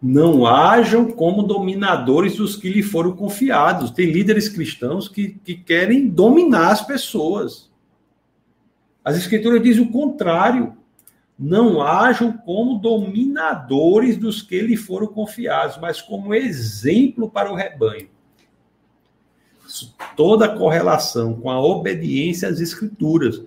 não 0.00 0.46
hajam 0.46 1.10
como 1.10 1.42
dominadores 1.42 2.36
dos 2.36 2.54
que 2.54 2.68
lhe 2.68 2.82
foram 2.82 3.12
confiados. 3.12 3.90
Tem 3.90 4.10
líderes 4.10 4.48
cristãos 4.48 5.08
que, 5.08 5.38
que 5.42 5.54
querem 5.54 6.08
dominar 6.08 6.70
as 6.70 6.84
pessoas. 6.84 7.70
As 9.02 9.16
escrituras 9.16 9.62
dizem 9.62 9.84
o 9.84 9.90
contrário 9.90 10.76
não 11.42 11.82
hajam 11.82 12.32
como 12.32 12.78
dominadores 12.78 14.16
dos 14.16 14.40
que 14.40 14.60
lhe 14.60 14.76
foram 14.76 15.08
confiados, 15.08 15.76
mas 15.78 16.00
como 16.00 16.32
exemplo 16.32 17.28
para 17.28 17.50
o 17.50 17.56
rebanho. 17.56 18.08
Toda 20.16 20.44
a 20.44 20.56
correlação 20.56 21.34
com 21.34 21.50
a 21.50 21.60
obediência 21.60 22.48
às 22.48 22.60
escrituras. 22.60 23.42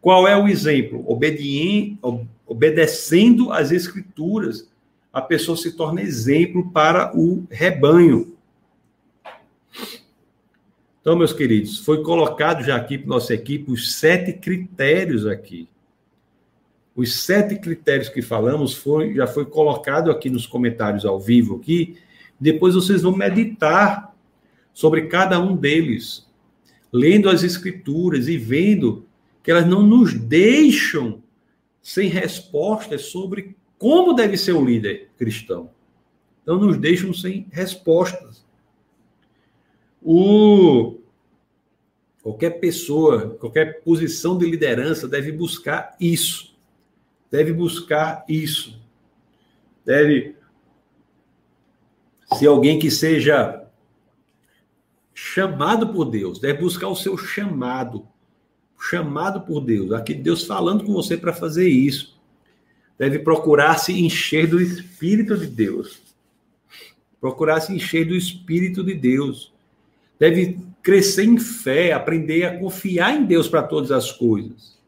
Qual 0.00 0.28
é 0.28 0.36
o 0.36 0.46
exemplo? 0.46 1.04
Obedien... 1.10 1.98
Obedecendo 2.46 3.52
às 3.52 3.70
escrituras, 3.70 4.68
a 5.12 5.22
pessoa 5.22 5.56
se 5.56 5.72
torna 5.76 6.02
exemplo 6.02 6.70
para 6.72 7.16
o 7.16 7.46
rebanho. 7.48 8.36
Então, 11.00 11.16
meus 11.16 11.32
queridos, 11.32 11.78
foi 11.78 12.02
colocado 12.02 12.62
já 12.64 12.76
aqui 12.76 12.98
para 12.98 13.08
nossa 13.08 13.34
equipe 13.34 13.70
os 13.70 13.94
sete 13.94 14.32
critérios 14.32 15.26
aqui 15.26 15.68
os 16.94 17.22
sete 17.22 17.56
critérios 17.56 18.08
que 18.08 18.20
falamos 18.20 18.74
foi, 18.74 19.14
já 19.14 19.26
foi 19.26 19.46
colocado 19.46 20.10
aqui 20.10 20.28
nos 20.28 20.46
comentários 20.46 21.04
ao 21.04 21.20
vivo 21.20 21.56
aqui. 21.56 21.96
Depois 22.38 22.74
vocês 22.74 23.02
vão 23.02 23.16
meditar 23.16 24.14
sobre 24.72 25.06
cada 25.06 25.40
um 25.40 25.56
deles. 25.56 26.28
lendo 26.92 27.30
as 27.30 27.44
escrituras 27.44 28.26
e 28.26 28.36
vendo 28.36 29.06
que 29.42 29.50
elas 29.50 29.66
não 29.66 29.82
nos 29.82 30.12
deixam 30.14 31.22
sem 31.80 32.08
respostas 32.08 33.02
sobre 33.02 33.56
como 33.78 34.12
deve 34.12 34.36
ser 34.36 34.52
o 34.52 34.64
líder 34.64 35.08
cristão. 35.16 35.70
Não 36.44 36.58
nos 36.58 36.76
deixam 36.76 37.14
sem 37.14 37.46
respostas. 37.50 38.44
O 40.02 40.98
qualquer 42.22 42.60
pessoa, 42.60 43.30
qualquer 43.40 43.82
posição 43.82 44.36
de 44.36 44.50
liderança 44.50 45.08
deve 45.08 45.32
buscar 45.32 45.96
isso. 46.00 46.49
Deve 47.30 47.52
buscar 47.52 48.24
isso. 48.28 48.80
Deve 49.84 50.36
ser 52.38 52.46
alguém 52.46 52.78
que 52.78 52.90
seja 52.90 53.64
chamado 55.14 55.92
por 55.92 56.06
Deus, 56.06 56.38
deve 56.38 56.60
buscar 56.60 56.88
o 56.88 56.96
seu 56.96 57.16
chamado, 57.18 58.06
chamado 58.80 59.42
por 59.42 59.60
Deus, 59.60 59.92
aqui 59.92 60.14
Deus 60.14 60.44
falando 60.44 60.84
com 60.84 60.92
você 60.92 61.16
para 61.16 61.32
fazer 61.32 61.68
isso. 61.68 62.18
Deve 62.98 63.18
procurar 63.18 63.78
se 63.78 63.92
encher 63.92 64.46
do 64.46 64.60
Espírito 64.60 65.36
de 65.36 65.46
Deus. 65.46 66.00
Procurar 67.20 67.60
se 67.60 67.74
encher 67.74 68.06
do 68.06 68.14
Espírito 68.14 68.84
de 68.84 68.94
Deus. 68.94 69.52
Deve 70.18 70.58
crescer 70.82 71.24
em 71.24 71.38
fé, 71.38 71.92
aprender 71.92 72.44
a 72.44 72.58
confiar 72.58 73.14
em 73.14 73.24
Deus 73.24 73.48
para 73.48 73.62
todas 73.62 73.90
as 73.90 74.12
coisas. 74.12 74.78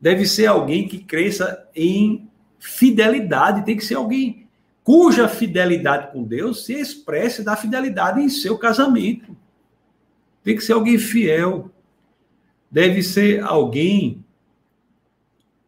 Deve 0.00 0.26
ser 0.26 0.46
alguém 0.46 0.88
que 0.88 0.98
cresça 0.98 1.68
em 1.74 2.28
fidelidade, 2.58 3.64
tem 3.64 3.76
que 3.76 3.84
ser 3.84 3.94
alguém 3.94 4.48
cuja 4.82 5.28
fidelidade 5.28 6.10
com 6.12 6.24
Deus 6.24 6.64
se 6.64 6.74
expresse 6.74 7.44
da 7.44 7.54
fidelidade 7.54 8.20
em 8.20 8.28
seu 8.28 8.58
casamento. 8.58 9.36
Tem 10.42 10.56
que 10.56 10.62
ser 10.62 10.72
alguém 10.72 10.98
fiel. 10.98 11.70
Deve 12.70 13.02
ser 13.02 13.42
alguém 13.42 14.24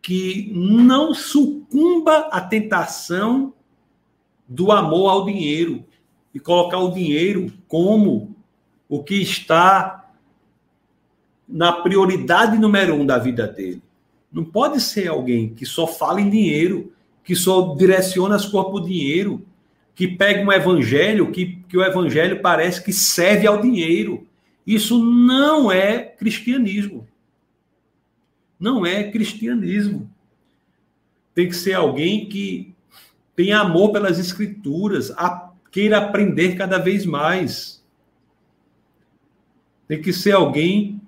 que 0.00 0.50
não 0.54 1.14
sucumba 1.14 2.28
à 2.32 2.40
tentação 2.40 3.54
do 4.48 4.72
amor 4.72 5.10
ao 5.10 5.24
dinheiro 5.24 5.84
e 6.34 6.40
colocar 6.40 6.78
o 6.78 6.90
dinheiro 6.90 7.52
como 7.68 8.34
o 8.88 9.02
que 9.02 9.14
está 9.14 10.10
na 11.48 11.72
prioridade 11.72 12.58
número 12.58 12.94
um 12.94 13.06
da 13.06 13.18
vida 13.18 13.46
dele. 13.46 13.82
Não 14.32 14.44
pode 14.44 14.80
ser 14.80 15.08
alguém 15.08 15.54
que 15.54 15.66
só 15.66 15.86
fala 15.86 16.20
em 16.20 16.30
dinheiro 16.30 16.92
que 17.24 17.36
só 17.36 17.74
direciona 17.74 18.36
as 18.36 18.46
coisas 18.46 18.70
por 18.70 18.84
dinheiro, 18.84 19.44
que 19.94 20.08
pega 20.08 20.42
um 20.42 20.52
evangelho, 20.52 21.30
que, 21.30 21.58
que 21.68 21.76
o 21.76 21.84
evangelho 21.84 22.40
parece 22.40 22.82
que 22.82 22.92
serve 22.92 23.46
ao 23.46 23.60
dinheiro. 23.60 24.26
Isso 24.66 25.02
não 25.04 25.70
é 25.70 26.02
cristianismo. 26.02 27.06
Não 28.58 28.86
é 28.86 29.10
cristianismo. 29.10 30.10
Tem 31.34 31.48
que 31.48 31.56
ser 31.56 31.74
alguém 31.74 32.28
que 32.28 32.74
tem 33.34 33.52
amor 33.52 33.92
pelas 33.92 34.18
escrituras, 34.18 35.10
a, 35.12 35.52
queira 35.70 35.98
aprender 35.98 36.56
cada 36.56 36.78
vez 36.78 37.06
mais. 37.06 37.82
Tem 39.88 40.00
que 40.00 40.12
ser 40.12 40.32
alguém 40.32 41.00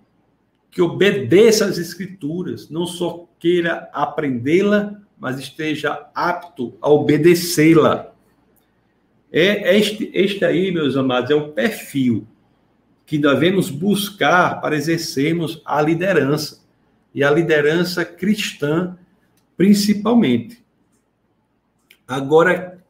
que 0.74 0.82
obedeça 0.82 1.66
às 1.66 1.78
escrituras, 1.78 2.68
não 2.68 2.84
só 2.84 3.28
queira 3.38 3.88
aprendê-la, 3.92 5.00
mas 5.16 5.38
esteja 5.38 6.10
apto 6.12 6.76
a 6.82 6.90
obedecê-la. 6.90 8.12
É 9.30 9.78
este, 9.78 10.10
este 10.12 10.44
aí, 10.44 10.72
meus 10.72 10.96
amados, 10.96 11.30
é 11.30 11.34
o 11.36 11.52
perfil 11.52 12.26
que 13.06 13.16
devemos 13.16 13.70
buscar 13.70 14.60
para 14.60 14.74
exercermos 14.74 15.62
a 15.64 15.80
liderança, 15.80 16.60
e 17.14 17.22
a 17.22 17.30
liderança 17.30 18.04
cristã, 18.04 18.98
principalmente. 19.56 20.60
Agora, 22.04 22.82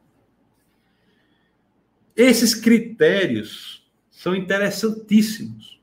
esses 2.15 2.55
critérios 2.55 3.87
são 4.09 4.35
interessantíssimos, 4.35 5.74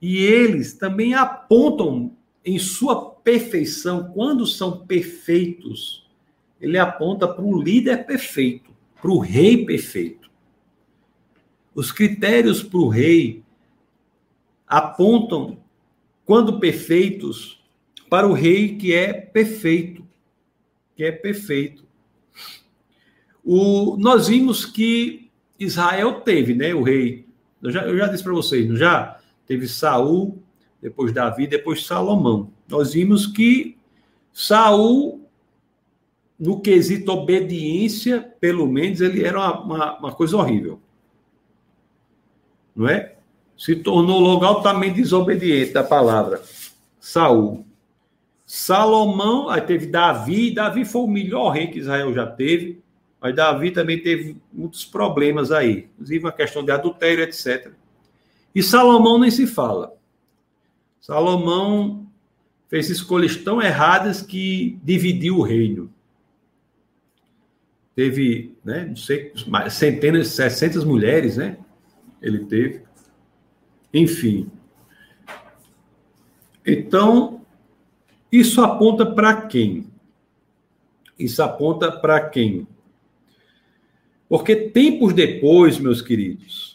e 0.00 0.18
eles 0.18 0.74
também 0.74 1.14
apontam 1.14 2.16
em 2.44 2.58
sua 2.58 3.10
perfeição, 3.10 4.10
quando 4.14 4.46
são 4.46 4.86
perfeitos, 4.86 6.06
ele 6.60 6.78
aponta 6.78 7.26
para 7.28 7.44
o 7.44 7.60
líder 7.60 8.06
perfeito, 8.06 8.70
para 9.00 9.10
o 9.10 9.18
rei 9.18 9.66
perfeito. 9.66 10.30
Os 11.74 11.92
critérios 11.92 12.62
para 12.62 12.78
o 12.78 12.88
rei 12.88 13.44
apontam, 14.66 15.58
quando 16.24 16.58
perfeitos, 16.58 17.62
para 18.08 18.26
o 18.26 18.32
rei 18.32 18.76
que 18.76 18.94
é 18.94 19.12
perfeito, 19.12 20.06
que 20.96 21.04
é 21.04 21.12
perfeito. 21.12 21.86
O, 23.44 23.96
nós 23.96 24.28
vimos 24.28 24.64
que 24.64 25.30
Israel 25.58 26.20
teve, 26.20 26.54
né, 26.54 26.74
o 26.74 26.82
rei. 26.82 27.26
Eu 27.62 27.70
já, 27.70 27.82
eu 27.82 27.96
já 27.96 28.06
disse 28.08 28.22
para 28.22 28.32
vocês, 28.32 28.68
não 28.68 28.76
já 28.76 29.17
teve 29.48 29.66
Saul, 29.66 30.40
depois 30.80 31.12
Davi, 31.12 31.46
depois 31.46 31.84
Salomão. 31.84 32.52
Nós 32.68 32.92
vimos 32.92 33.26
que 33.26 33.76
Saul, 34.32 35.26
no 36.38 36.60
quesito 36.60 37.10
obediência, 37.10 38.20
pelo 38.38 38.66
menos, 38.68 39.00
ele 39.00 39.24
era 39.24 39.38
uma, 39.38 39.60
uma, 39.60 39.98
uma 39.98 40.12
coisa 40.12 40.36
horrível. 40.36 40.78
Não 42.76 42.88
é? 42.88 43.16
Se 43.56 43.74
tornou 43.74 44.20
logo 44.20 44.44
altamente 44.44 44.96
desobediente 44.96 45.72
da 45.72 45.82
palavra. 45.82 46.40
Saul. 47.00 47.64
Salomão, 48.46 49.48
aí 49.48 49.60
teve 49.60 49.86
Davi, 49.86 50.52
Davi 50.52 50.84
foi 50.84 51.02
o 51.02 51.08
melhor 51.08 51.50
rei 51.50 51.66
que 51.66 51.80
Israel 51.80 52.14
já 52.14 52.26
teve, 52.26 52.80
mas 53.20 53.34
Davi 53.34 53.70
também 53.72 54.00
teve 54.00 54.40
muitos 54.52 54.84
problemas 54.84 55.50
aí, 55.50 55.88
inclusive 55.94 56.26
a 56.26 56.32
questão 56.32 56.64
de 56.64 56.70
adultério, 56.70 57.24
etc. 57.24 57.72
E 58.54 58.62
Salomão 58.62 59.18
nem 59.18 59.30
se 59.30 59.46
fala. 59.46 59.94
Salomão 61.00 62.06
fez 62.68 62.90
escolhas 62.90 63.36
tão 63.36 63.62
erradas 63.62 64.22
que 64.22 64.78
dividiu 64.82 65.38
o 65.38 65.42
reino. 65.42 65.90
Teve, 67.94 68.54
né, 68.64 68.84
não 68.84 68.96
sei, 68.96 69.32
centenas, 69.70 70.28
600 70.28 70.84
mulheres, 70.84 71.36
né? 71.36 71.58
Ele 72.20 72.44
teve. 72.44 72.82
Enfim. 73.92 74.50
Então, 76.64 77.40
isso 78.30 78.60
aponta 78.62 79.06
para 79.06 79.42
quem? 79.42 79.86
Isso 81.18 81.42
aponta 81.42 81.90
para 81.90 82.28
quem? 82.28 82.66
Porque 84.28 84.54
tempos 84.54 85.14
depois, 85.14 85.78
meus 85.78 86.02
queridos, 86.02 86.67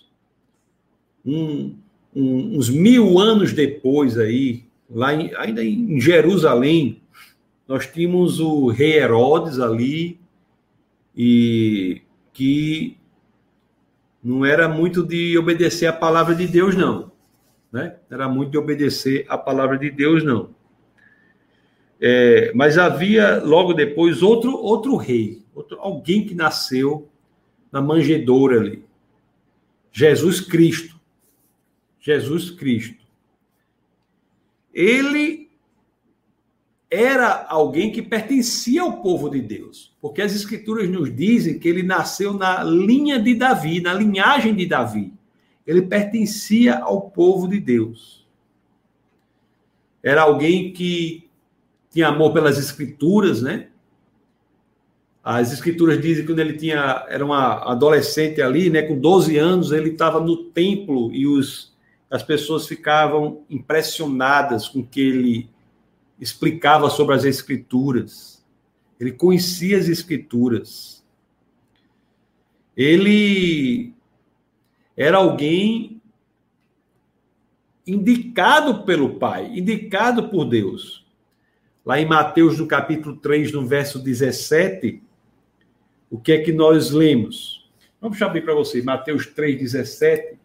um, 1.26 1.76
um, 2.16 2.58
uns 2.58 2.70
mil 2.70 3.20
anos 3.20 3.54
depois 3.54 4.18
aí, 4.18 4.64
lá 4.90 5.14
em, 5.14 5.34
ainda 5.36 5.64
em 5.64 6.00
Jerusalém, 6.00 7.02
nós 7.68 7.88
tínhamos 7.88 8.40
o 8.40 8.68
rei 8.68 8.98
Herodes 8.98 9.60
ali, 9.60 10.20
e 11.16 12.02
que 12.32 12.98
não 14.24 14.46
era 14.46 14.68
muito 14.68 15.04
de 15.06 15.38
obedecer 15.38 15.88
a 15.88 15.94
palavra 15.94 16.34
de 16.34 16.48
Deus, 16.48 16.76
não. 16.76 17.12
Né? 17.72 17.96
Era 18.10 18.28
muito 18.28 18.52
de 18.52 18.58
obedecer 18.58 19.26
a 19.28 19.38
palavra 19.38 19.78
de 19.78 19.90
Deus, 19.90 20.24
não. 20.24 20.50
É, 22.00 22.52
mas 22.54 22.78
havia 22.78 23.42
logo 23.44 23.74
depois 23.74 24.22
outro 24.22 24.58
outro 24.58 24.96
rei, 24.98 25.42
outro, 25.56 25.80
alguém 25.80 26.26
que 26.26 26.36
nasceu 26.36 27.08
na 27.72 27.82
manjedoura 27.82 28.60
ali. 28.60 28.84
Jesus 29.92 30.42
Cristo. 30.42 30.93
Jesus 32.04 32.52
Cristo. 32.52 33.02
Ele 34.74 35.50
era 36.92 37.46
alguém 37.48 37.92
que 37.92 38.02
pertencia 38.02 38.82
ao 38.82 39.02
povo 39.02 39.30
de 39.30 39.42
Deus, 39.42 39.96
porque 40.02 40.22
as 40.22 40.36
escrituras 40.36 40.90
nos 40.90 41.16
dizem 41.16 41.58
que 41.58 41.68
ele 41.68 41.82
nasceu 41.82 42.34
na 42.34 42.62
linha 42.62 43.20
de 43.20 43.34
Davi, 43.34 43.80
na 43.80 43.94
linhagem 43.94 44.54
de 44.54 44.66
Davi. 44.66 45.14
Ele 45.66 45.84
pertencia 45.84 46.78
ao 46.80 47.10
povo 47.10 47.48
de 47.48 47.60
Deus. 47.60 48.28
Era 50.04 50.24
alguém 50.24 50.74
que 50.74 51.30
tinha 51.90 52.10
amor 52.10 52.34
pelas 52.34 52.58
escrituras, 52.58 53.42
né? 53.42 53.70
As 55.24 55.54
escrituras 55.54 56.02
dizem 56.02 56.24
que 56.24 56.32
quando 56.34 56.40
ele 56.40 56.58
tinha 56.58 57.06
era 57.08 57.24
uma 57.24 57.72
adolescente 57.72 58.42
ali, 58.42 58.70
né, 58.70 58.82
com 58.82 59.00
12 59.00 59.38
anos, 59.38 59.72
ele 59.72 59.92
estava 59.92 60.20
no 60.20 60.36
templo 60.36 61.14
e 61.14 61.26
os 61.26 61.73
as 62.14 62.22
pessoas 62.22 62.68
ficavam 62.68 63.44
impressionadas 63.50 64.70
com 64.70 64.82
o 64.82 64.86
que 64.86 65.02
ele 65.02 65.50
explicava 66.20 66.88
sobre 66.88 67.16
as 67.16 67.24
Escrituras. 67.24 68.46
Ele 69.00 69.12
conhecia 69.12 69.80
as 69.80 69.88
Escrituras. 69.88 71.04
Ele 72.78 73.96
era 74.96 75.18
alguém 75.18 76.00
indicado 77.88 78.84
pelo 78.84 79.16
Pai, 79.16 79.48
indicado 79.48 80.30
por 80.30 80.46
Deus. 80.46 81.04
Lá 81.84 82.00
em 82.00 82.06
Mateus, 82.06 82.60
no 82.60 82.68
capítulo 82.68 83.16
3, 83.16 83.52
no 83.54 83.66
verso 83.66 83.98
17, 83.98 85.02
o 86.12 86.20
que 86.20 86.32
é 86.32 86.44
que 86.44 86.52
nós 86.52 86.92
lemos? 86.92 87.68
Vamos 88.00 88.22
abrir 88.22 88.42
para 88.42 88.54
você, 88.54 88.84
Mateus 88.84 89.26
3, 89.26 89.58
17. 89.58 90.43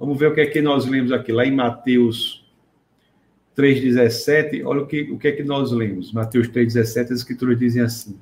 Vamos 0.00 0.18
ver 0.18 0.28
o 0.28 0.34
que 0.34 0.40
é 0.40 0.46
que 0.46 0.62
nós 0.62 0.86
lemos 0.86 1.12
aqui, 1.12 1.30
lá 1.30 1.44
em 1.44 1.54
Mateus 1.54 2.42
3,17. 3.54 4.64
Olha 4.64 4.80
o 4.80 4.86
que, 4.86 5.02
o 5.02 5.18
que 5.18 5.28
é 5.28 5.32
que 5.32 5.42
nós 5.42 5.70
lemos. 5.72 6.10
Mateus 6.10 6.48
3,17, 6.48 7.04
as 7.04 7.10
escrituras 7.10 7.58
dizem 7.58 7.82
assim. 7.82 8.18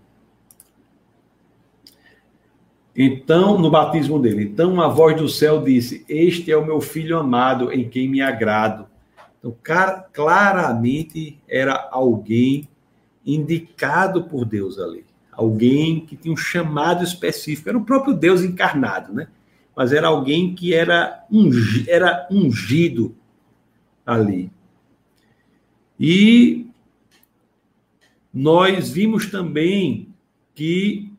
Então, 2.97 3.57
no 3.57 3.71
batismo 3.71 4.19
dele, 4.19 4.43
então 4.43 4.81
a 4.81 4.89
voz 4.89 5.17
do 5.17 5.29
céu 5.29 5.63
disse: 5.63 6.05
Este 6.09 6.51
é 6.51 6.57
o 6.57 6.67
meu 6.67 6.81
filho 6.81 7.17
amado, 7.17 7.73
em 7.73 7.89
quem 7.89 8.09
me 8.09 8.21
agrado. 8.21 8.89
Então, 9.39 9.57
claramente 10.13 11.39
era 11.47 11.89
alguém 11.93 12.69
indicado 13.25 14.25
por 14.25 14.45
Deus 14.45 14.81
ali. 14.81 15.05
Alguém 15.31 16.01
que 16.01 16.17
tinha 16.17 16.35
um 16.35 16.37
chamado 16.37 17.05
específico. 17.05 17.69
Era 17.69 17.79
o 17.79 17.85
próprio 17.85 18.15
Deus 18.15 18.43
encarnado, 18.43 19.13
né? 19.13 19.29
Mas 19.79 19.93
era 19.93 20.09
alguém 20.09 20.57
que 20.57 20.75
era, 20.75 21.25
ungi, 21.31 21.89
era 21.89 22.27
ungido 22.33 23.15
ali. 24.05 24.51
E 26.01 26.67
nós 28.35 28.91
vimos 28.91 29.31
também 29.31 30.13
que 30.53 31.13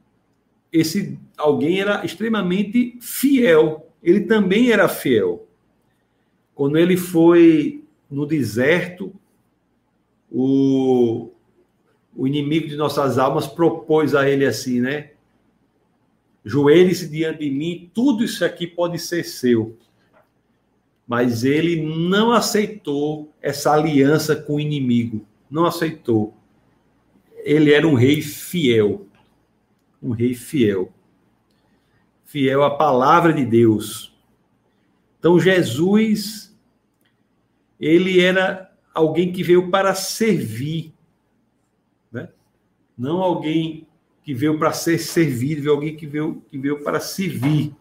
esse 0.74 1.18
alguém 1.38 1.80
era 1.80 2.04
extremamente 2.04 2.98
fiel. 3.00 3.90
Ele 4.04 4.26
também 4.26 4.72
era 4.72 4.90
fiel. 4.90 5.48
Quando 6.54 6.78
ele 6.78 6.98
foi 6.98 7.86
no 8.12 8.26
deserto, 8.26 9.16
o, 10.30 11.32
o 12.14 12.28
inimigo 12.28 12.68
de 12.68 12.76
nossas 12.76 13.18
almas 13.18 13.48
propôs 13.48 14.14
a 14.14 14.30
ele 14.30 14.46
assim, 14.46 14.82
né? 14.82 15.12
Joelhe-se 16.44 17.08
diante 17.08 17.40
de 17.40 17.52
mim, 17.52 17.92
tudo 17.94 18.24
isso 18.24 18.44
aqui 18.44 18.66
pode 18.66 18.98
ser 19.00 19.24
seu. 19.24 19.78
Mas 21.08 21.44
ele 21.44 21.82
não 21.82 22.32
aceitou 22.32 23.34
essa 23.42 23.74
aliança 23.74 24.36
com 24.36 24.56
o 24.56 24.60
inimigo. 24.60 25.26
Não 25.50 25.66
aceitou. 25.66 26.36
Ele 27.44 27.74
era 27.74 27.88
um 27.88 27.96
rei 27.96 28.22
fiel. 28.22 29.08
Um 30.02 30.12
rei 30.12 30.34
fiel 30.34 30.94
fiel 32.30 32.64
à 32.64 32.70
palavra 32.70 33.34
de 33.34 33.44
Deus. 33.44 34.16
Então 35.18 35.40
Jesus 35.40 36.56
ele 37.80 38.22
era 38.22 38.72
alguém 38.94 39.32
que 39.32 39.42
veio 39.42 39.72
para 39.72 39.96
servir, 39.96 40.94
né? 42.12 42.30
Não 42.96 43.18
alguém 43.18 43.88
que 44.30 44.34
veio 44.36 44.60
para 44.60 44.72
ser 44.72 45.00
servido, 45.00 45.72
alguém 45.72 45.96
que 45.96 46.06
veio, 46.06 46.44
que 46.48 46.56
veio 46.56 46.84
para 46.84 47.00
servir. 47.00 47.74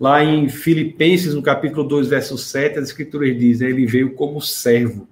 Lá 0.00 0.24
em 0.24 0.48
Filipenses, 0.48 1.32
no 1.32 1.40
capítulo 1.40 1.84
2, 1.84 2.08
verso 2.08 2.36
7, 2.36 2.80
as 2.80 2.88
escrituras 2.88 3.38
dizem, 3.38 3.68
ele 3.68 3.86
veio 3.86 4.16
como 4.16 4.40
servo. 4.40 5.06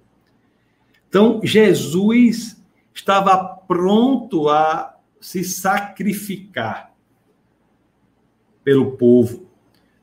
Então, 1.09 1.41
Jesus 1.45 2.61
estava 2.93 3.39
pronto 3.39 4.49
a 4.49 4.97
se 5.21 5.45
sacrificar 5.45 6.93
pelo 8.65 8.97
povo. 8.97 9.49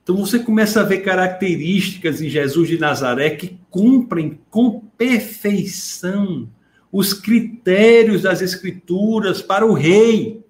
Então 0.03 0.15
você 0.15 0.39
começa 0.39 0.79
a 0.79 0.85
ver 0.85 1.01
características 1.01 2.21
em 2.21 2.29
Jesus 2.29 2.69
de 2.69 2.79
Nazaré 2.79 3.31
que 3.31 3.59
cumprem 3.69 4.39
com 4.49 4.79
perfeição 4.97 6.49
os 6.93 7.11
critérios 7.11 8.21
das 8.21 8.39
Escrituras 8.39 9.41
para 9.41 9.65
o 9.65 9.73
rei. 9.73 10.45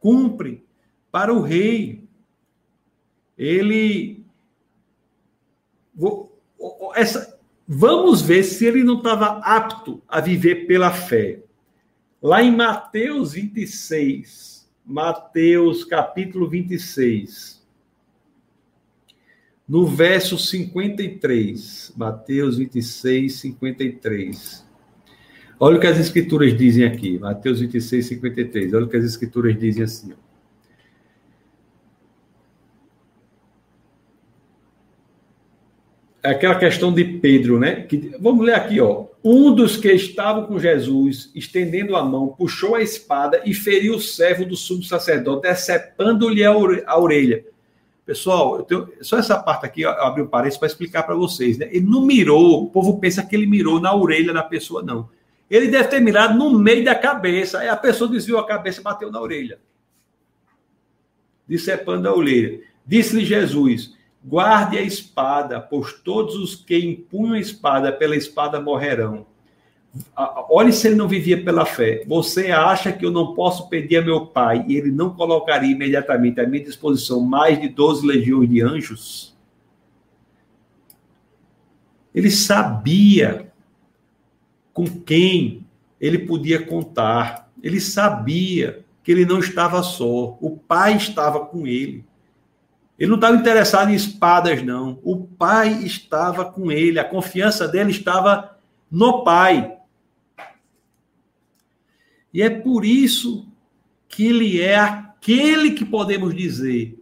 Cumpre 0.00 0.64
para 1.12 1.30
o 1.32 1.42
rei. 1.42 2.02
Ele. 3.36 4.24
Essa, 6.94 7.38
vamos 7.68 8.22
ver 8.22 8.44
se 8.44 8.64
ele 8.64 8.82
não 8.82 8.96
estava 8.96 9.40
apto 9.40 10.02
a 10.08 10.20
viver 10.20 10.66
pela 10.66 10.90
fé. 10.90 11.42
Lá 12.22 12.42
em 12.42 12.50
Mateus 12.50 13.34
26, 13.34 14.66
Mateus 14.86 15.84
capítulo 15.84 16.48
26. 16.48 17.62
No 19.66 19.86
verso 19.86 20.36
53. 20.36 21.94
Mateus 21.96 22.58
26, 22.58 23.32
53. 23.40 24.64
Olha 25.58 25.76
o 25.78 25.80
que 25.80 25.86
as 25.86 25.98
escrituras 25.98 26.56
dizem 26.56 26.84
aqui. 26.84 27.18
Mateus 27.18 27.60
26, 27.60 28.06
53. 28.06 28.74
Olha 28.74 28.84
o 28.84 28.88
que 28.88 28.96
as 28.96 29.04
escrituras 29.04 29.58
dizem 29.58 29.82
assim. 29.82 30.12
É 36.22 36.30
aquela 36.30 36.58
questão 36.58 36.92
de 36.92 37.04
Pedro, 37.04 37.58
né? 37.58 37.82
Que, 37.82 38.14
vamos 38.18 38.44
ler 38.44 38.54
aqui, 38.54 38.80
ó. 38.80 39.06
Um 39.22 39.54
dos 39.54 39.76
que 39.76 39.90
estavam 39.92 40.46
com 40.46 40.58
Jesus, 40.58 41.30
estendendo 41.34 41.96
a 41.96 42.04
mão, 42.04 42.28
puxou 42.28 42.74
a 42.74 42.82
espada 42.82 43.42
e 43.44 43.54
feriu 43.54 43.96
o 43.96 44.00
servo 44.00 44.44
do 44.44 44.56
sumo 44.56 44.82
sacerdote, 44.82 45.42
decepando-lhe 45.48 46.44
a 46.44 46.54
orelha. 46.98 47.44
Pessoal, 48.06 48.62
tenho, 48.62 48.88
só 49.00 49.16
essa 49.16 49.42
parte 49.42 49.64
aqui, 49.64 49.82
eu 49.82 49.90
abri 49.90 50.22
um 50.22 50.26
parênteses 50.26 50.58
para 50.58 50.68
explicar 50.68 51.04
para 51.04 51.14
vocês, 51.14 51.56
né? 51.56 51.68
Ele 51.70 51.86
não 51.86 52.02
mirou, 52.02 52.64
o 52.64 52.70
povo 52.70 52.98
pensa 53.00 53.24
que 53.24 53.34
ele 53.34 53.46
mirou 53.46 53.80
na 53.80 53.94
orelha 53.94 54.32
da 54.32 54.42
pessoa, 54.42 54.82
não. 54.82 55.08
Ele 55.48 55.68
deve 55.68 55.88
ter 55.88 56.00
mirado 56.00 56.36
no 56.36 56.58
meio 56.58 56.84
da 56.84 56.94
cabeça, 56.94 57.60
aí 57.60 57.68
a 57.68 57.76
pessoa 57.76 58.10
desviou 58.10 58.38
a 58.38 58.46
cabeça 58.46 58.80
e 58.80 58.84
bateu 58.84 59.10
na 59.10 59.20
orelha. 59.20 59.58
Decepando 61.48 62.08
a 62.08 62.14
orelha. 62.14 62.60
Disse-lhe 62.86 63.24
Jesus: 63.24 63.94
Guarde 64.22 64.76
a 64.76 64.82
espada, 64.82 65.60
pois 65.60 65.92
todos 65.92 66.36
os 66.36 66.54
que 66.54 66.78
empunham 66.78 67.34
a 67.34 67.40
espada 67.40 67.92
pela 67.92 68.16
espada 68.16 68.60
morrerão. 68.60 69.26
Olhe 70.50 70.72
se 70.72 70.88
ele 70.88 70.96
não 70.96 71.06
vivia 71.06 71.42
pela 71.44 71.64
fé. 71.64 72.02
Você 72.06 72.50
acha 72.50 72.92
que 72.92 73.04
eu 73.06 73.10
não 73.10 73.34
posso 73.34 73.68
pedir 73.68 73.98
a 73.98 74.02
meu 74.02 74.26
pai 74.26 74.64
e 74.66 74.76
ele 74.76 74.90
não 74.90 75.10
colocaria 75.14 75.70
imediatamente 75.70 76.40
à 76.40 76.46
minha 76.46 76.64
disposição 76.64 77.20
mais 77.20 77.60
de 77.60 77.68
12 77.68 78.06
legiões 78.06 78.48
de 78.48 78.60
anjos? 78.60 79.36
Ele 82.14 82.30
sabia 82.30 83.52
com 84.72 84.84
quem 84.84 85.64
ele 86.00 86.18
podia 86.18 86.64
contar. 86.64 87.50
Ele 87.62 87.80
sabia 87.80 88.84
que 89.02 89.12
ele 89.12 89.24
não 89.24 89.38
estava 89.38 89.82
só. 89.82 90.36
O 90.40 90.56
pai 90.56 90.96
estava 90.96 91.46
com 91.46 91.66
ele. 91.66 92.04
Ele 92.98 93.10
não 93.10 93.16
estava 93.16 93.36
interessado 93.36 93.90
em 93.90 93.94
espadas, 93.94 94.62
não. 94.62 94.98
O 95.02 95.16
pai 95.16 95.82
estava 95.84 96.44
com 96.44 96.70
ele, 96.70 96.98
a 96.98 97.04
confiança 97.04 97.66
dele 97.66 97.90
estava 97.90 98.56
no 98.90 99.24
pai. 99.24 99.76
E 102.34 102.42
é 102.42 102.50
por 102.50 102.84
isso 102.84 103.46
que 104.08 104.26
ele 104.26 104.60
é 104.60 104.76
aquele 104.76 105.70
que 105.70 105.84
podemos 105.84 106.34
dizer 106.34 106.98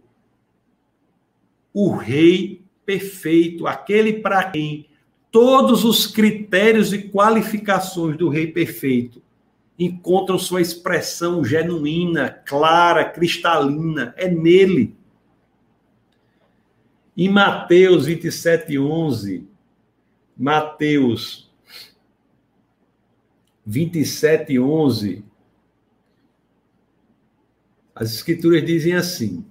o 1.73 1.95
rei 1.95 2.61
perfeito, 2.85 3.65
aquele 3.65 4.13
para 4.13 4.43
quem 4.51 4.87
todos 5.31 5.83
os 5.83 6.05
critérios 6.05 6.93
e 6.93 7.09
qualificações 7.09 8.15
do 8.15 8.29
rei 8.29 8.45
perfeito 8.45 9.23
encontram 9.77 10.37
sua 10.37 10.61
expressão 10.61 11.43
genuína, 11.43 12.29
clara, 12.29 13.03
cristalina. 13.03 14.13
É 14.15 14.29
nele. 14.29 14.95
Em 17.17 17.27
Mateus 17.27 18.05
27, 18.05 18.77
11, 18.77 19.47
Mateus 20.37 21.42
27, 23.65 24.59
11, 24.59 25.23
as 27.95 28.13
escrituras 28.13 28.65
dizem 28.65 28.93
assim: 28.93 29.45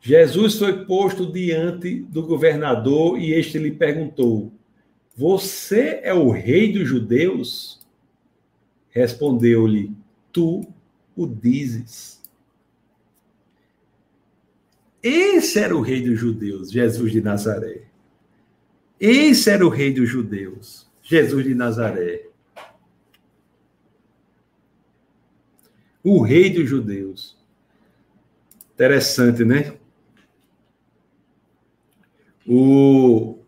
Jesus 0.00 0.58
foi 0.58 0.84
posto 0.84 1.30
diante 1.30 2.00
do 2.00 2.22
governador 2.22 3.20
e 3.20 3.32
este 3.32 3.58
lhe 3.58 3.70
perguntou: 3.70 4.52
Você 5.14 6.00
é 6.02 6.14
o 6.14 6.30
rei 6.30 6.72
dos 6.72 6.88
judeus? 6.88 7.86
Respondeu-lhe: 8.90 9.92
Tu 10.32 10.66
o 11.14 11.26
dizes. 11.26 12.18
Esse 15.02 15.60
era 15.60 15.76
o 15.76 15.80
rei 15.80 16.02
dos 16.02 16.18
judeus, 16.18 16.72
Jesus 16.72 17.12
de 17.12 17.20
Nazaré. 17.20 17.82
Esse 18.98 19.50
era 19.50 19.64
o 19.64 19.68
rei 19.68 19.92
dos 19.92 20.08
judeus, 20.08 20.87
Jesus 21.08 21.42
de 21.42 21.54
Nazaré. 21.54 22.28
O 26.04 26.20
rei 26.20 26.50
dos 26.50 26.68
judeus. 26.68 27.34
Interessante, 28.74 29.42
né? 29.42 29.74
O, 32.46 33.38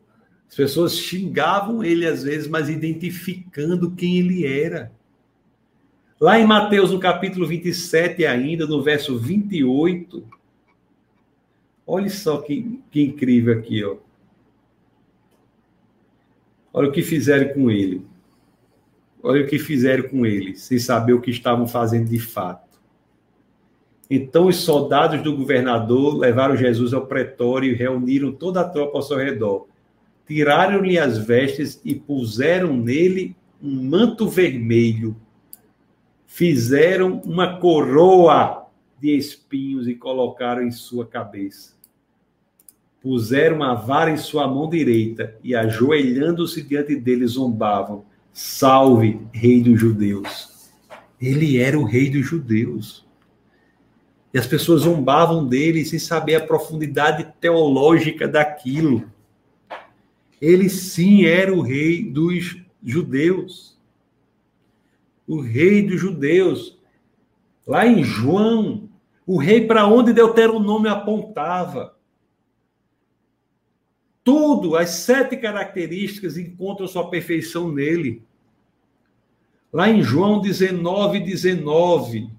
as 0.49 0.57
pessoas 0.57 0.97
xingavam 0.97 1.85
ele 1.85 2.07
às 2.07 2.23
vezes, 2.23 2.49
mas 2.49 2.71
identificando 2.71 3.91
quem 3.91 4.17
ele 4.17 4.47
era. 4.47 4.91
Lá 6.19 6.41
em 6.41 6.47
Mateus, 6.47 6.91
no 6.91 6.99
capítulo 6.99 7.47
27, 7.47 8.25
ainda, 8.25 8.67
no 8.67 8.83
verso 8.83 9.19
28, 9.19 10.27
olha 11.87 12.09
só 12.09 12.41
que, 12.41 12.81
que 12.91 13.03
incrível 13.03 13.59
aqui, 13.59 13.85
ó. 13.85 13.99
Olha 16.73 16.89
o 16.89 16.93
que 16.93 17.03
fizeram 17.03 17.53
com 17.53 17.71
ele. 17.71 18.07
Olha 19.23 19.45
o 19.45 19.47
que 19.47 19.59
fizeram 19.59 20.09
com 20.09 20.25
ele, 20.25 20.57
sem 20.57 20.79
saber 20.79 21.13
o 21.13 21.21
que 21.21 21.31
estavam 21.31 21.67
fazendo 21.67 22.09
de 22.09 22.19
fato. 22.19 22.71
Então 24.09 24.49
os 24.49 24.57
soldados 24.57 25.23
do 25.23 25.37
governador 25.37 26.17
levaram 26.17 26.57
Jesus 26.57 26.93
ao 26.93 27.07
pretório 27.07 27.71
e 27.71 27.77
reuniram 27.77 28.33
toda 28.33 28.61
a 28.61 28.69
tropa 28.69 28.99
ao 28.99 29.03
seu 29.03 29.19
redor. 29.19 29.69
Tiraram-lhe 30.27 30.99
as 30.99 31.19
vestes 31.19 31.81
e 31.85 31.95
puseram 31.95 32.73
nele 32.73 33.37
um 33.63 33.83
manto 33.83 34.29
vermelho. 34.29 35.17
Fizeram 36.27 37.21
uma 37.25 37.59
coroa 37.59 38.67
de 38.99 39.17
espinhos 39.17 39.87
e 39.87 39.95
colocaram 39.95 40.63
em 40.63 40.71
sua 40.71 41.07
cabeça. 41.07 41.80
Puseram 43.03 43.57
uma 43.57 43.75
vara 43.75 44.11
em 44.11 44.17
sua 44.17 44.47
mão 44.47 44.69
direita 44.69 45.35
e, 45.43 45.55
ajoelhando-se 45.55 46.63
diante 46.63 46.95
dele, 46.97 47.27
zombavam: 47.27 48.05
Salve, 48.33 49.21
Rei 49.33 49.63
dos 49.63 49.81
Judeus. 49.81 50.71
Ele 51.21 51.59
era 51.59 51.79
o 51.79 51.85
Rei 51.85 52.11
dos 52.11 52.27
Judeus. 52.27 53.05
E 54.33 54.39
as 54.39 54.47
pessoas 54.47 54.83
zombavam 54.83 55.47
dele 55.47 55.85
sem 55.85 55.99
saber 55.99 56.37
a 56.37 56.47
profundidade 56.47 57.27
teológica 57.41 58.29
daquilo. 58.29 59.11
Ele 60.41 60.69
sim 60.69 61.25
era 61.25 61.53
o 61.53 61.61
rei 61.61 62.03
dos 62.03 62.57
judeus. 62.83 63.77
O 65.27 65.41
rei 65.41 65.83
dos 65.83 66.01
judeus. 66.01 66.79
Lá 67.67 67.87
em 67.87 68.03
João, 68.03 68.89
o 69.27 69.37
rei 69.37 69.67
para 69.67 69.87
onde 69.87 70.13
Deuteronômio 70.13 70.91
apontava. 70.91 71.95
Tudo, 74.31 74.77
as 74.77 74.91
sete 74.91 75.37
características 75.37 76.39
encontram 76.39 76.87
sua 76.87 77.11
perfeição 77.11 77.73
nele. 77.73 78.23
Lá 79.73 79.91
em 79.91 80.05
João 80.05 80.41
19, 80.41 81.19
19, 81.19 82.31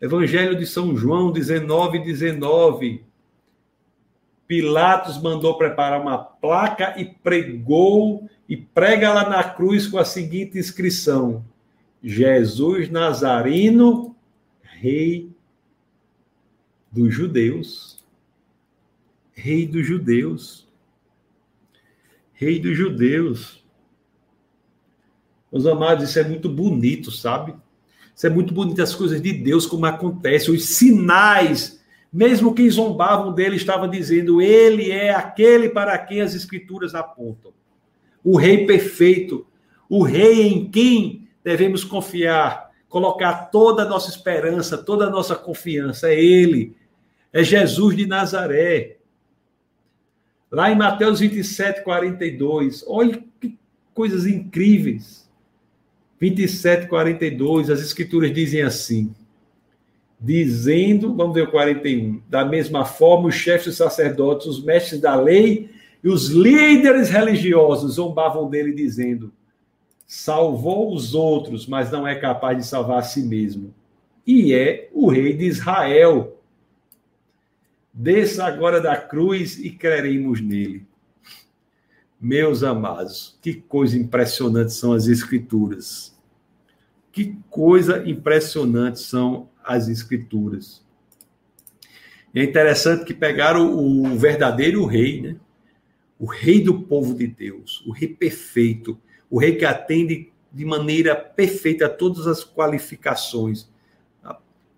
Evangelho 0.00 0.58
de 0.58 0.66
São 0.66 0.96
João 0.96 1.30
19, 1.30 2.00
19. 2.00 3.04
Pilatos 4.48 5.22
mandou 5.22 5.56
preparar 5.56 6.00
uma 6.00 6.18
placa 6.18 7.00
e 7.00 7.04
pregou 7.04 8.28
e 8.48 8.56
prega 8.56 9.12
lá 9.12 9.30
na 9.30 9.44
cruz 9.44 9.86
com 9.86 9.98
a 9.98 10.04
seguinte 10.04 10.58
inscrição: 10.58 11.44
Jesus 12.02 12.90
Nazareno, 12.90 14.16
Rei 14.64 15.30
dos 16.90 17.14
Judeus. 17.14 17.99
Rei 19.40 19.66
dos 19.66 19.86
Judeus. 19.86 20.68
Rei 22.34 22.60
dos 22.60 22.76
Judeus. 22.76 23.64
Meus 25.50 25.64
amados, 25.64 26.10
isso 26.10 26.18
é 26.18 26.24
muito 26.24 26.46
bonito, 26.46 27.10
sabe? 27.10 27.54
Isso 28.14 28.26
é 28.26 28.30
muito 28.30 28.52
bonito, 28.52 28.82
as 28.82 28.94
coisas 28.94 29.22
de 29.22 29.32
Deus, 29.32 29.64
como 29.64 29.86
acontece, 29.86 30.50
os 30.50 30.66
sinais. 30.66 31.82
Mesmo 32.12 32.54
quem 32.54 32.68
zombavam 32.68 33.32
dele 33.32 33.56
estava 33.56 33.88
dizendo, 33.88 34.42
ele 34.42 34.90
é 34.90 35.14
aquele 35.14 35.70
para 35.70 35.96
quem 35.96 36.20
as 36.20 36.34
escrituras 36.34 36.94
apontam. 36.94 37.54
O 38.22 38.36
rei 38.36 38.66
perfeito, 38.66 39.46
o 39.88 40.02
rei 40.02 40.48
em 40.48 40.70
quem 40.70 41.26
devemos 41.42 41.82
confiar, 41.82 42.72
colocar 42.90 43.46
toda 43.46 43.84
a 43.84 43.88
nossa 43.88 44.10
esperança, 44.10 44.76
toda 44.76 45.06
a 45.06 45.10
nossa 45.10 45.34
confiança. 45.34 46.10
É 46.10 46.22
ele, 46.22 46.76
é 47.32 47.42
Jesus 47.42 47.96
de 47.96 48.06
Nazaré. 48.06 48.99
Lá 50.50 50.70
em 50.70 50.76
Mateus 50.76 51.20
27, 51.20 51.82
42, 51.82 52.84
olha 52.86 53.22
que 53.40 53.56
coisas 53.94 54.26
incríveis. 54.26 55.28
27, 56.18 56.88
42, 56.88 57.70
as 57.70 57.80
escrituras 57.80 58.32
dizem 58.32 58.62
assim: 58.62 59.14
dizendo, 60.20 61.14
vamos 61.14 61.34
ver 61.34 61.42
o 61.42 61.50
41, 61.50 62.20
da 62.28 62.44
mesma 62.44 62.84
forma, 62.84 63.28
os 63.28 63.34
chefes 63.34 63.66
dos 63.66 63.76
sacerdotes, 63.76 64.46
os 64.46 64.62
mestres 64.62 65.00
da 65.00 65.14
lei 65.14 65.70
e 66.02 66.08
os 66.08 66.28
líderes 66.28 67.08
religiosos 67.08 67.94
zombavam 67.94 68.48
dele, 68.48 68.72
dizendo: 68.72 69.32
salvou 70.06 70.92
os 70.92 71.14
outros, 71.14 71.66
mas 71.66 71.90
não 71.90 72.06
é 72.06 72.16
capaz 72.16 72.58
de 72.58 72.66
salvar 72.66 72.98
a 72.98 73.02
si 73.02 73.22
mesmo. 73.22 73.72
E 74.26 74.52
é 74.52 74.88
o 74.92 75.08
rei 75.08 75.36
de 75.36 75.44
Israel. 75.44 76.39
Desça 77.92 78.44
agora 78.44 78.80
da 78.80 78.96
cruz 78.96 79.58
e 79.58 79.70
creremos 79.70 80.40
nele. 80.40 80.86
Meus 82.20 82.62
amados, 82.62 83.38
que 83.42 83.54
coisa 83.54 83.96
impressionante 83.96 84.72
são 84.72 84.92
as 84.92 85.06
Escrituras. 85.06 86.16
Que 87.10 87.36
coisa 87.48 88.08
impressionante 88.08 89.00
são 89.00 89.48
as 89.64 89.88
Escrituras. 89.88 90.84
É 92.32 92.44
interessante 92.44 93.04
que 93.04 93.12
pegaram 93.12 93.76
o 93.76 94.16
verdadeiro 94.16 94.84
rei, 94.86 95.20
né? 95.20 95.36
o 96.18 96.26
rei 96.26 96.60
do 96.62 96.82
povo 96.82 97.14
de 97.14 97.26
Deus, 97.26 97.82
o 97.86 97.90
rei 97.90 98.08
perfeito, 98.08 98.96
o 99.28 99.38
rei 99.38 99.56
que 99.56 99.64
atende 99.64 100.30
de 100.52 100.64
maneira 100.64 101.16
perfeita 101.16 101.88
todas 101.88 102.26
as 102.26 102.44
qualificações 102.44 103.68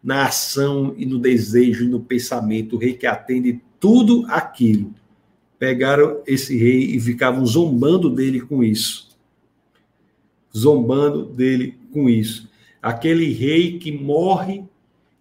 na 0.02 0.26
ação 0.26 0.94
e 0.96 1.06
no 1.06 1.18
desejo 1.18 1.84
e 1.84 1.88
no 1.88 2.00
pensamento, 2.00 2.76
o 2.76 2.78
rei 2.78 2.94
que 2.94 3.06
atende 3.06 3.60
tudo 3.78 4.24
aquilo 4.28 4.92
pegaram 5.62 6.20
esse 6.26 6.56
rei 6.56 6.96
e 6.96 6.98
ficavam 6.98 7.46
zombando 7.46 8.10
dele 8.10 8.40
com 8.40 8.64
isso. 8.64 9.16
Zombando 10.52 11.24
dele 11.24 11.78
com 11.92 12.10
isso. 12.10 12.50
Aquele 12.82 13.32
rei 13.32 13.78
que 13.78 13.92
morre 13.92 14.64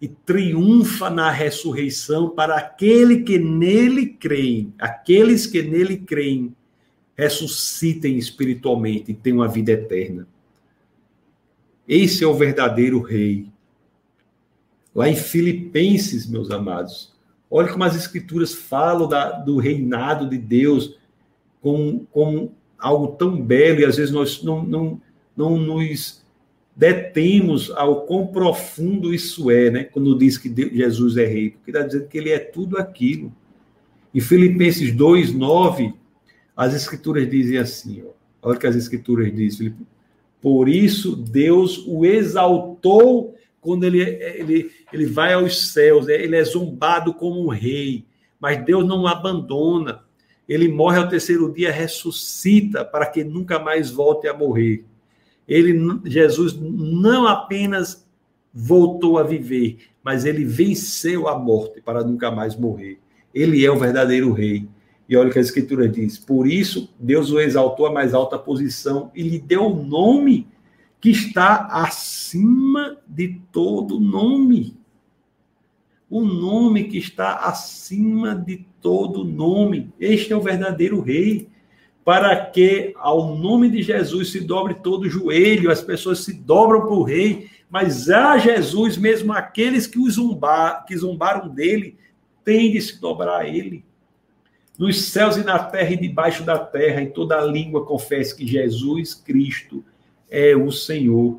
e 0.00 0.08
triunfa 0.08 1.08
na 1.08 1.30
ressurreição 1.30 2.28
para 2.28 2.56
aquele 2.56 3.22
que 3.22 3.38
nele 3.38 4.06
creem, 4.06 4.74
aqueles 4.80 5.46
que 5.46 5.62
nele 5.62 5.98
creem, 5.98 6.52
ressuscitem 7.16 8.18
espiritualmente 8.18 9.12
e 9.12 9.14
tenham 9.14 9.38
uma 9.38 9.48
vida 9.48 9.70
eterna. 9.70 10.26
Esse 11.86 12.24
é 12.24 12.26
o 12.26 12.34
verdadeiro 12.34 13.00
rei. 13.00 13.46
Lá 14.94 15.08
em 15.08 15.16
Filipenses, 15.16 16.26
meus 16.26 16.50
amados, 16.50 17.12
Olha 17.54 17.70
como 17.70 17.84
as 17.84 17.94
escrituras 17.94 18.54
falam 18.54 19.06
da, 19.06 19.30
do 19.30 19.58
reinado 19.58 20.26
de 20.26 20.38
Deus 20.38 20.98
como, 21.60 22.08
como 22.10 22.54
algo 22.78 23.08
tão 23.08 23.38
belo 23.42 23.80
e 23.80 23.84
às 23.84 23.98
vezes 23.98 24.10
nós 24.10 24.42
não, 24.42 24.62
não, 24.64 25.00
não 25.36 25.58
nos 25.58 26.24
detemos 26.74 27.70
ao 27.72 28.06
quão 28.06 28.26
profundo 28.26 29.12
isso 29.12 29.50
é, 29.50 29.70
né? 29.70 29.84
Quando 29.84 30.16
diz 30.16 30.38
que 30.38 30.48
Deus, 30.48 30.72
Jesus 30.72 31.18
é 31.18 31.26
rei, 31.26 31.50
porque 31.50 31.70
está 31.70 31.82
dizendo 31.82 32.08
que 32.08 32.16
ele 32.16 32.30
é 32.30 32.38
tudo 32.38 32.78
aquilo. 32.78 33.30
Em 34.14 34.20
Filipenses 34.20 34.90
2, 34.90 35.34
9, 35.34 35.92
as 36.56 36.72
escrituras 36.72 37.28
dizem 37.28 37.58
assim, 37.58 38.02
ó, 38.02 38.48
olha 38.48 38.56
o 38.56 38.58
que 38.58 38.66
as 38.66 38.76
escrituras 38.76 39.30
dizem, 39.30 39.74
por 40.40 40.70
isso 40.70 41.14
Deus 41.14 41.84
o 41.86 42.06
exaltou 42.06 43.34
quando 43.62 43.84
ele, 43.84 44.02
ele, 44.02 44.70
ele 44.92 45.06
vai 45.06 45.32
aos 45.32 45.72
céus, 45.72 46.08
é, 46.08 46.20
ele 46.20 46.36
é 46.36 46.42
zombado 46.42 47.14
como 47.14 47.46
um 47.46 47.48
rei, 47.48 48.04
mas 48.38 48.62
Deus 48.62 48.84
não 48.84 49.02
o 49.02 49.06
abandona. 49.06 50.02
Ele 50.48 50.68
morre 50.68 50.98
ao 50.98 51.08
terceiro 51.08 51.50
dia, 51.50 51.70
ressuscita 51.70 52.84
para 52.84 53.06
que 53.06 53.22
nunca 53.22 53.60
mais 53.60 53.88
volte 53.88 54.26
a 54.26 54.34
morrer. 54.34 54.84
Ele, 55.46 55.80
Jesus 56.04 56.58
não 56.60 57.28
apenas 57.28 58.04
voltou 58.52 59.16
a 59.16 59.22
viver, 59.22 59.78
mas 60.02 60.24
ele 60.24 60.44
venceu 60.44 61.28
a 61.28 61.38
morte 61.38 61.80
para 61.80 62.02
nunca 62.02 62.32
mais 62.32 62.56
morrer. 62.56 62.98
Ele 63.32 63.64
é 63.64 63.70
o 63.70 63.78
verdadeiro 63.78 64.32
rei. 64.32 64.68
E 65.08 65.16
olha 65.16 65.28
o 65.28 65.32
que 65.32 65.38
a 65.38 65.42
Escritura 65.42 65.88
diz: 65.88 66.18
por 66.18 66.48
isso 66.48 66.92
Deus 66.98 67.30
o 67.30 67.38
exaltou 67.38 67.86
à 67.86 67.92
mais 67.92 68.12
alta 68.12 68.36
posição 68.36 69.12
e 69.14 69.22
lhe 69.22 69.38
deu 69.38 69.66
o 69.66 69.84
nome 69.84 70.48
que 71.02 71.10
está 71.10 71.66
acima 71.66 72.96
de 73.08 73.40
todo 73.50 73.98
nome. 73.98 74.76
O 76.08 76.24
nome 76.24 76.84
que 76.84 76.96
está 76.96 77.38
acima 77.38 78.36
de 78.36 78.64
todo 78.80 79.24
nome. 79.24 79.92
Este 79.98 80.32
é 80.32 80.36
o 80.36 80.40
verdadeiro 80.40 81.00
rei. 81.00 81.48
Para 82.04 82.46
que 82.46 82.94
ao 82.96 83.36
nome 83.36 83.68
de 83.68 83.82
Jesus 83.82 84.30
se 84.30 84.40
dobre 84.40 84.74
todo 84.74 85.02
o 85.02 85.10
joelho, 85.10 85.72
as 85.72 85.82
pessoas 85.82 86.20
se 86.20 86.34
dobram 86.34 86.82
para 86.82 86.94
o 86.94 87.02
rei, 87.02 87.48
mas 87.68 88.08
a 88.08 88.38
Jesus, 88.38 88.96
mesmo 88.96 89.32
aqueles 89.32 89.88
que, 89.88 89.98
o 89.98 90.06
que 90.86 90.96
zombaram 90.96 91.48
dele, 91.48 91.96
têm 92.44 92.70
de 92.70 92.80
se 92.80 93.00
dobrar 93.00 93.40
a 93.40 93.48
ele. 93.48 93.84
nos 94.78 95.04
céus 95.06 95.36
e 95.36 95.44
na 95.44 95.58
terra 95.58 95.92
e 95.92 95.96
debaixo 95.96 96.44
da 96.44 96.58
terra, 96.58 97.02
e 97.02 97.10
toda 97.10 97.40
língua 97.40 97.84
confesse 97.84 98.36
que 98.36 98.46
Jesus 98.46 99.14
Cristo 99.14 99.84
é 100.32 100.56
o 100.56 100.72
Senhor, 100.72 101.38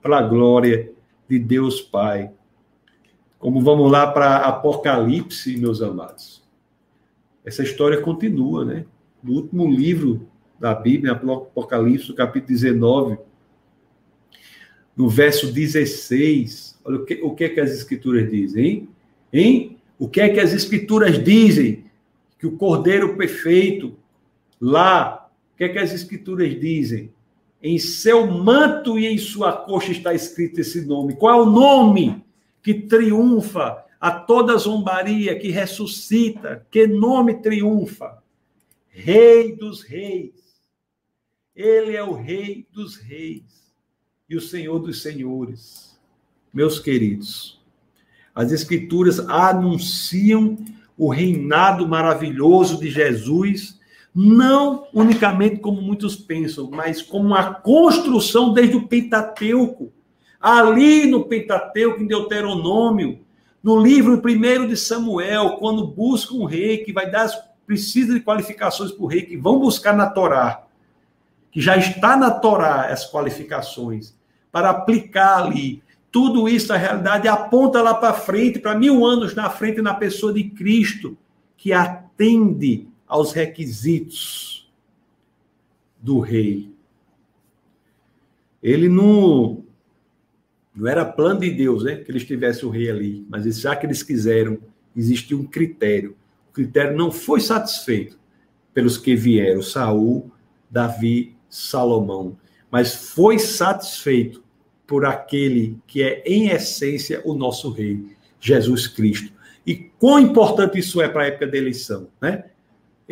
para 0.00 0.16
a 0.16 0.22
glória 0.22 0.90
de 1.28 1.38
Deus 1.38 1.82
Pai. 1.82 2.30
Como 3.38 3.60
vamos 3.60 3.92
lá 3.92 4.10
para 4.10 4.38
Apocalipse, 4.38 5.58
meus 5.58 5.82
amados. 5.82 6.42
Essa 7.44 7.62
história 7.62 8.00
continua, 8.00 8.64
né? 8.64 8.86
No 9.22 9.34
último 9.34 9.70
livro 9.70 10.26
da 10.58 10.74
Bíblia, 10.74 11.12
Apocalipse, 11.12 12.14
capítulo 12.14 12.48
19, 12.48 13.18
no 14.96 15.06
verso 15.06 15.52
16, 15.52 16.80
olha 16.82 16.96
o 16.96 17.04
que, 17.04 17.14
o 17.22 17.34
que, 17.34 17.44
é 17.44 17.48
que 17.50 17.60
as 17.60 17.72
escrituras 17.72 18.30
dizem, 18.30 18.64
hein? 18.64 18.88
hein? 19.30 19.78
O 19.98 20.08
que 20.08 20.20
é 20.20 20.30
que 20.30 20.40
as 20.40 20.54
escrituras 20.54 21.22
dizem? 21.22 21.84
Que 22.38 22.46
o 22.46 22.56
Cordeiro 22.56 23.16
perfeito, 23.18 23.94
lá, 24.58 25.30
o 25.52 25.58
que 25.58 25.64
é 25.64 25.68
que 25.68 25.78
as 25.78 25.92
escrituras 25.92 26.58
dizem? 26.58 27.12
Em 27.62 27.78
seu 27.78 28.26
manto 28.26 28.98
e 28.98 29.06
em 29.06 29.18
sua 29.18 29.52
coxa 29.52 29.92
está 29.92 30.14
escrito 30.14 30.60
esse 30.60 30.84
nome. 30.86 31.14
Qual 31.14 31.40
é 31.40 31.42
o 31.42 31.50
nome 31.50 32.24
que 32.62 32.74
triunfa 32.74 33.84
a 34.00 34.10
toda 34.10 34.56
zombaria, 34.56 35.38
que 35.38 35.50
ressuscita? 35.50 36.66
Que 36.70 36.86
nome 36.86 37.34
triunfa? 37.34 38.22
Rei 38.88 39.54
dos 39.54 39.82
reis. 39.82 40.32
Ele 41.54 41.94
é 41.94 42.02
o 42.02 42.14
rei 42.14 42.66
dos 42.72 42.96
reis 42.96 43.74
e 44.28 44.36
o 44.36 44.40
senhor 44.40 44.78
dos 44.78 45.02
senhores. 45.02 45.98
Meus 46.52 46.78
queridos, 46.78 47.60
as 48.34 48.52
escrituras 48.52 49.20
anunciam 49.20 50.56
o 50.96 51.08
reinado 51.08 51.86
maravilhoso 51.86 52.78
de 52.78 52.90
Jesus 52.90 53.79
não 54.14 54.86
unicamente 54.92 55.58
como 55.58 55.80
muitos 55.80 56.16
pensam, 56.16 56.68
mas 56.70 57.00
como 57.00 57.26
uma 57.26 57.54
construção 57.54 58.52
desde 58.52 58.76
o 58.76 58.86
Pentateuco. 58.86 59.92
Ali 60.40 61.06
no 61.06 61.24
Pentateuco, 61.24 62.02
em 62.02 62.06
Deuteronômio, 62.06 63.20
no 63.62 63.80
livro 63.80 64.20
primeiro 64.20 64.66
de 64.66 64.76
Samuel, 64.76 65.56
quando 65.58 65.86
busca 65.86 66.34
um 66.34 66.44
rei 66.44 66.78
que 66.78 66.92
vai 66.92 67.10
dar, 67.10 67.28
precisa 67.66 68.14
de 68.14 68.20
qualificações 68.20 68.90
para 68.90 69.04
o 69.04 69.06
rei, 69.06 69.22
que 69.22 69.36
vão 69.36 69.58
buscar 69.58 69.94
na 69.94 70.08
Torá, 70.08 70.64
que 71.52 71.60
já 71.60 71.76
está 71.76 72.16
na 72.16 72.30
Torá 72.30 72.86
as 72.86 73.08
qualificações, 73.08 74.14
para 74.50 74.70
aplicar 74.70 75.44
ali. 75.44 75.82
Tudo 76.10 76.48
isso, 76.48 76.72
a 76.72 76.76
realidade, 76.76 77.28
aponta 77.28 77.80
lá 77.80 77.94
para 77.94 78.14
frente, 78.14 78.58
para 78.58 78.74
mil 78.74 79.06
anos 79.06 79.34
na 79.34 79.48
frente, 79.48 79.80
na 79.80 79.94
pessoa 79.94 80.32
de 80.32 80.42
Cristo, 80.44 81.16
que 81.56 81.72
atende 81.72 82.89
aos 83.10 83.32
requisitos 83.32 84.70
do 86.00 86.20
rei. 86.20 86.70
Ele 88.62 88.88
não, 88.88 89.64
não 90.74 90.86
era 90.86 91.04
plano 91.04 91.40
de 91.40 91.50
Deus, 91.50 91.82
né? 91.82 91.96
Que 91.96 92.12
eles 92.12 92.24
tivessem 92.24 92.68
o 92.68 92.70
rei 92.70 92.88
ali, 92.88 93.26
mas 93.28 93.44
já 93.58 93.74
que 93.74 93.84
eles 93.84 94.04
quiseram, 94.04 94.58
existia 94.96 95.36
um 95.36 95.44
critério. 95.44 96.16
O 96.50 96.52
critério 96.52 96.96
não 96.96 97.10
foi 97.10 97.40
satisfeito 97.40 98.16
pelos 98.72 98.96
que 98.96 99.16
vieram, 99.16 99.60
Saul, 99.60 100.30
Davi, 100.70 101.34
Salomão, 101.48 102.38
mas 102.70 102.94
foi 102.94 103.40
satisfeito 103.40 104.44
por 104.86 105.04
aquele 105.04 105.76
que 105.86 106.00
é 106.00 106.22
em 106.24 106.50
essência 106.50 107.20
o 107.24 107.34
nosso 107.34 107.70
rei, 107.72 108.16
Jesus 108.38 108.86
Cristo. 108.86 109.32
E 109.66 109.74
quão 109.74 110.20
importante 110.20 110.78
isso 110.78 111.00
é 111.00 111.08
para 111.08 111.22
a 111.22 111.26
época 111.26 111.48
da 111.48 111.58
eleição, 111.58 112.08
né? 112.20 112.44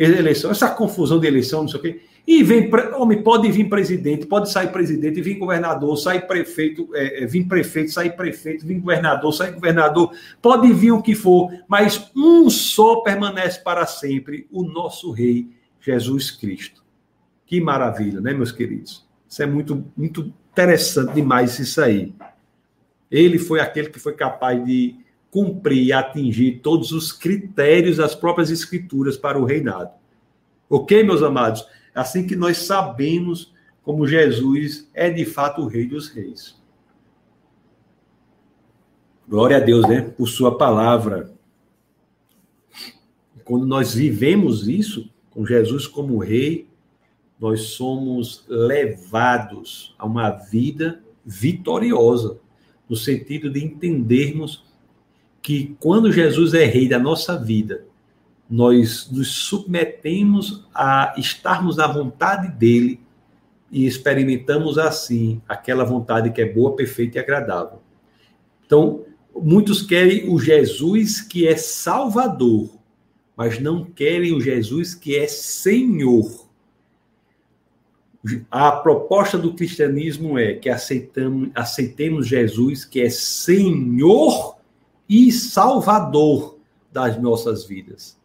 Eleição, 0.03 0.49
essa 0.49 0.69
confusão 0.69 1.19
de 1.19 1.27
eleição, 1.27 1.61
não 1.61 1.67
sei 1.67 1.79
o 1.79 1.83
quê. 1.83 2.01
E 2.25 2.43
vem, 2.43 2.69
homem, 2.93 3.21
pode 3.21 3.51
vir 3.51 3.67
presidente, 3.67 4.25
pode 4.25 4.51
sair 4.51 4.71
presidente, 4.71 5.21
vir 5.21 5.35
governador, 5.35 5.97
sair 5.97 6.27
prefeito, 6.27 6.87
é, 6.93 7.23
é, 7.23 7.25
vir 7.25 7.45
prefeito, 7.47 7.91
sair 7.91 8.15
prefeito, 8.15 8.65
vir 8.65 8.79
governador, 8.79 9.33
sair 9.33 9.51
governador, 9.51 10.11
pode 10.41 10.71
vir 10.71 10.91
o 10.91 11.01
que 11.01 11.15
for, 11.15 11.51
mas 11.67 12.11
um 12.15 12.49
só 12.49 12.97
permanece 12.97 13.59
para 13.61 13.85
sempre, 13.85 14.47
o 14.51 14.63
nosso 14.63 15.11
rei, 15.11 15.49
Jesus 15.81 16.29
Cristo. 16.31 16.83
Que 17.45 17.59
maravilha, 17.59 18.21
né, 18.21 18.31
meus 18.31 18.51
queridos? 18.51 19.07
Isso 19.27 19.41
é 19.41 19.45
muito, 19.45 19.83
muito 19.97 20.31
interessante 20.51 21.15
demais 21.15 21.57
isso 21.57 21.81
aí. 21.81 22.13
Ele 23.09 23.39
foi 23.39 23.59
aquele 23.59 23.89
que 23.89 23.99
foi 23.99 24.13
capaz 24.13 24.63
de 24.63 24.95
cumprir 25.31 25.83
e 25.83 25.93
atingir 25.93 26.59
todos 26.61 26.91
os 26.91 27.11
critérios 27.11 27.97
das 27.97 28.15
próprias 28.15 28.49
escrituras 28.49 29.17
para 29.17 29.39
o 29.39 29.45
reinado. 29.45 29.91
Ok, 30.69 31.03
meus 31.03 31.21
amados? 31.21 31.67
Assim 31.93 32.25
que 32.25 32.35
nós 32.35 32.57
sabemos 32.59 33.53
como 33.83 34.07
Jesus 34.07 34.89
é 34.93 35.09
de 35.09 35.25
fato 35.25 35.61
o 35.61 35.67
Rei 35.67 35.87
dos 35.87 36.09
Reis. 36.09 36.59
Glória 39.27 39.57
a 39.57 39.59
Deus, 39.59 39.87
né? 39.87 40.01
Por 40.01 40.27
Sua 40.27 40.57
palavra. 40.57 41.31
Quando 43.43 43.65
nós 43.65 43.93
vivemos 43.93 44.67
isso, 44.67 45.09
com 45.29 45.45
Jesus 45.45 45.87
como 45.87 46.19
Rei, 46.19 46.67
nós 47.39 47.61
somos 47.61 48.45
levados 48.47 49.95
a 49.97 50.05
uma 50.05 50.29
vida 50.29 51.01
vitoriosa, 51.25 52.39
no 52.87 52.95
sentido 52.95 53.49
de 53.49 53.63
entendermos 53.63 54.68
que 55.49 55.75
quando 55.79 56.11
Jesus 56.11 56.53
é 56.53 56.63
rei 56.63 56.87
da 56.87 56.99
nossa 56.99 57.35
vida, 57.35 57.83
nós 58.47 59.09
nos 59.11 59.29
submetemos 59.29 60.63
a 60.71 61.15
estarmos 61.17 61.75
na 61.75 61.87
vontade 61.87 62.49
dele 62.49 62.99
e 63.71 63.87
experimentamos 63.87 64.77
assim 64.77 65.41
aquela 65.49 65.83
vontade 65.83 66.29
que 66.29 66.39
é 66.39 66.45
boa, 66.45 66.75
perfeita 66.75 67.17
e 67.17 67.21
agradável. 67.21 67.81
Então, 68.63 69.03
muitos 69.35 69.81
querem 69.81 70.31
o 70.31 70.37
Jesus 70.37 71.19
que 71.19 71.47
é 71.47 71.57
Salvador, 71.57 72.69
mas 73.35 73.59
não 73.59 73.83
querem 73.83 74.35
o 74.35 74.39
Jesus 74.39 74.93
que 74.93 75.15
é 75.15 75.25
Senhor. 75.25 76.47
A 78.51 78.71
proposta 78.71 79.35
do 79.35 79.55
cristianismo 79.55 80.37
é 80.37 80.53
que 80.53 80.69
aceitamos, 80.69 81.49
aceitemos 81.55 82.27
Jesus 82.27 82.85
que 82.85 83.01
é 83.01 83.09
Senhor 83.09 84.58
e 85.09 85.31
Salvador 85.31 86.59
das 86.91 87.19
nossas 87.19 87.65
vidas. 87.65 88.17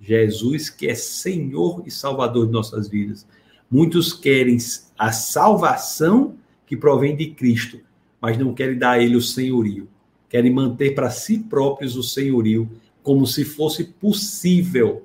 Jesus, 0.00 0.70
que 0.70 0.86
é 0.86 0.94
Senhor 0.94 1.82
e 1.84 1.90
Salvador 1.90 2.46
de 2.46 2.52
nossas 2.52 2.88
vidas. 2.88 3.26
Muitos 3.70 4.12
querem 4.12 4.56
a 4.98 5.12
salvação 5.12 6.36
que 6.66 6.76
provém 6.76 7.16
de 7.16 7.32
Cristo, 7.32 7.80
mas 8.20 8.38
não 8.38 8.54
querem 8.54 8.78
dar 8.78 8.92
a 8.92 9.02
ele 9.02 9.16
o 9.16 9.20
senhorio. 9.20 9.88
Querem 10.28 10.52
manter 10.52 10.94
para 10.94 11.10
si 11.10 11.38
próprios 11.38 11.96
o 11.96 12.02
senhorio, 12.02 12.70
como 13.02 13.26
se 13.26 13.44
fosse 13.44 13.84
possível 13.84 15.04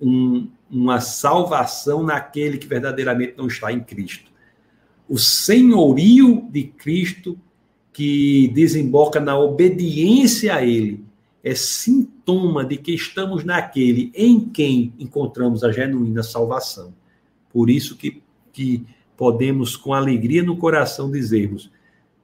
um, 0.00 0.48
uma 0.70 1.00
salvação 1.00 2.02
naquele 2.02 2.58
que 2.58 2.66
verdadeiramente 2.66 3.34
não 3.36 3.46
está 3.46 3.72
em 3.72 3.80
Cristo. 3.80 4.30
O 5.08 5.18
senhorio 5.18 6.48
de 6.50 6.64
Cristo 6.64 7.38
que 7.96 8.48
desemboca 8.48 9.18
na 9.18 9.38
obediência 9.38 10.54
a 10.54 10.62
Ele 10.62 11.02
é 11.42 11.54
sintoma 11.54 12.62
de 12.62 12.76
que 12.76 12.92
estamos 12.92 13.42
naquele 13.42 14.12
em 14.14 14.38
quem 14.38 14.92
encontramos 14.98 15.64
a 15.64 15.72
genuína 15.72 16.22
salvação. 16.22 16.92
Por 17.50 17.70
isso 17.70 17.96
que, 17.96 18.22
que 18.52 18.84
podemos, 19.16 19.78
com 19.78 19.94
alegria 19.94 20.42
no 20.42 20.58
coração, 20.58 21.10
dizermos: 21.10 21.70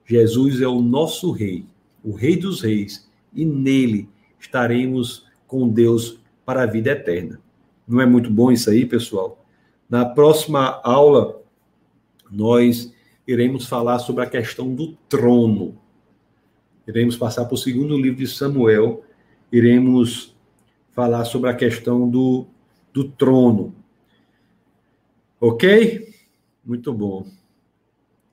Jesus 0.05 0.61
é 0.61 0.68
o 0.68 0.83
nosso 0.83 1.31
Rei, 1.31 1.64
o 2.05 2.12
Rei 2.12 2.37
dos 2.37 2.61
Reis, 2.61 3.09
e 3.33 3.43
nele 3.43 4.11
estaremos 4.39 5.25
com 5.47 5.66
Deus 5.66 6.18
para 6.45 6.64
a 6.64 6.66
vida 6.66 6.91
eterna. 6.91 7.41
Não 7.89 7.99
é 7.99 8.05
muito 8.05 8.31
bom 8.31 8.53
isso 8.53 8.68
aí, 8.68 8.85
pessoal? 8.85 9.43
Na 9.89 10.05
próxima 10.05 10.83
aula, 10.85 11.41
nós 12.31 12.93
iremos 13.27 13.66
falar 13.66 13.99
sobre 13.99 14.25
a 14.25 14.29
questão 14.29 14.75
do 14.75 14.93
trono. 15.09 15.79
Iremos 16.87 17.16
passar 17.16 17.45
para 17.45 17.55
o 17.55 17.59
segundo 17.59 17.97
livro 17.97 18.18
de 18.18 18.27
Samuel, 18.27 19.05
iremos 19.51 20.35
falar 20.93 21.25
sobre 21.25 21.49
a 21.51 21.55
questão 21.55 22.09
do, 22.09 22.47
do 22.93 23.05
trono. 23.05 23.75
Ok? 25.41 26.12
Muito 26.64 26.93
bom. 26.93 27.27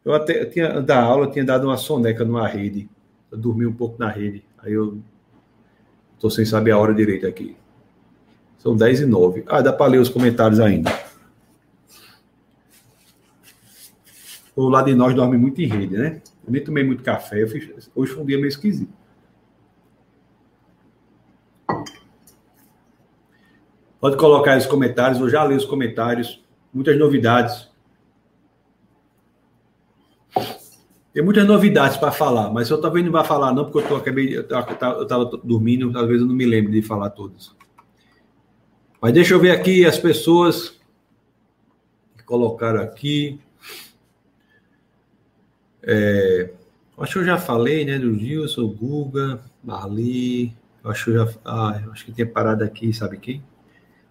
Eu 0.03 0.13
até 0.13 0.41
eu 0.41 0.49
tinha, 0.49 0.81
da 0.81 1.01
aula, 1.01 1.25
eu 1.25 1.31
tinha 1.31 1.45
dado 1.45 1.65
uma 1.67 1.77
soneca 1.77 2.23
numa 2.25 2.47
rede. 2.47 2.89
Eu 3.31 3.37
dormi 3.37 3.65
um 3.65 3.73
pouco 3.73 3.95
na 3.99 4.09
rede. 4.09 4.43
Aí 4.57 4.73
eu 4.73 4.99
estou 6.15 6.29
sem 6.29 6.45
saber 6.45 6.71
a 6.71 6.77
hora 6.77 6.93
direita 6.93 7.27
aqui. 7.27 7.55
São 8.57 8.75
10 8.75 9.01
e 9.01 9.05
9. 9.05 9.43
Ah, 9.47 9.61
dá 9.61 9.71
para 9.71 9.91
ler 9.91 9.99
os 9.99 10.09
comentários 10.09 10.59
ainda. 10.59 10.91
O 14.65 14.69
lado 14.69 14.87
de 14.87 14.95
nós 14.95 15.15
dorme 15.15 15.37
muito 15.37 15.61
em 15.61 15.67
rede, 15.67 15.97
né? 15.97 16.21
Eu 16.45 16.51
nem 16.51 16.63
tomei 16.63 16.83
muito 16.83 17.03
café, 17.03 17.45
fiz... 17.47 17.89
hoje 17.95 18.11
foi 18.11 18.23
um 18.23 18.25
dia 18.25 18.37
meio 18.37 18.49
esquisito. 18.49 18.93
Pode 23.99 24.17
colocar 24.17 24.57
os 24.57 24.65
comentários, 24.65 25.19
eu 25.19 25.29
já 25.29 25.45
li 25.45 25.55
os 25.55 25.65
comentários. 25.65 26.43
Muitas 26.73 26.97
novidades. 26.97 27.69
Tem 31.13 31.23
muitas 31.23 31.45
novidades 31.45 31.97
para 31.97 32.11
falar, 32.11 32.51
mas 32.51 32.69
eu 32.69 32.79
talvez 32.79 33.03
não 33.03 33.11
vá 33.11 33.23
falar, 33.23 33.53
não, 33.53 33.69
porque 33.69 33.91
eu, 33.91 33.97
acabei, 33.97 34.37
eu 34.37 34.41
estava 34.41 35.25
dormindo, 35.43 35.91
talvez 35.91 36.21
eu 36.21 36.27
não 36.27 36.35
me 36.35 36.45
lembre 36.45 36.71
de 36.71 36.81
falar 36.81 37.09
todas. 37.09 37.53
Mas 39.01 39.13
deixa 39.13 39.33
eu 39.33 39.39
ver 39.39 39.51
aqui 39.51 39.85
as 39.85 39.97
pessoas 39.97 40.79
que 42.17 42.23
colocaram 42.23 42.81
aqui. 42.81 43.41
É, 45.83 46.51
acho 46.97 47.13
que 47.13 47.19
eu 47.19 47.25
já 47.25 47.37
falei, 47.37 47.85
né, 47.85 47.97
do 47.97 48.13
Gilson, 48.17 48.67
Guga, 48.67 49.41
Marli. 49.63 50.53
Acho 50.83 51.05
que 51.05 51.11
eu 51.11 51.25
já. 51.25 51.33
Ah, 51.45 51.81
acho 51.91 52.05
que 52.05 52.11
tinha 52.11 52.27
parado 52.27 52.63
aqui, 52.63 52.93
sabe 52.93 53.17
quem? 53.17 53.43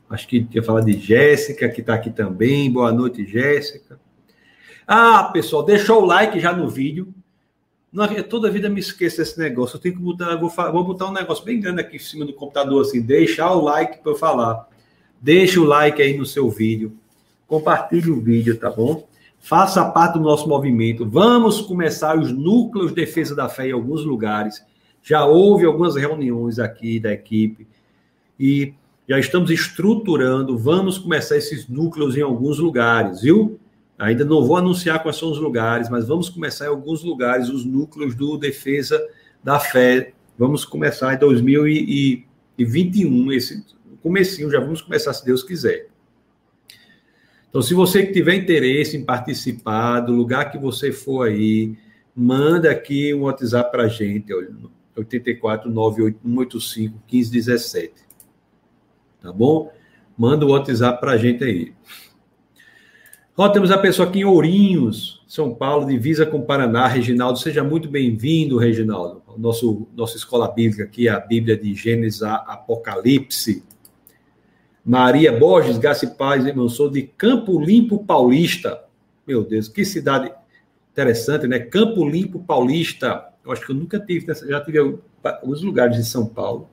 Acho 0.08 0.26
que 0.26 0.42
tinha 0.44 0.62
falado 0.62 0.86
de 0.86 0.98
Jéssica, 0.98 1.68
que 1.68 1.80
está 1.80 1.94
aqui 1.94 2.10
também. 2.10 2.70
Boa 2.72 2.90
noite, 2.92 3.26
Jéssica. 3.26 4.00
Ah, 4.86 5.24
pessoal, 5.32 5.62
deixou 5.62 6.02
o 6.02 6.06
like 6.06 6.40
já 6.40 6.52
no 6.52 6.68
vídeo. 6.68 7.12
Não, 7.92 8.06
toda 8.22 8.50
vida 8.50 8.68
me 8.68 8.80
esqueço 8.80 9.18
desse 9.18 9.38
negócio. 9.38 9.76
Eu 9.76 9.80
tenho 9.80 9.96
que 9.96 10.00
botar, 10.00 10.36
vou, 10.36 10.50
vou 10.50 10.84
botar 10.84 11.06
um 11.06 11.12
negócio 11.12 11.44
bem 11.44 11.60
grande 11.60 11.80
aqui 11.80 11.96
em 11.96 12.00
cima 12.00 12.24
do 12.24 12.32
computador, 12.32 12.82
assim, 12.82 13.00
deixar 13.00 13.52
o 13.52 13.62
like 13.62 14.02
para 14.02 14.12
eu 14.12 14.16
falar. 14.16 14.66
Deixa 15.20 15.60
o 15.60 15.64
like 15.64 16.00
aí 16.00 16.16
no 16.16 16.24
seu 16.24 16.48
vídeo. 16.50 16.96
Compartilhe 17.46 18.10
o 18.10 18.20
vídeo, 18.20 18.58
tá 18.58 18.70
bom? 18.70 19.06
Faça 19.48 19.82
parte 19.82 20.18
do 20.18 20.20
nosso 20.20 20.46
movimento. 20.46 21.08
Vamos 21.08 21.62
começar 21.62 22.18
os 22.18 22.30
núcleos 22.30 22.90
de 22.90 22.96
defesa 22.96 23.34
da 23.34 23.48
fé 23.48 23.68
em 23.68 23.72
alguns 23.72 24.04
lugares. 24.04 24.62
Já 25.02 25.24
houve 25.24 25.64
algumas 25.64 25.96
reuniões 25.96 26.58
aqui 26.58 27.00
da 27.00 27.14
equipe 27.14 27.66
e 28.38 28.74
já 29.08 29.18
estamos 29.18 29.50
estruturando. 29.50 30.58
Vamos 30.58 30.98
começar 30.98 31.38
esses 31.38 31.66
núcleos 31.66 32.14
em 32.14 32.20
alguns 32.20 32.58
lugares, 32.58 33.22
viu? 33.22 33.58
Ainda 33.98 34.22
não 34.22 34.44
vou 34.44 34.58
anunciar 34.58 35.02
quais 35.02 35.16
são 35.16 35.32
os 35.32 35.38
lugares, 35.38 35.88
mas 35.88 36.06
vamos 36.06 36.28
começar 36.28 36.66
em 36.66 36.68
alguns 36.68 37.02
lugares 37.02 37.48
os 37.48 37.64
núcleos 37.64 38.14
do 38.14 38.36
Defesa 38.36 39.02
da 39.42 39.58
Fé. 39.58 40.12
Vamos 40.38 40.66
começar 40.66 41.14
em 41.14 41.18
2021, 41.18 43.32
esse 43.32 43.64
comecinho, 44.02 44.50
já 44.50 44.60
vamos 44.60 44.82
começar 44.82 45.14
se 45.14 45.24
Deus 45.24 45.42
quiser. 45.42 45.88
Então, 47.58 47.66
se 47.66 47.74
você 47.74 48.06
tiver 48.06 48.36
interesse 48.36 48.96
em 48.96 49.04
participar 49.04 49.98
do 49.98 50.12
lugar 50.12 50.52
que 50.52 50.56
você 50.56 50.92
for 50.92 51.26
aí, 51.26 51.76
manda 52.14 52.70
aqui 52.70 53.12
um 53.12 53.22
WhatsApp 53.22 53.72
para 53.72 53.82
a 53.82 53.88
gente, 53.88 54.32
84 54.96 55.68
98185 55.68 57.02
1517. 57.10 57.94
Tá 59.20 59.32
bom? 59.32 59.72
Manda 60.16 60.46
o 60.46 60.50
WhatsApp 60.50 61.00
para 61.00 61.10
a 61.10 61.16
gente 61.16 61.42
aí. 61.42 61.72
Ó, 63.36 63.48
temos 63.48 63.72
a 63.72 63.78
pessoa 63.78 64.06
aqui 64.06 64.20
em 64.20 64.24
Ourinhos, 64.24 65.24
São 65.26 65.52
Paulo, 65.52 65.84
divisa 65.84 66.24
com 66.24 66.40
Paraná. 66.40 66.86
Reginaldo, 66.86 67.40
seja 67.40 67.64
muito 67.64 67.88
bem-vindo, 67.88 68.56
Reginaldo. 68.56 69.20
Nosso, 69.36 69.88
nossa 69.96 70.16
escola 70.16 70.46
bíblica 70.46 70.84
aqui, 70.84 71.08
a 71.08 71.18
Bíblia 71.18 71.56
de 71.56 71.74
Gênesis 71.74 72.22
a 72.22 72.36
Apocalipse. 72.36 73.64
Maria 74.88 75.30
Borges, 75.30 75.78
Paz, 76.16 76.46
irmão, 76.46 76.66
sou 76.66 76.88
de 76.88 77.02
Campo 77.02 77.60
Limpo 77.60 78.06
Paulista. 78.06 78.84
Meu 79.26 79.44
Deus, 79.44 79.68
que 79.68 79.84
cidade 79.84 80.32
interessante, 80.90 81.46
né? 81.46 81.58
Campo 81.58 82.08
Limpo 82.08 82.38
Paulista. 82.38 83.28
Eu 83.44 83.52
acho 83.52 83.66
que 83.66 83.72
eu 83.72 83.76
nunca 83.76 84.00
tive, 84.00 84.32
já 84.48 84.62
tive 84.62 84.98
alguns 85.22 85.62
lugares 85.62 85.98
em 85.98 86.02
São 86.02 86.24
Paulo. 86.24 86.70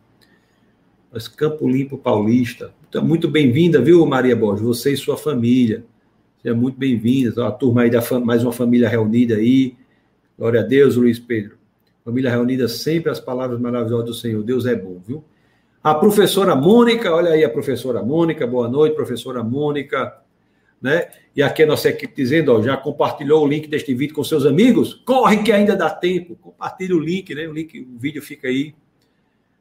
Mas 1.12 1.28
Campo 1.28 1.68
Limpo 1.68 1.98
Paulista. 1.98 2.74
Então, 2.88 3.04
muito 3.04 3.28
bem-vinda, 3.28 3.82
viu, 3.82 4.06
Maria 4.06 4.34
Borges? 4.34 4.66
Você 4.66 4.94
e 4.94 4.98
sua 4.98 5.18
família. 5.18 5.84
Seja 6.42 6.56
muito 6.56 6.80
bem-vinda. 6.80 7.46
A 7.46 7.52
turma 7.52 7.82
aí 7.82 7.90
da 7.90 8.02
mais 8.22 8.44
uma 8.44 8.54
família 8.54 8.88
reunida 8.88 9.36
aí. 9.36 9.76
Glória 10.40 10.62
a 10.62 10.64
Deus, 10.64 10.96
Luiz 10.96 11.20
Pedro. 11.20 11.58
Família 12.06 12.32
reunida 12.32 12.70
sempre 12.70 13.12
as 13.12 13.20
palavras 13.20 13.60
maravilhosas 13.60 14.06
do 14.06 14.14
Senhor. 14.14 14.42
Deus 14.42 14.66
é 14.66 14.74
bom, 14.74 15.02
viu? 15.06 15.22
A 15.86 15.94
professora 15.94 16.56
Mônica, 16.56 17.14
olha 17.14 17.30
aí 17.30 17.44
a 17.44 17.50
professora 17.50 18.02
Mônica, 18.02 18.48
boa 18.48 18.68
noite, 18.68 18.96
professora 18.96 19.44
Mônica, 19.44 20.18
né? 20.82 21.10
E 21.36 21.44
aqui 21.44 21.62
a 21.62 21.68
nossa 21.68 21.90
equipe 21.90 22.12
dizendo, 22.16 22.52
ó, 22.52 22.60
já 22.60 22.76
compartilhou 22.76 23.44
o 23.44 23.48
link 23.48 23.68
deste 23.68 23.94
vídeo 23.94 24.16
com 24.16 24.24
seus 24.24 24.48
amigos? 24.48 24.96
Corre 25.06 25.44
que 25.44 25.52
ainda 25.52 25.76
dá 25.76 25.92
tempo. 25.92 26.38
Compartilhe 26.38 26.92
o 26.92 27.00
link, 27.00 27.36
né? 27.36 27.48
O 27.48 27.54
link, 27.54 27.82
o 27.82 28.00
vídeo 28.00 28.20
fica 28.20 28.48
aí 28.48 28.74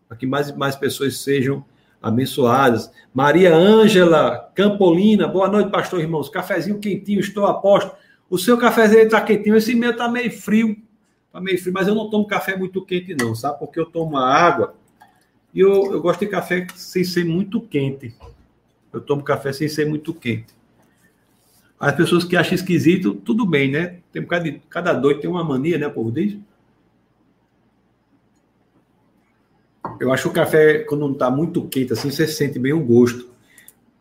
para 0.09 0.17
que 0.17 0.27
mais 0.27 0.51
mais 0.57 0.75
pessoas 0.77 1.19
sejam 1.19 1.63
abençoadas. 2.01 2.91
Maria 3.13 3.55
Ângela 3.55 4.51
Campolina, 4.55 5.29
boa 5.29 5.47
noite, 5.47 5.71
pastor 5.71 6.01
irmãos. 6.01 6.31
Cafezinho 6.31 6.79
quentinho, 6.79 7.21
estou 7.21 7.45
a 7.45 7.53
posto. 7.53 7.95
O 8.31 8.39
seu 8.39 8.57
cafezinho 8.57 9.03
está 9.03 9.21
quentinho, 9.21 9.57
esse 9.57 9.75
meu 9.75 9.91
está 9.91 10.09
meio 10.09 10.33
frio. 10.33 10.75
Está 11.27 11.39
meio 11.39 11.61
frio, 11.61 11.75
mas 11.75 11.87
eu 11.87 11.95
não 11.95 12.09
tomo 12.09 12.27
café 12.27 12.57
muito 12.57 12.83
quente, 12.83 13.15
não, 13.15 13.35
sabe? 13.35 13.59
Porque 13.59 13.79
eu 13.79 13.85
tomo 13.85 14.17
água 14.17 14.75
e 15.55 15.61
eu, 15.61 15.93
eu 15.93 16.01
gosto 16.01 16.21
de 16.21 16.27
café 16.27 16.67
sem 16.75 17.05
ser 17.05 17.25
muito 17.25 17.61
quente. 17.61 18.13
Eu 18.93 19.01
tomo 19.01 19.23
café 19.23 19.53
sem 19.53 19.69
ser 19.69 19.87
muito 19.87 20.13
quente. 20.13 20.53
As 21.79 21.95
pessoas 21.95 22.25
que 22.25 22.37
acham 22.37 22.55
esquisito, 22.55 23.15
tudo 23.15 23.47
bem, 23.47 23.71
né? 23.71 23.99
Tem 24.13 24.25
cada, 24.25 24.53
cada 24.69 24.93
doido 24.93 25.21
tem 25.21 25.31
uma 25.31 25.45
mania, 25.45 25.79
né, 25.79 25.89
povo 25.89 26.11
diz? 26.11 26.37
Eu 30.01 30.13
acho 30.13 30.29
o 30.29 30.33
café, 30.33 30.79
quando 30.79 31.03
não 31.03 31.13
está 31.13 31.31
muito 31.31 31.63
quente, 31.69 31.93
assim, 31.93 32.11
você 32.11 32.27
sente 32.27 32.59
bem 32.59 32.73
o 32.73 32.81
gosto. 32.81 33.33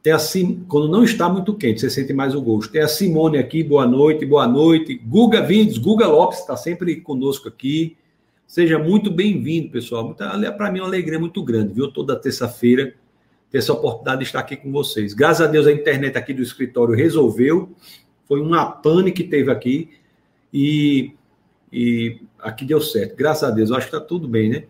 Tem 0.02 0.12
assim, 0.12 0.66
quando 0.68 0.88
não 0.90 1.04
está 1.04 1.30
muito 1.30 1.54
quente, 1.54 1.82
você 1.82 1.90
sente 1.90 2.14
mais 2.14 2.34
o 2.34 2.42
gosto. 2.42 2.72
Tem 2.72 2.82
a 2.82 2.88
Simone 2.88 3.38
aqui, 3.38 3.64
boa 3.64 3.86
noite, 3.86 4.26
boa 4.26 4.48
noite. 4.48 4.96
Guga 4.96 5.42
Vídeos, 5.42 5.78
Guga 5.78 6.08
Lopes 6.08 6.40
está 6.40 6.58
sempre 6.58 7.00
conosco 7.00 7.48
aqui. 7.48 7.96
Seja 8.48 8.78
muito 8.78 9.10
bem-vindo, 9.10 9.70
pessoal. 9.70 10.14
Para 10.14 10.72
mim 10.72 10.80
é 10.80 10.82
uma 10.82 10.88
alegria 10.88 11.20
muito 11.20 11.44
grande, 11.44 11.74
viu? 11.74 11.92
Toda 11.92 12.16
terça-feira 12.16 12.94
ter 13.50 13.60
essa 13.60 13.74
oportunidade 13.74 14.20
de 14.20 14.26
estar 14.26 14.40
aqui 14.40 14.58
com 14.58 14.72
vocês. 14.72 15.14
Graças 15.14 15.48
a 15.48 15.50
Deus 15.50 15.68
a 15.68 15.72
internet 15.72 16.18
aqui 16.18 16.34
do 16.34 16.42
escritório 16.42 16.96
resolveu. 16.96 17.72
Foi 18.28 18.42
uma 18.42 18.66
pane 18.66 19.12
que 19.12 19.24
teve 19.24 19.52
aqui 19.52 19.92
e, 20.52 21.14
e 21.72 22.20
aqui 22.40 22.66
deu 22.66 22.82
certo. 22.82 23.16
Graças 23.16 23.44
a 23.44 23.52
Deus, 23.52 23.70
eu 23.70 23.76
acho 23.76 23.90
que 23.90 23.96
está 23.96 24.06
tudo 24.06 24.28
bem, 24.28 24.50
né? 24.50 24.64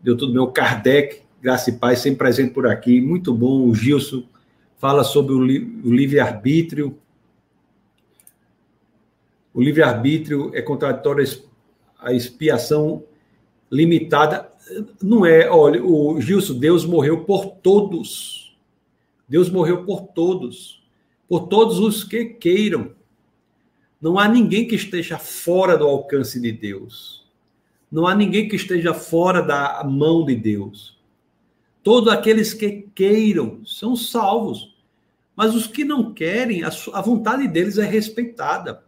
deu 0.00 0.16
tudo 0.16 0.32
bem. 0.32 0.40
O 0.40 0.48
Kardec, 0.48 1.22
graça 1.40 1.70
e 1.70 1.74
paz, 1.74 2.00
sempre 2.00 2.18
presente 2.18 2.52
por 2.52 2.66
aqui, 2.66 3.00
muito 3.00 3.34
bom. 3.34 3.68
O 3.68 3.74
Gilson 3.74 4.24
fala 4.78 5.04
sobre 5.04 5.34
o, 5.34 5.44
li 5.44 5.80
o 5.84 5.92
livre-arbítrio. 5.92 6.98
O 9.52 9.62
livre-arbítrio 9.62 10.50
é 10.54 10.62
contraditório 10.62 11.24
à 11.98 12.12
expiação 12.12 13.04
limitada. 13.70 14.50
Não 15.02 15.24
é, 15.24 15.50
olha, 15.50 15.84
o 15.84 16.20
Gilson, 16.20 16.58
Deus 16.58 16.84
morreu 16.84 17.24
por 17.24 17.46
todos. 17.46 18.56
Deus 19.28 19.48
morreu 19.48 19.84
por 19.84 20.08
todos. 20.08 20.82
Por 21.28 21.48
todos 21.48 21.78
os 21.78 22.02
que 22.02 22.24
queiram. 22.24 22.92
Não 24.00 24.18
há 24.18 24.26
ninguém 24.26 24.66
que 24.66 24.74
esteja 24.74 25.18
fora 25.18 25.76
do 25.76 25.86
alcance 25.86 26.40
de 26.40 26.50
Deus. 26.50 27.26
Não 27.90 28.06
há 28.06 28.14
ninguém 28.14 28.48
que 28.48 28.56
esteja 28.56 28.94
fora 28.94 29.42
da 29.42 29.82
mão 29.84 30.24
de 30.24 30.34
Deus. 30.34 30.98
Todos 31.82 32.12
aqueles 32.12 32.54
que 32.54 32.88
queiram 32.94 33.64
são 33.64 33.96
salvos. 33.96 34.74
Mas 35.34 35.54
os 35.54 35.66
que 35.66 35.84
não 35.84 36.12
querem, 36.12 36.62
a, 36.64 37.00
vontade 37.00 37.48
deles 37.48 37.78
é 37.78 37.84
respeitada. 37.84 38.84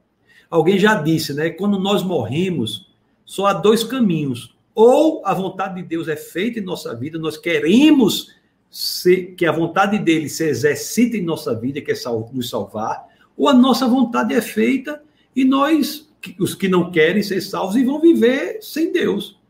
Alguém 0.51 0.79
já 0.79 0.95
disse, 1.01 1.33
né? 1.33 1.51
Quando 1.51 1.79
nós 1.79 2.03
morremos, 2.03 2.91
só 3.25 3.47
há 3.47 3.53
dois 3.55 3.83
caminhos. 3.83 4.55
Ou 4.75 5.23
a 5.25 5.35
vontade 5.35 5.77
de 5.77 5.83
Deus 5.83 6.09
é 6.09 6.17
feita 6.17 6.59
em 6.59 6.63
nossa 6.63 6.95
vida, 6.95 7.19
nós 7.19 7.37
queremos 7.37 8.35
ser, 8.71 9.35
que 9.35 9.45
a 9.45 9.53
vontade 9.53 9.99
dele 9.99 10.29
se 10.29 10.45
exercite 10.45 11.19
em 11.19 11.23
nossa 11.23 11.55
vida, 11.55 11.81
que 11.81 11.93
é 11.93 11.95
nos 12.33 12.49
salvar, 12.49 13.07
ou 13.37 13.49
a 13.49 13.55
nossa 13.55 13.87
vontade 13.87 14.35
é 14.35 14.41
feita 14.41 15.03
e 15.37 15.45
nós 15.45 16.11
os 16.39 16.55
que 16.55 16.69
não 16.69 16.91
querem 16.91 17.23
ser 17.23 17.41
salvos 17.41 17.77
e 17.77 17.85
vão 17.85 18.01
viver 18.01 18.63
sem 18.63 18.93
Deus. 18.93 19.41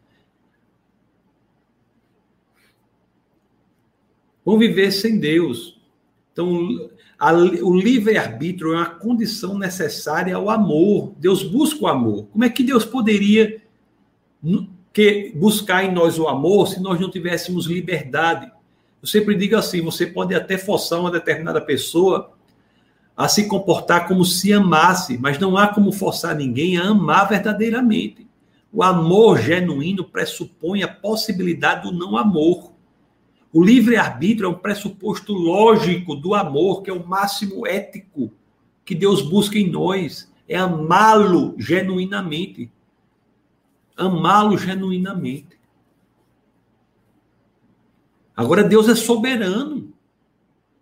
Vão 4.45 4.59
viver 4.59 4.91
sem 4.91 5.19
Deus. 5.19 5.81
Então, 6.33 6.91
a, 7.19 7.33
o 7.33 7.77
livre-arbítrio 7.77 8.73
é 8.73 8.77
uma 8.77 8.87
condição 8.87 9.57
necessária 9.59 10.35
ao 10.35 10.51
amor. 10.51 11.15
Deus 11.19 11.43
busca 11.43 11.85
o 11.85 11.87
amor. 11.87 12.27
Como 12.33 12.43
é 12.43 12.49
que 12.49 12.65
Deus 12.65 12.85
poderia 12.85 13.63
que, 14.93 15.33
buscar 15.35 15.85
em 15.85 15.93
nós 15.93 16.19
o 16.19 16.29
amor 16.29 16.69
se 16.69 16.81
nós 16.81 17.01
não 17.01 17.11
tivéssemos 17.11 17.67
liberdade? 17.67 18.51
Eu 19.01 19.09
sempre 19.09 19.35
digo 19.35 19.57
assim: 19.57 19.81
você 19.81 20.07
pode 20.07 20.35
até 20.35 20.57
forçar 20.59 21.01
uma 21.01 21.11
determinada 21.11 21.61
pessoa 21.61 22.33
a 23.17 23.29
se 23.29 23.47
comportar 23.47 24.09
como 24.09 24.25
se 24.25 24.53
amasse, 24.53 25.19
mas 25.19 25.39
não 25.39 25.57
há 25.57 25.69
como 25.69 25.93
forçar 25.93 26.35
ninguém 26.35 26.79
a 26.79 26.89
amar 26.89 27.29
verdadeiramente. 27.29 28.27
O 28.73 28.83
amor 28.83 29.39
genuíno 29.39 30.05
pressupõe 30.05 30.83
a 30.83 30.89
possibilidade 30.89 31.83
do 31.83 31.93
não 31.97 32.17
amor. 32.17 32.73
O 33.53 33.63
livre-arbítrio 33.63 34.47
é 34.47 34.49
um 34.49 34.55
pressuposto 34.55 35.35
lógico 35.35 36.17
do 36.17 36.35
amor, 36.35 36.83
que 36.83 36.89
é 36.89 36.93
o 36.93 37.07
máximo 37.07 37.67
ético 37.67 38.33
que 38.83 38.95
Deus 38.95 39.21
busca 39.21 39.59
em 39.59 39.71
nós. 39.71 40.33
É 40.49 40.57
amá-lo 40.57 41.55
genuinamente. 41.59 42.71
Amá-lo 44.03 44.57
genuinamente. 44.59 45.59
Agora, 48.37 48.65
Deus 48.65 48.89
é 48.89 48.95
soberano. 48.95 49.93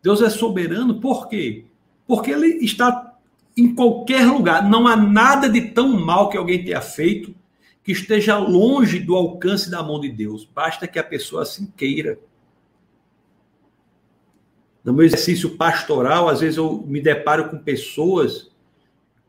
Deus 0.02 0.22
é 0.22 0.30
soberano 0.30 1.00
por 1.00 1.28
quê? 1.28 1.66
Porque 2.06 2.30
ele 2.30 2.64
está 2.64 3.16
em 3.56 3.74
qualquer 3.74 4.26
lugar. 4.26 4.68
Não 4.68 4.86
há 4.86 4.96
nada 4.96 5.48
de 5.48 5.60
tão 5.60 5.88
mal 5.88 6.28
que 6.28 6.38
alguém 6.38 6.64
tenha 6.64 6.80
feito 6.80 7.34
que 7.82 7.92
esteja 7.92 8.38
longe 8.38 8.98
do 8.98 9.14
alcance 9.14 9.70
da 9.70 9.82
mão 9.82 10.00
de 10.00 10.10
Deus. 10.10 10.44
Basta 10.44 10.86
que 10.86 10.98
a 10.98 11.04
pessoa 11.04 11.42
assim 11.42 11.66
queira. 11.76 12.18
No 14.82 14.92
meu 14.92 15.04
exercício 15.04 15.56
pastoral, 15.56 16.28
às 16.28 16.40
vezes 16.40 16.56
eu 16.56 16.82
me 16.86 17.00
deparo 17.00 17.50
com 17.50 17.58
pessoas 17.58 18.49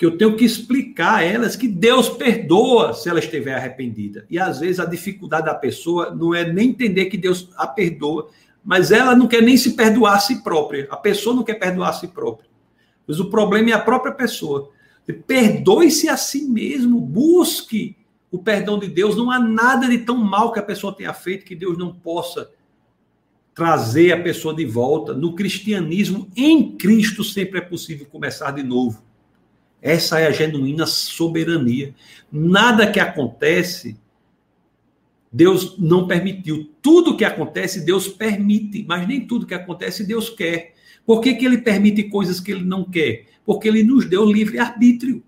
que 0.02 0.06
eu 0.07 0.18
tenho 0.18 0.36
que 0.36 0.44
explicar 0.44 1.19
a 1.19 1.23
elas 1.23 1.56
que 1.56 1.68
Deus 1.68 2.10
perdoa 2.10 2.91
se 2.91 3.07
ela 3.07 3.19
estiver 3.19 3.53
arrependida. 3.53 4.26
E 4.32 4.40
às 4.40 4.60
vezes 4.60 4.80
a 4.80 4.86
dificuldade 4.86 5.45
da 5.45 5.53
pessoa 5.53 6.10
não 6.10 6.34
é 6.34 6.44
nem 6.44 6.69
entender 6.69 7.06
que 7.06 7.15
Deus 7.15 7.52
a 7.56 7.68
perdoa, 7.68 8.28
mas 8.65 8.90
ela 8.90 9.15
não 9.15 9.28
quer 9.28 9.44
nem 9.44 9.56
se 9.56 9.73
perdoar 9.73 10.15
a 10.15 10.19
si 10.19 10.41
própria. 10.41 10.88
A 10.90 10.98
pessoa 10.98 11.36
não 11.36 11.44
quer 11.44 11.53
perdoar 11.53 11.90
a 11.90 11.94
si 11.94 12.07
própria. 12.07 12.49
Mas 13.06 13.19
o 13.19 13.30
problema 13.30 13.69
é 13.69 13.73
a 13.73 13.80
própria 13.80 14.11
pessoa. 14.11 14.72
Perdoe-se 15.28 16.10
a 16.10 16.18
si 16.18 16.45
mesmo, 16.45 16.99
busque 16.99 17.95
o 18.32 18.40
perdão 18.40 18.80
de 18.80 18.88
Deus. 18.88 19.15
Não 19.15 19.30
há 19.30 19.38
nada 19.38 19.88
de 19.88 19.99
tão 19.99 20.18
mal 20.18 20.52
que 20.52 20.57
a 20.57 20.64
pessoa 20.64 20.95
tenha 20.95 21.14
feito 21.14 21.45
que 21.45 21.53
Deus 21.53 21.78
não 21.78 21.94
possa 21.94 22.49
trazer 23.53 24.14
a 24.14 24.23
pessoa 24.23 24.56
de 24.56 24.65
volta. 24.65 25.14
No 25.14 25.36
cristianismo, 25.36 26.28
em 26.36 26.76
Cristo, 26.76 27.23
sempre 27.23 27.60
é 27.60 27.61
possível 27.61 28.07
começar 28.07 28.49
de 28.49 28.64
novo. 28.64 29.10
Essa 29.81 30.19
é 30.19 30.27
a 30.27 30.31
genuína 30.31 30.85
soberania. 30.85 31.95
Nada 32.31 32.91
que 32.91 32.99
acontece, 32.99 33.97
Deus 35.31 35.77
não 35.79 36.07
permitiu. 36.07 36.69
Tudo 36.81 37.17
que 37.17 37.25
acontece, 37.25 37.85
Deus 37.85 38.07
permite, 38.07 38.85
mas 38.87 39.07
nem 39.07 39.25
tudo 39.25 39.47
que 39.47 39.53
acontece, 39.53 40.05
Deus 40.05 40.29
quer. 40.29 40.75
Por 41.05 41.21
que, 41.21 41.33
que 41.33 41.45
ele 41.45 41.57
permite 41.57 42.03
coisas 42.03 42.39
que 42.39 42.51
ele 42.51 42.63
não 42.63 42.83
quer? 42.83 43.25
Porque 43.45 43.67
ele 43.67 43.83
nos 43.83 44.05
deu 44.05 44.23
livre-arbítrio. 44.23 45.23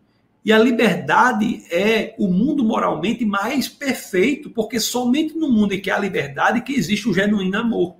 E 0.45 0.51
a 0.51 0.59
liberdade 0.59 1.63
é 1.71 2.13
o 2.19 2.27
mundo 2.27 2.63
moralmente 2.63 3.25
mais 3.25 3.69
perfeito, 3.69 4.49
porque 4.49 4.79
somente 4.79 5.35
no 5.35 5.49
mundo 5.49 5.73
em 5.73 5.81
que 5.81 5.89
há 5.89 5.97
liberdade 5.97 6.61
que 6.61 6.73
existe 6.73 7.07
o 7.07 7.13
genuíno 7.13 7.57
amor. 7.57 7.95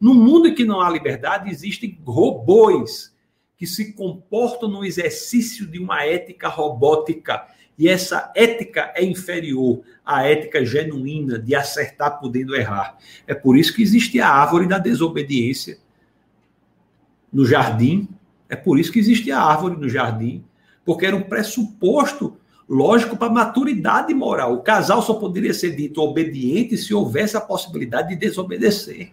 No 0.00 0.14
mundo 0.14 0.46
em 0.46 0.54
que 0.54 0.64
não 0.64 0.80
há 0.80 0.88
liberdade, 0.88 1.50
existem 1.50 1.98
robôs 2.06 3.12
que 3.58 3.66
se 3.66 3.92
comportam 3.92 4.68
no 4.68 4.84
exercício 4.84 5.66
de 5.66 5.80
uma 5.80 6.04
ética 6.04 6.48
robótica. 6.48 7.44
E 7.76 7.88
essa 7.88 8.32
ética 8.34 8.92
é 8.94 9.04
inferior 9.04 9.82
à 10.06 10.24
ética 10.24 10.64
genuína 10.64 11.38
de 11.38 11.56
acertar 11.56 12.20
podendo 12.20 12.54
errar. 12.54 12.96
É 13.26 13.34
por 13.34 13.58
isso 13.58 13.74
que 13.74 13.82
existe 13.82 14.20
a 14.20 14.30
árvore 14.30 14.68
da 14.68 14.78
desobediência 14.78 15.78
no 17.32 17.44
jardim. 17.44 18.08
É 18.48 18.54
por 18.54 18.78
isso 18.78 18.92
que 18.92 19.00
existe 19.00 19.30
a 19.32 19.40
árvore 19.40 19.76
no 19.76 19.88
jardim, 19.88 20.44
porque 20.84 21.04
era 21.04 21.16
um 21.16 21.22
pressuposto 21.22 22.36
lógico 22.68 23.16
para 23.16 23.32
maturidade 23.32 24.14
moral. 24.14 24.54
O 24.54 24.62
casal 24.62 25.02
só 25.02 25.14
poderia 25.14 25.52
ser 25.52 25.74
dito 25.74 26.00
obediente 26.00 26.76
se 26.76 26.94
houvesse 26.94 27.36
a 27.36 27.40
possibilidade 27.40 28.10
de 28.10 28.16
desobedecer. 28.16 29.12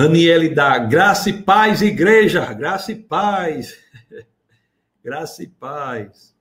Raniele 0.00 0.48
dá 0.48 0.78
graça 0.78 1.28
e 1.28 1.42
paz, 1.42 1.82
igreja, 1.82 2.50
graça 2.54 2.90
e 2.90 2.94
paz. 2.94 3.76
graça 5.04 5.42
e 5.42 5.46
paz. 5.46 6.34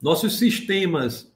Nossos 0.00 0.38
sistemas 0.38 1.32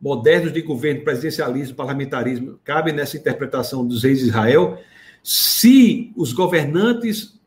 modernos 0.00 0.52
de 0.52 0.60
governo, 0.60 1.04
presidencialismo, 1.04 1.76
parlamentarismo, 1.76 2.58
cabem 2.64 2.92
nessa 2.92 3.16
interpretação 3.16 3.86
dos 3.86 4.02
reis 4.02 4.18
de 4.18 4.24
Israel, 4.24 4.82
se 5.22 6.12
os 6.16 6.32
governantes, 6.32 7.38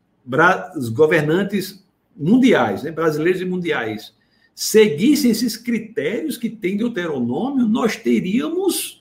os 0.74 0.88
governantes 0.88 1.86
mundiais, 2.16 2.84
né, 2.84 2.90
brasileiros 2.90 3.42
e 3.42 3.44
mundiais, 3.44 4.14
seguissem 4.54 5.30
esses 5.30 5.58
critérios 5.58 6.38
que 6.38 6.48
tem 6.48 6.78
Deuteronômio, 6.78 7.68
nós 7.68 7.96
teríamos 7.96 8.99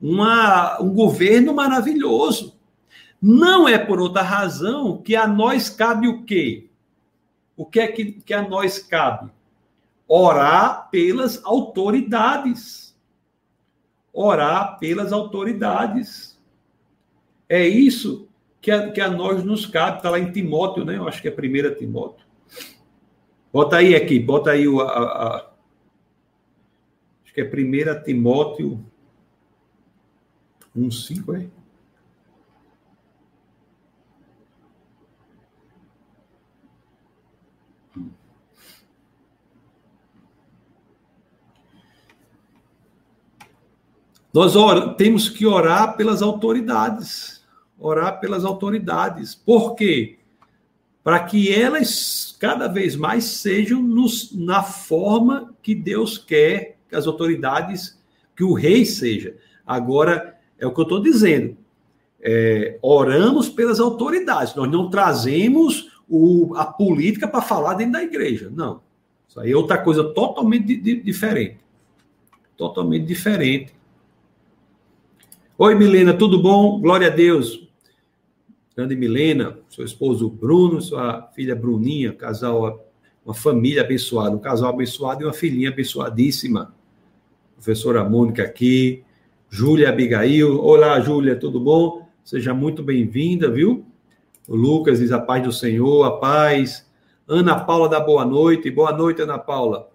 uma, 0.00 0.80
um 0.80 0.92
governo 0.92 1.54
maravilhoso. 1.54 2.56
Não 3.20 3.68
é 3.68 3.78
por 3.78 4.00
outra 4.00 4.22
razão 4.22 5.00
que 5.02 5.16
a 5.16 5.26
nós 5.26 5.70
cabe 5.70 6.06
o 6.06 6.24
quê? 6.24 6.68
O 7.56 7.64
que 7.64 7.80
é 7.80 7.88
que, 7.88 8.12
que 8.12 8.34
a 8.34 8.46
nós 8.46 8.78
cabe? 8.78 9.30
Orar 10.06 10.90
pelas 10.90 11.42
autoridades. 11.44 12.96
Orar 14.12 14.78
pelas 14.78 15.12
autoridades. 15.12 16.38
É 17.48 17.66
isso 17.66 18.28
que 18.60 18.70
a, 18.70 18.90
que 18.90 19.00
a 19.00 19.10
nós 19.10 19.42
nos 19.42 19.64
cabe. 19.64 19.98
Está 19.98 20.10
lá 20.10 20.18
em 20.18 20.30
Timóteo, 20.30 20.84
né? 20.84 20.96
Eu 20.96 21.08
acho 21.08 21.22
que 21.22 21.28
é 21.28 21.32
1 21.32 21.78
Timóteo. 21.78 22.26
Bota 23.52 23.76
aí 23.76 23.94
aqui, 23.94 24.20
bota 24.20 24.50
aí 24.50 24.68
o. 24.68 24.80
A, 24.80 24.86
a, 24.86 25.50
acho 27.24 27.32
que 27.32 27.40
é 27.40 27.44
1 27.44 28.04
Timóteo 28.04 28.84
um 30.76 30.90
cinco, 30.90 31.34
é? 31.34 31.46
Nós 44.36 44.52
temos 44.98 45.30
que 45.30 45.46
orar 45.46 45.96
pelas 45.96 46.20
autoridades. 46.20 47.42
Orar 47.78 48.20
pelas 48.20 48.44
autoridades. 48.44 49.34
Por 49.34 49.74
quê? 49.74 50.18
Para 51.02 51.20
que 51.20 51.50
elas 51.50 52.36
cada 52.38 52.68
vez 52.68 52.94
mais 52.94 53.24
sejam 53.24 53.80
nos, 53.80 54.32
na 54.32 54.62
forma 54.62 55.54
que 55.62 55.74
Deus 55.74 56.18
quer 56.18 56.76
que 56.86 56.94
as 56.94 57.06
autoridades, 57.06 57.98
que 58.36 58.44
o 58.44 58.52
rei 58.52 58.84
seja. 58.84 59.38
Agora, 59.66 60.35
é 60.58 60.66
o 60.66 60.72
que 60.72 60.80
eu 60.80 60.84
estou 60.84 61.00
dizendo. 61.00 61.56
É, 62.20 62.78
oramos 62.82 63.48
pelas 63.48 63.78
autoridades, 63.78 64.54
nós 64.54 64.70
não 64.70 64.90
trazemos 64.90 65.90
o, 66.08 66.54
a 66.56 66.64
política 66.64 67.28
para 67.28 67.42
falar 67.42 67.74
dentro 67.74 67.94
da 67.94 68.02
igreja. 68.02 68.50
Não. 68.52 68.80
Isso 69.28 69.40
aí 69.40 69.52
é 69.52 69.56
outra 69.56 69.78
coisa 69.78 70.04
totalmente 70.12 70.64
di, 70.64 70.76
di, 70.76 71.02
diferente. 71.02 71.58
Totalmente 72.56 73.04
diferente. 73.04 73.74
Oi, 75.58 75.74
Milena, 75.74 76.14
tudo 76.14 76.40
bom? 76.40 76.80
Glória 76.80 77.08
a 77.08 77.10
Deus. 77.10 77.66
Grande 78.76 78.94
Milena, 78.94 79.58
seu 79.70 79.84
esposo 79.84 80.28
Bruno, 80.28 80.82
sua 80.82 81.30
filha 81.34 81.56
Bruninha, 81.56 82.12
casal, 82.12 82.86
uma 83.24 83.34
família 83.34 83.82
abençoada, 83.82 84.36
um 84.36 84.38
casal 84.38 84.70
abençoado 84.70 85.22
e 85.22 85.24
uma 85.24 85.32
filhinha 85.32 85.70
abençoadíssima. 85.70 86.74
Professora 87.54 88.04
Mônica 88.04 88.42
aqui, 88.42 89.02
Júlia 89.56 89.88
Abigail. 89.88 90.60
Olá, 90.60 91.00
Júlia, 91.00 91.34
tudo 91.34 91.58
bom? 91.58 92.06
Seja 92.22 92.52
muito 92.52 92.82
bem-vinda, 92.82 93.50
viu? 93.50 93.86
O 94.46 94.54
Lucas 94.54 94.98
diz 94.98 95.10
a 95.10 95.18
paz 95.18 95.42
do 95.42 95.50
Senhor, 95.50 96.04
a 96.04 96.18
paz. 96.18 96.86
Ana 97.26 97.58
Paula 97.58 97.88
dá 97.88 97.98
boa 97.98 98.22
noite. 98.26 98.70
Boa 98.70 98.92
noite, 98.92 99.22
Ana 99.22 99.38
Paula. 99.38 99.88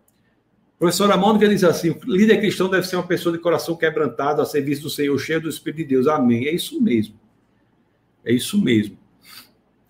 Professora 0.79 1.15
Mônica 1.15 1.47
diz 1.47 1.63
assim: 1.63 1.95
líder 2.05 2.39
cristão 2.39 2.71
deve 2.71 2.87
ser 2.87 2.95
uma 2.95 3.05
pessoa 3.05 3.37
de 3.37 3.39
coração 3.39 3.75
quebrantado, 3.75 4.41
a 4.41 4.45
serviço 4.45 4.81
do 4.81 4.89
Senhor, 4.89 5.15
cheio 5.19 5.39
do 5.39 5.47
Espírito 5.47 5.77
de 5.77 5.85
Deus. 5.93 6.07
Amém. 6.07 6.47
É 6.47 6.55
isso 6.55 6.81
mesmo. 6.81 7.13
É 8.25 8.33
isso 8.33 8.59
mesmo. 8.59 8.97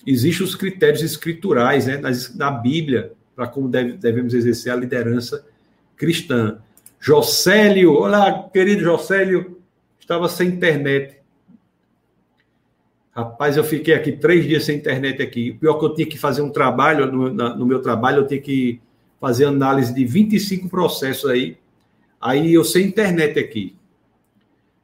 Existem 0.05 0.45
os 0.45 0.53
critérios 0.53 1.01
escriturais 1.01 1.87
né, 1.87 2.01
na 2.35 2.51
Bíblia 2.51 3.13
para 3.33 3.47
como 3.47 3.69
deve, 3.69 3.93
devemos 3.93 4.33
exercer 4.33 4.73
a 4.73 4.75
liderança 4.75 5.45
cristã. 5.95 6.59
Jocélio, 6.99 7.93
olá, 7.93 8.49
querido 8.51 8.83
Jocélio, 8.83 9.60
estava 10.11 10.27
sem 10.27 10.49
internet. 10.49 11.17
Rapaz, 13.15 13.55
eu 13.55 13.63
fiquei 13.63 13.93
aqui 13.93 14.11
três 14.11 14.45
dias 14.45 14.65
sem 14.65 14.77
internet 14.77 15.21
aqui. 15.21 15.53
Pior 15.53 15.75
que 15.75 15.85
eu 15.85 15.93
tinha 15.93 16.07
que 16.07 16.17
fazer 16.17 16.41
um 16.41 16.49
trabalho, 16.49 17.09
no, 17.09 17.33
na, 17.33 17.55
no 17.55 17.65
meu 17.65 17.81
trabalho, 17.81 18.17
eu 18.17 18.27
tinha 18.27 18.41
que 18.41 18.81
fazer 19.19 19.45
análise 19.45 19.93
de 19.93 20.03
25 20.05 20.67
processos 20.69 21.29
aí. 21.29 21.57
Aí 22.19 22.53
eu 22.53 22.63
sem 22.63 22.87
internet 22.87 23.39
aqui. 23.39 23.75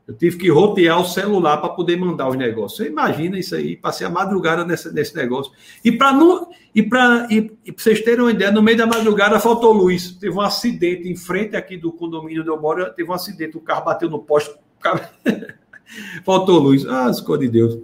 Eu 0.07 0.13
tive 0.13 0.37
que 0.37 0.49
rotear 0.49 1.01
o 1.01 1.05
celular 1.05 1.57
para 1.57 1.69
poder 1.69 1.97
mandar 1.97 2.29
os 2.29 2.37
negócios. 2.37 2.77
Você 2.77 2.89
imagina 2.89 3.37
isso 3.37 3.53
aí? 3.53 3.75
Passei 3.75 4.07
a 4.07 4.09
madrugada 4.09 4.63
nesse, 4.63 4.93
nesse 4.93 5.13
negócio. 5.13 5.51
E 5.83 5.91
para 5.91 6.13
não 6.13 6.49
e 6.73 6.81
para 6.81 7.27
e, 7.29 7.51
e 7.65 7.71
vocês 7.71 8.01
terem 8.01 8.21
uma 8.21 8.31
ideia, 8.31 8.49
no 8.49 8.63
meio 8.63 8.77
da 8.77 8.85
madrugada 8.85 9.37
faltou 9.39 9.73
luz. 9.73 10.11
Teve 10.11 10.33
um 10.33 10.41
acidente 10.41 11.09
em 11.09 11.15
frente 11.15 11.57
aqui 11.57 11.75
do 11.75 11.91
condomínio 11.91 12.41
onde 12.41 12.49
eu 12.49 12.59
moro. 12.59 12.89
Teve 12.93 13.09
um 13.09 13.13
acidente, 13.13 13.57
o 13.57 13.61
carro 13.61 13.83
bateu 13.83 14.09
no 14.09 14.19
poste. 14.19 14.55
faltou 16.23 16.59
luz. 16.59 16.85
Ah, 16.85 17.05
as 17.05 17.21
coisas 17.21 17.45
de 17.45 17.51
Deus. 17.51 17.79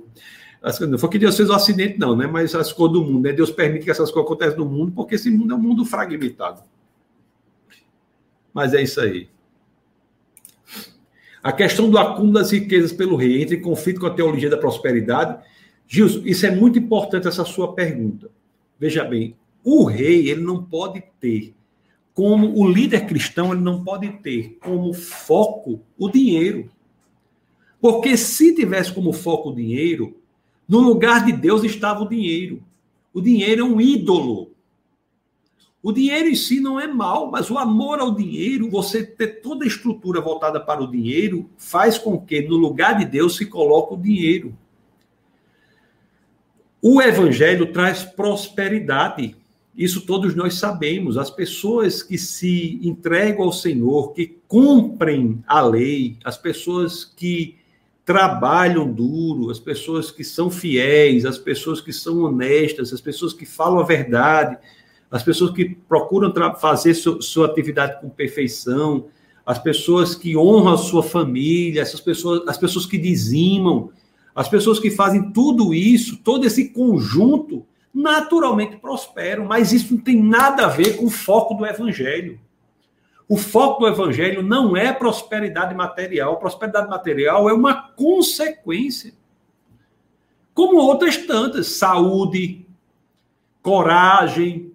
As 0.61 0.79
não 0.79 0.97
foi 0.97 1.09
que 1.09 1.19
Deus 1.19 1.35
fez 1.35 1.49
o 1.49 1.53
um 1.53 1.55
acidente, 1.55 1.99
não, 1.99 2.15
né? 2.15 2.25
Mas 2.25 2.55
as 2.55 2.71
coisas 2.71 2.93
do 2.93 3.03
mundo, 3.03 3.23
né? 3.23 3.33
Deus 3.33 3.51
permite 3.51 3.83
que 3.83 3.91
essas 3.91 4.09
coisas 4.09 4.25
aconteçam 4.25 4.59
no 4.59 4.65
mundo, 4.65 4.93
porque 4.93 5.15
esse 5.15 5.29
mundo 5.29 5.53
é 5.53 5.57
um 5.57 5.61
mundo 5.61 5.83
fragmentado. 5.83 6.61
Mas 8.53 8.73
é 8.73 8.81
isso 8.81 9.01
aí. 9.01 9.27
A 11.41 11.51
questão 11.51 11.89
do 11.89 11.97
acúmulo 11.97 12.33
das 12.33 12.51
riquezas 12.51 12.93
pelo 12.93 13.17
rei 13.17 13.41
entra 13.41 13.55
em 13.55 13.61
conflito 13.61 13.99
com 13.99 14.07
a 14.07 14.13
teologia 14.13 14.49
da 14.49 14.57
prosperidade. 14.57 15.43
Gilson, 15.85 16.21
isso 16.23 16.45
é 16.45 16.51
muito 16.51 16.79
importante, 16.79 17.27
essa 17.27 17.43
sua 17.43 17.73
pergunta. 17.73 18.31
Veja 18.79 19.03
bem, 19.03 19.35
o 19.61 19.83
rei 19.83 20.29
ele 20.29 20.41
não 20.41 20.63
pode 20.63 21.03
ter 21.19 21.53
como 22.13 22.57
o 22.57 22.69
líder 22.69 23.05
cristão 23.05 23.51
ele 23.51 23.61
não 23.61 23.83
pode 23.83 24.07
ter 24.19 24.57
como 24.61 24.93
foco 24.93 25.81
o 25.97 26.09
dinheiro. 26.09 26.69
Porque 27.83 28.15
se 28.15 28.55
tivesse 28.55 28.93
como 28.93 29.11
foco 29.11 29.49
o 29.49 29.53
dinheiro, 29.53 30.15
no 30.65 30.79
lugar 30.79 31.25
de 31.25 31.33
Deus 31.33 31.65
estava 31.65 32.01
o 32.01 32.07
dinheiro. 32.07 32.63
O 33.13 33.19
dinheiro 33.19 33.59
é 33.59 33.65
um 33.65 33.81
ídolo. 33.81 34.51
O 35.81 35.91
dinheiro 35.91 36.29
em 36.29 36.35
si 36.35 36.61
não 36.61 36.79
é 36.79 36.87
mal, 36.87 37.29
mas 37.29 37.51
o 37.51 37.57
amor 37.57 37.99
ao 37.99 38.15
dinheiro, 38.15 38.69
você 38.69 39.03
ter 39.03 39.41
toda 39.41 39.65
a 39.65 39.67
estrutura 39.67 40.21
voltada 40.21 40.61
para 40.61 40.81
o 40.81 40.89
dinheiro, 40.89 41.49
faz 41.57 41.97
com 41.97 42.17
que 42.17 42.41
no 42.43 42.55
lugar 42.55 42.97
de 42.97 43.03
Deus 43.03 43.35
se 43.35 43.47
coloque 43.47 43.95
o 43.95 44.01
dinheiro. 44.01 44.57
O 46.81 47.01
evangelho 47.01 47.73
traz 47.73 48.01
prosperidade. 48.01 49.35
Isso 49.75 50.05
todos 50.05 50.33
nós 50.35 50.53
sabemos. 50.53 51.17
As 51.17 51.29
pessoas 51.29 52.01
que 52.01 52.17
se 52.17 52.79
entregam 52.81 53.43
ao 53.43 53.51
Senhor, 53.51 54.13
que 54.13 54.37
cumprem 54.47 55.43
a 55.45 55.59
lei, 55.59 56.15
as 56.23 56.37
pessoas 56.37 57.03
que 57.03 57.61
trabalham 58.05 58.91
duro, 58.91 59.49
as 59.49 59.59
pessoas 59.59 60.11
que 60.11 60.23
são 60.23 60.49
fiéis, 60.49 61.25
as 61.25 61.37
pessoas 61.37 61.79
que 61.79 61.93
são 61.93 62.23
honestas, 62.23 62.91
as 62.91 62.99
pessoas 62.99 63.33
que 63.33 63.45
falam 63.45 63.79
a 63.79 63.83
verdade, 63.83 64.57
as 65.09 65.23
pessoas 65.23 65.51
que 65.51 65.75
procuram 65.87 66.33
fazer 66.55 66.93
su 66.95 67.21
sua 67.21 67.45
atividade 67.45 68.01
com 68.01 68.09
perfeição, 68.09 69.05
as 69.45 69.59
pessoas 69.59 70.15
que 70.15 70.35
honram 70.35 70.73
a 70.73 70.77
sua 70.77 71.03
família, 71.03 71.81
essas 71.81 72.01
pessoas, 72.01 72.47
as 72.47 72.57
pessoas 72.57 72.85
que 72.85 72.97
dizimam, 72.97 73.91
as 74.35 74.49
pessoas 74.49 74.79
que 74.79 74.89
fazem 74.89 75.31
tudo 75.31 75.73
isso, 75.73 76.17
todo 76.17 76.45
esse 76.45 76.69
conjunto, 76.69 77.65
naturalmente 77.93 78.77
prosperam, 78.77 79.45
mas 79.45 79.71
isso 79.71 79.93
não 79.93 80.01
tem 80.01 80.21
nada 80.21 80.65
a 80.65 80.69
ver 80.69 80.97
com 80.97 81.05
o 81.05 81.11
foco 81.11 81.53
do 81.53 81.65
evangelho. 81.65 82.39
O 83.33 83.37
foco 83.37 83.79
do 83.79 83.87
evangelho 83.87 84.43
não 84.43 84.77
é 84.77 84.93
prosperidade 84.93 85.73
material. 85.73 86.37
Prosperidade 86.37 86.87
material 86.87 87.49
é 87.49 87.53
uma 87.53 87.89
consequência. 87.93 89.11
Como 90.53 90.77
outras 90.77 91.17
tantas, 91.17 91.65
saúde, 91.65 92.63
coragem, 93.59 94.71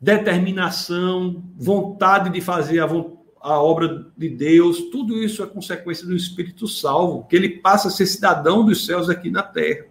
determinação, 0.00 1.44
vontade 1.56 2.28
de 2.30 2.40
fazer 2.40 2.80
a, 2.80 2.88
a, 3.40 3.62
obra 3.62 4.10
de 4.16 4.30
Deus, 4.30 4.90
tudo 4.90 5.16
isso 5.16 5.44
é 5.44 5.46
consequência 5.46 6.04
do 6.04 6.16
Espírito 6.16 6.66
Salvo, 6.66 7.24
que 7.28 7.36
ele 7.36 7.60
passa 7.60 7.86
a 7.86 7.90
ser 7.92 8.06
cidadão 8.06 8.64
dos 8.64 8.84
céus 8.84 9.08
aqui 9.08 9.30
na 9.30 9.44
terra. 9.44 9.86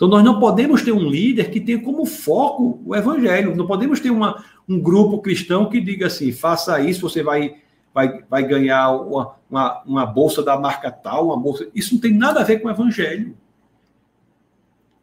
Então 0.00 0.08
nós 0.08 0.24
não 0.24 0.40
podemos 0.40 0.82
ter 0.82 0.92
um 0.92 1.10
líder 1.10 1.50
que 1.50 1.60
tenha 1.60 1.78
como 1.82 2.06
foco 2.06 2.80
o 2.86 2.96
evangelho, 2.96 3.54
não 3.54 3.66
podemos 3.66 4.00
ter 4.00 4.08
uma, 4.08 4.42
um 4.66 4.80
grupo 4.80 5.20
cristão 5.20 5.68
que 5.68 5.78
diga 5.78 6.06
assim, 6.06 6.32
faça 6.32 6.80
isso, 6.80 7.06
você 7.06 7.22
vai, 7.22 7.56
vai, 7.92 8.24
vai 8.24 8.48
ganhar 8.48 8.92
uma, 8.92 9.36
uma, 9.50 9.82
uma 9.82 10.06
bolsa 10.06 10.42
da 10.42 10.58
marca 10.58 10.90
tal, 10.90 11.26
uma 11.26 11.36
bolsa. 11.36 11.68
Isso 11.74 11.92
não 11.92 12.00
tem 12.00 12.14
nada 12.14 12.40
a 12.40 12.44
ver 12.44 12.60
com 12.60 12.68
o 12.68 12.70
evangelho. 12.70 13.36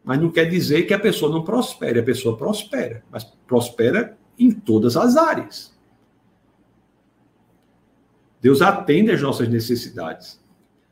Mas 0.04 0.20
não 0.20 0.32
quer 0.32 0.46
dizer 0.46 0.88
que 0.88 0.96
a 0.96 1.00
pessoa 1.00 1.32
não 1.32 1.44
prospere, 1.44 2.00
a 2.00 2.04
pessoa 2.04 2.36
prospera, 2.36 3.04
mas 3.12 3.24
prospera 3.24 4.18
em 4.40 4.50
todas 4.50 4.98
as 4.98 5.16
áreas. 5.16 5.78
Deus 8.42 8.64
atende 8.64 9.12
às 9.12 9.22
nossas 9.22 9.48
necessidades. 9.48 10.44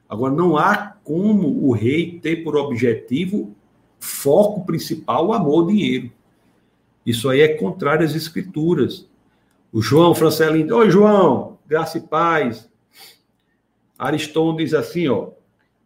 Agora, 0.08 0.32
não 0.32 0.58
há 0.58 0.96
como 1.04 1.66
o 1.68 1.72
rei 1.72 2.20
ter 2.20 2.44
por 2.44 2.56
objetivo, 2.56 3.55
foco 4.06 4.66
principal, 4.66 5.34
amor 5.34 5.62
ao 5.62 5.68
dinheiro. 5.68 6.12
Isso 7.06 7.30
aí 7.30 7.42
é 7.42 7.56
contrário 7.56 8.06
às 8.06 8.16
escrituras. 8.16 9.08
O 9.74 9.82
João 9.82 10.16
Francelino, 10.16 10.76
oi 10.76 10.90
João, 10.90 11.58
graça 11.68 11.98
e 11.98 12.02
paz. 12.02 12.70
Ariston 13.98 14.56
diz 14.56 14.74
assim, 14.74 15.08
ó, 15.08 15.30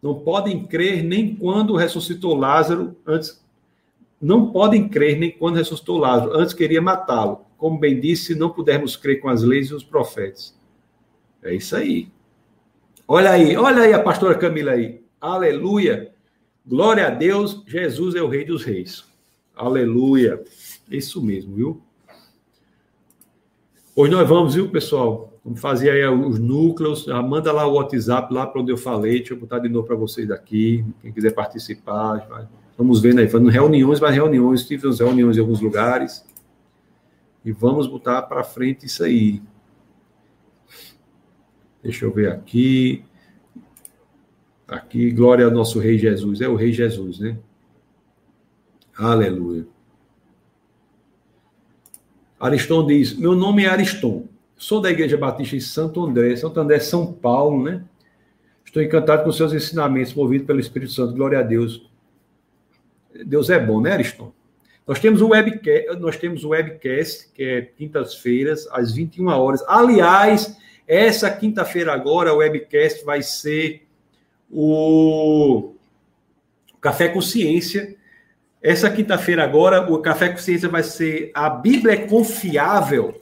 não 0.02 0.16
podem 0.16 0.66
crer 0.66 1.04
nem 1.04 1.36
quando 1.36 1.76
ressuscitou 1.76 2.36
Lázaro, 2.36 2.96
antes. 3.06 3.44
Não 4.22 4.52
podem 4.52 4.88
crer 4.88 5.18
nem 5.18 5.32
quando 5.32 5.56
ressuscitou 5.56 5.98
Lázaro, 5.98 6.38
antes 6.38 6.54
queria 6.54 6.82
matá-lo. 6.82 7.46
Como 7.58 7.80
bem 7.80 8.00
disse, 8.00 8.34
se 8.34 8.36
não 8.36 8.50
pudermos 8.50 8.96
crer 8.96 9.22
com 9.22 9.30
as 9.30 9.44
leis 9.44 9.70
e 9.70 9.74
os 9.74 9.84
profetas. 9.84 10.58
É 11.42 11.54
isso 11.54 11.76
aí. 11.76 12.10
Olha 13.08 13.32
aí, 13.32 13.56
olha 13.56 13.84
aí 13.84 13.94
a 13.94 14.02
pastora 14.02 14.38
Camila 14.38 14.72
aí. 14.72 15.02
Aleluia. 15.20 16.14
Glória 16.70 17.08
a 17.08 17.10
Deus, 17.10 17.64
Jesus 17.66 18.14
é 18.14 18.22
o 18.22 18.28
Rei 18.28 18.46
dos 18.46 18.64
Reis. 18.64 19.04
Aleluia. 19.56 20.40
Isso 20.88 21.20
mesmo, 21.20 21.56
viu? 21.56 21.82
Hoje 23.96 24.12
nós 24.12 24.30
vamos, 24.30 24.54
viu, 24.54 24.70
pessoal? 24.70 25.34
Vamos 25.44 25.60
fazer 25.60 25.90
aí 25.90 26.06
os 26.06 26.38
núcleos. 26.38 27.06
Já 27.06 27.20
manda 27.24 27.52
lá 27.52 27.66
o 27.66 27.74
WhatsApp, 27.74 28.32
lá 28.32 28.46
para 28.46 28.62
onde 28.62 28.72
eu 28.72 28.78
falei. 28.78 29.18
Deixa 29.18 29.34
eu 29.34 29.40
botar 29.40 29.58
de 29.58 29.68
novo 29.68 29.88
para 29.88 29.96
vocês 29.96 30.30
aqui. 30.30 30.86
Quem 31.02 31.12
quiser 31.12 31.34
participar. 31.34 32.48
Vamos 32.78 33.02
vendo 33.02 33.18
aí, 33.18 33.28
fazendo 33.28 33.50
reuniões, 33.50 34.00
mais 34.00 34.14
reuniões. 34.14 34.64
Tivemos 34.64 35.00
reuniões 35.00 35.38
em 35.38 35.40
alguns 35.40 35.62
lugares. 35.62 36.24
E 37.44 37.52
vamos 37.52 37.88
botar 37.88 38.22
para 38.22 38.44
frente 38.44 38.86
isso 38.86 39.04
aí. 39.04 39.42
Deixa 41.82 42.06
eu 42.06 42.14
ver 42.14 42.32
aqui. 42.32 43.04
Aqui, 44.70 45.10
glória 45.10 45.46
ao 45.46 45.52
nosso 45.52 45.80
Rei 45.80 45.98
Jesus. 45.98 46.42
É 46.42 46.48
o 46.48 46.56
Rei 46.56 46.72
Jesus, 46.72 47.20
né? 47.20 47.38
Aleluia. 48.96 49.66
Ariston 52.40 52.86
diz: 52.86 53.18
Meu 53.18 53.36
nome 53.36 53.64
é 53.64 53.68
Ariston. 53.68 54.28
Sou 54.56 54.80
da 54.80 54.92
Igreja 54.92 55.18
Batista 55.18 55.56
em 55.56 55.60
Santo 55.60 56.04
André, 56.04 56.36
Santo 56.36 56.60
André, 56.60 56.80
São 56.80 57.12
Paulo, 57.12 57.64
né? 57.64 57.84
Estou 58.64 58.84
encantado 58.84 59.24
com 59.24 59.32
seus 59.32 59.54
ensinamentos, 59.54 60.14
movido 60.14 60.46
pelo 60.46 60.60
Espírito 60.60 60.92
Santo. 60.92 61.16
Glória 61.16 61.40
a 61.40 61.44
Deus. 61.44 61.90
Deus 63.26 63.50
é 63.50 63.60
bom, 63.60 63.82
né, 63.82 63.94
Ariston? 63.94 64.32
Nós 64.86 65.00
temos 65.00 65.22
o 65.22 65.30
webcast, 65.30 66.00
nós 66.00 66.18
temos 66.18 66.44
o 66.44 66.50
webcast, 66.50 67.32
que 67.34 67.44
é 67.44 67.62
quintas-feiras, 67.62 68.68
às 68.72 68.94
21 68.94 69.28
horas. 69.28 69.64
Aliás, 69.68 70.58
essa 70.88 71.32
quinta-feira 71.32 71.94
agora, 71.94 72.34
o 72.34 72.38
webcast 72.38 73.04
vai 73.04 73.24
ser 73.24 73.88
o 74.52 75.74
Café 76.82 77.10
Consciência. 77.10 77.96
Essa 78.62 78.90
quinta-feira 78.90 79.44
agora, 79.44 79.92
o 79.92 80.00
Café 80.00 80.30
Consciência 80.30 80.68
vai 80.68 80.84
ser 80.84 81.32
a 81.34 81.50
Bíblia 81.50 81.94
é 81.94 82.08
confiável 82.08 83.20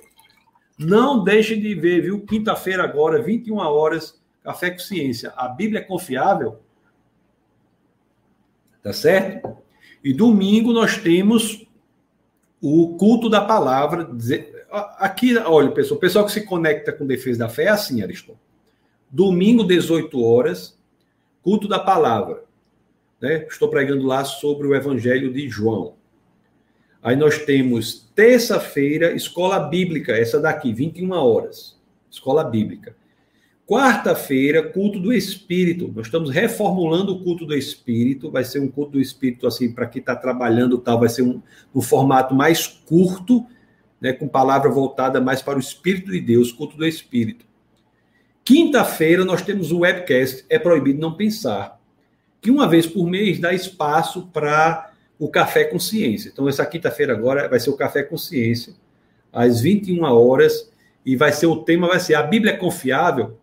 não 0.77 1.23
deixem 1.23 1.59
de 1.59 1.73
ver, 1.73 2.01
viu? 2.01 2.21
Quinta-feira 2.21 2.83
agora, 2.83 3.21
21 3.21 3.57
horas, 3.57 4.21
Café 4.43 4.69
com 4.69 4.79
Ciência. 4.79 5.33
A 5.35 5.47
Bíblia 5.47 5.79
é 5.81 5.83
confiável? 5.83 6.59
Tá 8.83 8.93
certo? 8.93 9.57
E 10.03 10.13
domingo 10.13 10.71
nós 10.71 10.97
temos 10.97 11.65
o 12.61 12.95
culto 12.95 13.27
da 13.27 13.41
palavra. 13.41 14.07
Aqui, 14.99 15.35
olha, 15.37 15.71
pessoal, 15.71 15.97
o 15.97 16.01
pessoal 16.01 16.25
que 16.25 16.31
se 16.31 16.45
conecta 16.45 16.93
com 16.93 17.07
defesa 17.07 17.39
da 17.39 17.49
fé 17.49 17.63
é 17.63 17.69
assim, 17.69 18.03
Aristóteles. 18.03 18.45
Domingo, 19.09 19.63
18 19.63 20.21
horas, 20.23 20.76
culto 21.48 21.65
da 21.65 21.80
palavra. 21.80 22.44
Né? 23.22 23.45
Estou 23.49 23.69
pregando 23.69 24.06
lá 24.06 24.26
sobre 24.26 24.68
o 24.68 24.76
Evangelho 24.76 25.32
de 25.32 25.48
João. 25.48 25.94
Aí 27.02 27.15
nós 27.15 27.38
temos 27.38 28.11
terça-feira, 28.14 29.14
escola 29.14 29.57
bíblica, 29.57 30.11
essa 30.11 30.41
daqui, 30.41 30.74
21 30.74 31.10
horas. 31.11 31.80
Escola 32.11 32.44
bíblica. 32.44 32.98
Quarta-feira, 33.65 34.61
culto 34.61 34.99
do 34.99 35.14
Espírito. 35.14 35.90
Nós 35.95 36.07
estamos 36.07 36.32
reformulando 36.32 37.14
o 37.14 37.24
culto 37.24 37.45
do 37.45 37.56
Espírito. 37.56 38.30
Vai 38.30 38.44
ser 38.44 38.60
um 38.60 38.68
culto 38.68 38.91
do 38.91 38.99
Espírito, 38.99 39.48
assim, 39.48 39.72
para 39.72 39.88
quem 39.88 40.02
está 40.02 40.18
trabalhando 40.18 40.78
tal, 40.78 40.99
vai 40.99 41.07
ser 41.07 41.22
um, 41.22 41.41
um 41.74 41.82
formato 41.82 42.36
mais 42.36 42.68
curto, 42.68 43.45
né, 44.02 44.11
com 44.11 44.28
palavra 44.28 44.69
voltada 44.69 45.22
mais 45.22 45.41
para 45.41 45.56
o 45.56 45.61
Espírito 45.61 46.11
de 46.11 46.19
Deus, 46.19 46.52
culto 46.52 46.76
do 46.76 46.86
Espírito. 46.86 47.45
Quinta-feira 48.48 49.26
nós 49.26 49.41
temos 49.41 49.74
o 49.74 49.80
webcast 49.80 50.45
É 50.49 50.57
Proibido 50.57 51.02
Não 51.02 51.11
Pensar, 51.11 51.78
que 52.40 52.49
uma 52.49 52.65
vez 52.65 52.88
por 52.88 53.06
mês 53.06 53.40
dá 53.40 53.53
espaço 53.53 54.28
para 54.28 54.90
o 55.19 55.28
Café 55.28 55.65
Consciência. 55.65 56.30
Então, 56.30 56.48
essa 56.48 56.65
quinta-feira 56.65 57.11
agora 57.11 57.49
vai 57.49 57.60
ser 57.60 57.72
o 57.72 57.76
Café 57.76 58.03
Consciência, 58.03 58.74
às 59.34 59.60
21 59.60 60.02
horas, 60.03 60.72
e 61.06 61.14
vai 61.18 61.34
ser 61.34 61.48
o 61.48 61.57
tema, 61.57 61.90
vai 61.90 61.99
ser 61.99 62.15
a 62.15 62.24
Bíblia 62.24 62.53
é 62.53 62.56
confiável? 62.56 63.38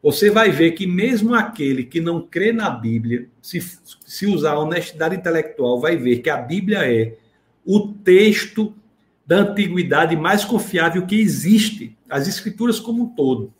Você 0.00 0.30
vai 0.30 0.52
ver 0.52 0.70
que 0.76 0.86
mesmo 0.86 1.34
aquele 1.34 1.82
que 1.82 2.00
não 2.00 2.20
crê 2.20 2.52
na 2.52 2.70
Bíblia, 2.70 3.26
se, 3.42 3.60
se 4.06 4.26
usar 4.26 4.52
a 4.52 4.60
honestidade 4.60 5.16
intelectual, 5.16 5.80
vai 5.80 5.96
ver 5.96 6.20
que 6.20 6.30
a 6.30 6.36
Bíblia 6.36 6.88
é 6.88 7.16
o 7.64 7.88
texto 7.88 8.72
da 9.26 9.38
antiguidade 9.38 10.14
mais 10.14 10.44
confiável 10.44 11.04
que 11.04 11.20
existe, 11.20 11.98
as 12.08 12.28
escrituras 12.28 12.78
como 12.78 13.02
um 13.02 13.08
todo. 13.08 13.52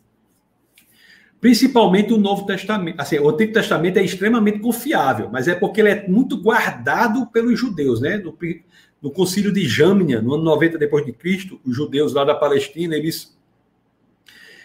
Principalmente 1.40 2.12
o 2.12 2.18
Novo 2.18 2.46
Testamento. 2.46 3.00
Assim, 3.00 3.18
o 3.18 3.28
Antigo 3.28 3.52
Testamento 3.52 3.98
é 3.98 4.04
extremamente 4.04 4.58
confiável, 4.58 5.28
mas 5.30 5.46
é 5.48 5.54
porque 5.54 5.80
ele 5.80 5.90
é 5.90 6.08
muito 6.08 6.40
guardado 6.40 7.26
pelos 7.26 7.58
judeus, 7.58 8.00
né? 8.00 8.16
No, 8.16 8.36
no 9.02 9.10
concílio 9.10 9.52
de 9.52 9.66
Jâmnia, 9.68 10.20
no 10.20 10.34
ano 10.34 10.44
90 10.44 10.78
depois 10.78 11.04
de 11.04 11.12
Cristo, 11.12 11.60
os 11.64 11.76
judeus 11.76 12.14
lá 12.14 12.24
da 12.24 12.34
Palestina, 12.34 12.96
eles 12.96 13.36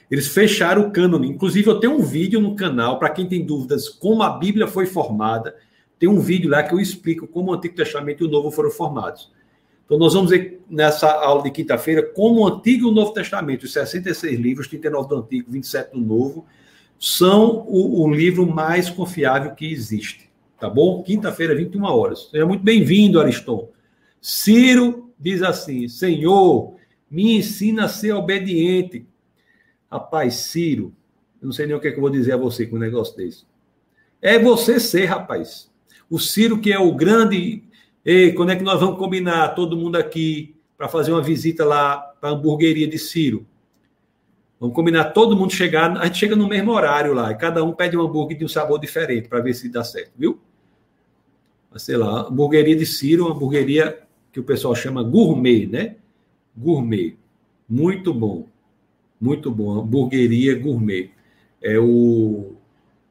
eles 0.09 0.27
fecharam 0.27 0.81
o 0.81 0.91
cânone. 0.91 1.29
Inclusive, 1.29 1.69
eu 1.69 1.79
tenho 1.79 1.93
um 1.93 2.01
vídeo 2.01 2.41
no 2.41 2.53
canal, 2.53 2.99
para 2.99 3.09
quem 3.09 3.25
tem 3.29 3.45
dúvidas 3.45 3.87
como 3.87 4.21
a 4.21 4.37
Bíblia 4.37 4.67
foi 4.67 4.85
formada. 4.85 5.55
Tem 5.97 6.09
um 6.09 6.19
vídeo 6.19 6.49
lá 6.49 6.61
que 6.63 6.73
eu 6.73 6.81
explico 6.81 7.25
como 7.25 7.51
o 7.51 7.53
Antigo 7.53 7.75
Testamento 7.75 8.21
e 8.21 8.27
o 8.27 8.29
Novo 8.29 8.51
foram 8.51 8.69
formados. 8.69 9.31
Então, 9.91 9.99
nós 9.99 10.13
vamos 10.13 10.31
ver 10.31 10.63
nessa 10.69 11.11
aula 11.11 11.43
de 11.43 11.51
quinta-feira 11.51 12.01
como 12.01 12.39
o 12.39 12.47
Antigo 12.47 12.87
e 12.87 12.89
o 12.89 12.93
Novo 12.93 13.11
Testamento, 13.11 13.63
os 13.63 13.73
66 13.73 14.39
livros, 14.39 14.69
39 14.69 15.09
do 15.09 15.15
Antigo, 15.17 15.51
27 15.51 15.91
do 15.91 15.99
Novo, 15.99 16.45
são 16.97 17.65
o, 17.67 18.01
o 18.01 18.09
livro 18.09 18.47
mais 18.47 18.89
confiável 18.89 19.53
que 19.53 19.69
existe. 19.69 20.29
Tá 20.57 20.69
bom? 20.69 21.03
Quinta-feira, 21.03 21.53
21 21.53 21.83
horas. 21.83 22.29
Seja 22.31 22.45
muito 22.45 22.63
bem-vindo, 22.63 23.19
Ariston. 23.19 23.67
Ciro 24.21 25.11
diz 25.19 25.43
assim: 25.43 25.89
Senhor, 25.89 26.73
me 27.09 27.35
ensina 27.35 27.83
a 27.83 27.89
ser 27.89 28.13
obediente. 28.13 29.05
Rapaz, 29.91 30.35
Ciro, 30.35 30.95
eu 31.41 31.47
não 31.47 31.51
sei 31.51 31.67
nem 31.67 31.75
o 31.75 31.81
que, 31.81 31.89
é 31.89 31.91
que 31.91 31.97
eu 31.97 32.01
vou 32.01 32.09
dizer 32.09 32.31
a 32.31 32.37
você 32.37 32.65
com 32.65 32.77
um 32.77 32.79
negócio 32.79 33.17
desse. 33.17 33.43
É 34.21 34.39
você 34.39 34.79
ser, 34.79 35.03
rapaz. 35.07 35.69
O 36.09 36.17
Ciro, 36.17 36.61
que 36.61 36.71
é 36.71 36.79
o 36.79 36.95
grande. 36.95 37.61
Ei, 38.03 38.33
quando 38.33 38.51
é 38.51 38.55
que 38.55 38.63
nós 38.63 38.79
vamos 38.79 38.97
combinar 38.97 39.49
todo 39.49 39.77
mundo 39.77 39.95
aqui 39.95 40.55
para 40.75 40.87
fazer 40.87 41.11
uma 41.11 41.21
visita 41.21 41.63
lá 41.63 41.97
para 41.97 42.29
a 42.29 42.33
hamburgueria 42.33 42.87
de 42.87 42.97
Ciro? 42.97 43.45
Vamos 44.59 44.75
combinar 44.75 45.05
todo 45.05 45.35
mundo 45.35 45.53
chegar. 45.53 45.95
A 45.97 46.05
gente 46.05 46.17
chega 46.17 46.35
no 46.35 46.47
mesmo 46.47 46.71
horário 46.71 47.13
lá. 47.13 47.31
E 47.31 47.35
cada 47.35 47.63
um 47.63 47.73
pede 47.73 47.97
um 47.97 48.01
hambúrguer 48.01 48.37
de 48.37 48.45
um 48.45 48.47
sabor 48.47 48.79
diferente 48.79 49.27
para 49.27 49.39
ver 49.39 49.53
se 49.53 49.69
dá 49.69 49.83
certo, 49.83 50.11
viu? 50.17 50.39
Mas, 51.71 51.83
sei 51.83 51.97
lá, 51.97 52.27
hamburgueria 52.27 52.75
de 52.75 52.85
Ciro, 52.85 53.25
uma 53.25 53.35
hamburgueria 53.35 53.99
que 54.31 54.39
o 54.39 54.43
pessoal 54.43 54.75
chama 54.75 55.03
gourmet, 55.03 55.67
né? 55.67 55.95
Gourmet. 56.55 57.17
Muito 57.67 58.13
bom. 58.13 58.47
Muito 59.19 59.51
bom. 59.51 59.79
Hamburgueria 59.79 60.57
gourmet. 60.57 61.11
É 61.61 61.79
o. 61.79 62.53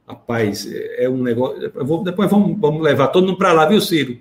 Rapaz, 0.06 0.68
é 0.72 1.08
um 1.08 1.22
negócio. 1.22 1.60
Depois 2.04 2.30
vamos, 2.30 2.58
vamos 2.60 2.82
levar 2.82 3.08
todo 3.08 3.26
mundo 3.26 3.38
para 3.38 3.52
lá, 3.52 3.66
viu, 3.66 3.80
Ciro? 3.80 4.18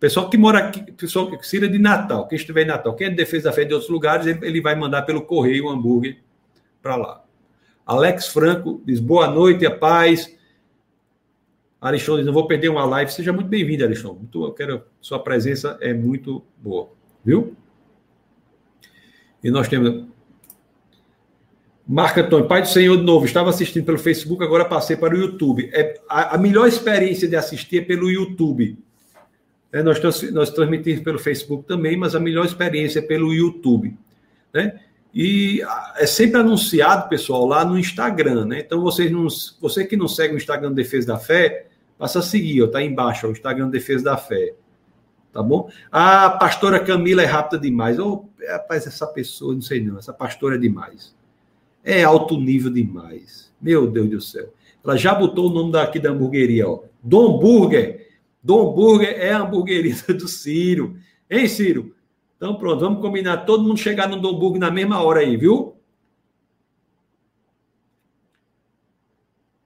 Pessoal 0.00 0.30
que 0.30 0.36
mora 0.36 0.58
aqui, 0.58 0.92
pessoal 0.92 1.28
que 1.28 1.46
Ciro 1.46 1.64
é 1.64 1.68
de 1.68 1.78
Natal, 1.78 2.28
quem 2.28 2.36
estiver 2.36 2.62
em 2.62 2.66
Natal, 2.66 2.94
quem 2.94 3.08
é 3.08 3.10
de 3.10 3.16
defesa 3.16 3.48
da 3.48 3.52
fé 3.52 3.64
de 3.64 3.74
outros 3.74 3.90
lugares, 3.90 4.26
ele, 4.26 4.38
ele 4.46 4.60
vai 4.60 4.76
mandar 4.76 5.02
pelo 5.02 5.22
correio 5.22 5.66
um 5.66 5.70
hambúrguer 5.70 6.18
para 6.80 6.94
lá. 6.94 7.24
Alex 7.84 8.28
Franco 8.28 8.80
diz 8.84 9.00
boa 9.00 9.28
noite, 9.28 9.66
a 9.66 9.76
paz. 9.76 10.36
Aristão 11.80 12.16
diz: 12.16 12.26
não 12.26 12.32
vou 12.32 12.46
perder 12.46 12.68
uma 12.68 12.84
live. 12.84 13.10
Seja 13.10 13.32
muito 13.32 13.48
bem-vindo, 13.48 13.82
Aristão. 13.82 14.14
Muito, 14.14 14.44
eu 14.44 14.52
quero, 14.52 14.84
sua 15.00 15.18
presença 15.18 15.76
é 15.80 15.92
muito 15.92 16.44
boa, 16.58 16.90
viu? 17.24 17.56
E 19.42 19.50
nós 19.50 19.66
temos. 19.68 20.06
Marco 21.86 22.20
Antônio, 22.20 22.46
Pai 22.46 22.60
do 22.60 22.68
Senhor 22.68 22.98
de 22.98 23.02
novo, 23.02 23.24
estava 23.24 23.48
assistindo 23.48 23.86
pelo 23.86 23.98
Facebook, 23.98 24.44
agora 24.44 24.66
passei 24.66 24.94
para 24.94 25.14
o 25.14 25.18
YouTube. 25.18 25.70
É, 25.72 25.98
a, 26.06 26.34
a 26.34 26.38
melhor 26.38 26.68
experiência 26.68 27.26
de 27.26 27.34
assistir 27.34 27.78
é 27.78 27.80
pelo 27.80 28.10
YouTube. 28.10 28.78
É, 29.72 29.82
nós, 29.82 30.00
nós 30.32 30.50
transmitimos 30.50 31.02
pelo 31.02 31.18
Facebook 31.18 31.64
também, 31.66 31.96
mas 31.96 32.14
a 32.14 32.20
melhor 32.20 32.44
experiência 32.44 33.00
é 33.00 33.02
pelo 33.02 33.34
YouTube. 33.34 33.96
Né? 34.52 34.80
E 35.14 35.62
é 35.96 36.06
sempre 36.06 36.40
anunciado, 36.40 37.08
pessoal, 37.08 37.46
lá 37.46 37.64
no 37.64 37.78
Instagram, 37.78 38.46
né? 38.46 38.60
Então, 38.60 38.80
vocês 38.82 39.10
não, 39.10 39.26
você 39.60 39.84
que 39.84 39.96
não 39.96 40.08
segue 40.08 40.34
o 40.34 40.36
Instagram 40.36 40.72
Defesa 40.72 41.08
da 41.08 41.18
Fé, 41.18 41.66
passa 41.98 42.20
a 42.20 42.22
seguir, 42.22 42.66
tá 42.70 42.78
aí 42.78 42.86
embaixo, 42.86 43.26
ó, 43.26 43.30
o 43.30 43.32
Instagram 43.32 43.68
Defesa 43.68 44.04
da 44.04 44.16
Fé. 44.16 44.54
Tá 45.32 45.42
bom? 45.42 45.70
A 45.92 46.30
pastora 46.30 46.80
Camila 46.80 47.22
é 47.22 47.26
rápida 47.26 47.60
demais. 47.60 47.98
Oh, 47.98 48.24
rapaz, 48.48 48.86
essa 48.86 49.06
pessoa, 49.06 49.54
não 49.54 49.60
sei 49.60 49.82
não, 49.82 49.98
essa 49.98 50.12
pastora 50.12 50.56
é 50.56 50.58
demais. 50.58 51.14
É 51.84 52.02
alto 52.02 52.38
nível 52.38 52.72
demais. 52.72 53.52
Meu 53.60 53.86
Deus 53.86 54.08
do 54.08 54.20
céu. 54.20 54.52
Ela 54.84 54.96
já 54.96 55.14
botou 55.14 55.50
o 55.50 55.52
nome 55.52 55.72
daqui 55.72 55.98
da 55.98 56.10
hamburgueria, 56.10 56.68
ó. 56.68 56.80
Dom 57.02 57.38
Burger. 57.38 58.07
Dom 58.48 58.72
Burger 58.72 59.14
é 59.20 59.30
a 59.30 59.42
hamburgueria 59.42 59.94
do 60.08 60.26
Ciro. 60.26 60.96
Hein, 61.28 61.46
Ciro? 61.46 61.94
Então, 62.34 62.56
pronto, 62.56 62.80
vamos 62.80 63.02
combinar 63.02 63.44
todo 63.44 63.62
mundo 63.62 63.78
chegar 63.78 64.08
no 64.08 64.18
Domburg 64.18 64.58
na 64.58 64.70
mesma 64.70 65.02
hora 65.02 65.20
aí, 65.20 65.36
viu? 65.36 65.76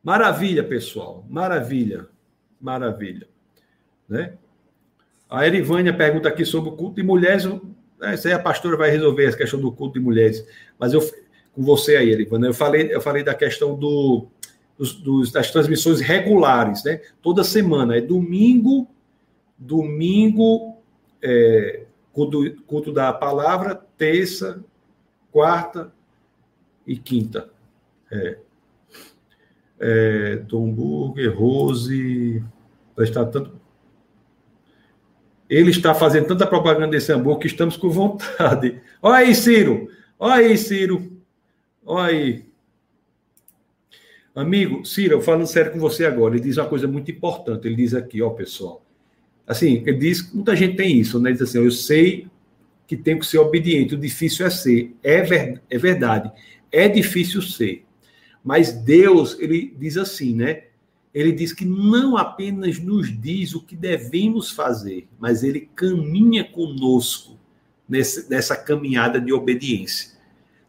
Maravilha, 0.03 0.65
pessoal. 0.65 1.25
Maravilha. 1.31 2.09
Maravilha. 2.61 3.29
Né? 4.09 4.37
A 5.31 5.47
Erivânia 5.47 5.97
pergunta 5.97 6.29
aqui 6.29 6.45
sobre 6.45 6.71
o 6.71 6.77
culto 6.77 6.97
de 6.97 7.05
mulheres. 7.05 7.45
Essa 8.01 8.31
aí 8.31 8.35
a 8.35 8.39
pastora 8.41 8.77
vai 8.77 8.91
resolver 8.91 9.27
essa 9.27 9.37
questão 9.37 9.61
do 9.61 9.71
culto 9.71 9.97
de 9.97 10.05
mulheres. 10.05 10.45
Mas 10.77 10.93
eu, 10.93 11.01
com 11.53 11.63
você 11.63 11.95
aí, 11.95 12.11
Erivânia, 12.11 12.49
eu 12.49 12.55
falei, 12.55 12.93
eu 12.93 13.01
falei 13.01 13.23
da 13.23 13.33
questão 13.33 13.79
do, 13.79 14.27
dos, 14.77 14.95
dos, 14.95 15.33
das 15.33 15.51
transmissões 15.51 16.01
regulares, 16.01 16.85
né? 16.85 17.01
Toda 17.21 17.45
semana. 17.45 17.97
É 17.97 18.01
domingo, 18.01 18.89
domingo, 19.59 20.77
é, 21.23 21.85
culto, 22.13 22.63
culto 22.67 22.93
da 22.93 23.13
palavra, 23.13 23.75
terça, 23.97 24.65
quarta 25.31 25.93
e 26.87 26.97
quinta. 26.97 27.51
É. 28.11 28.39
É, 29.81 30.37
Tom 30.49 30.71
Burger, 30.71 31.37
Rose, 31.37 32.43
está 32.99 33.25
tanto. 33.25 33.61
Ele 35.51 35.71
está 35.71 35.95
fazendo 35.95 36.29
tanta 36.29 36.47
propaganda 36.47 36.89
desse 36.89 37.13
hambúrguer 37.13 37.41
que 37.41 37.47
estamos 37.49 37.77
com 37.77 37.91
vontade. 37.91 38.81
Olha 39.03 39.17
aí, 39.17 39.35
Ciro! 39.35 39.89
Olha 40.19 40.35
aí, 40.35 40.57
Ciro! 40.57 41.21
Olha 41.85 42.15
aí. 42.15 42.52
Amigo, 44.35 44.85
Ciro, 44.85 45.21
falando 45.21 45.47
sério 45.47 45.73
com 45.73 45.79
você 45.79 46.07
agora, 46.07 46.35
ele 46.35 46.45
diz 46.45 46.57
uma 46.57 46.67
coisa 46.67 46.89
muito 46.89 47.11
importante. 47.11 47.67
Ele 47.67 47.77
diz 47.77 47.95
aqui, 47.95 48.23
ó, 48.23 48.31
pessoal. 48.31 48.85
Assim, 49.47 49.83
ele 49.87 49.99
diz, 49.99 50.33
muita 50.33 50.57
gente 50.57 50.77
tem 50.77 50.99
isso, 50.99 51.21
né? 51.21 51.33
Diz 51.33 51.43
assim, 51.43 51.59
eu 51.59 51.71
sei 51.71 52.27
que 52.87 52.97
tenho 52.97 53.19
que 53.19 53.27
ser 53.27 53.39
obediente, 53.39 53.95
o 53.95 53.99
difícil 53.99 54.47
é 54.47 54.51
ser. 54.51 54.95
É, 55.03 55.23
ver, 55.23 55.61
é 55.69 55.79
verdade, 55.79 56.33
é 56.71 56.89
difícil 56.89 57.43
ser. 57.43 57.85
Mas 58.43 58.73
Deus, 58.73 59.39
ele 59.39 59.75
diz 59.79 59.97
assim, 59.97 60.35
né? 60.35 60.65
Ele 61.15 61.33
diz 61.33 61.53
que 61.53 61.67
não 61.67 62.17
apenas 62.17 62.79
nos 62.79 63.09
diz 63.21 63.55
o 63.55 63.63
que 63.63 63.77
devemos 63.77 64.51
fazer, 64.51 65.07
mas 65.21 65.45
ele 65.45 65.69
caminha 65.75 66.43
conosco 66.43 67.39
nessa 67.87 68.57
caminhada 68.57 69.21
de 69.21 69.31
obediência. 69.33 70.13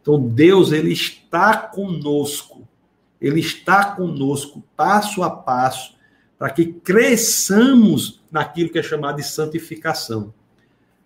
Então, 0.02 0.22
Deus, 0.22 0.74
ele 0.74 0.92
está 0.92 1.56
conosco. 1.56 2.68
Ele 3.24 3.40
está 3.40 3.86
conosco 3.86 4.62
passo 4.76 5.24
a 5.24 5.30
passo 5.30 5.96
para 6.38 6.50
que 6.50 6.66
cresçamos 6.66 8.22
naquilo 8.30 8.70
que 8.70 8.78
é 8.78 8.84
chamado 8.84 9.16
de 9.16 9.24
santificação. 9.24 10.34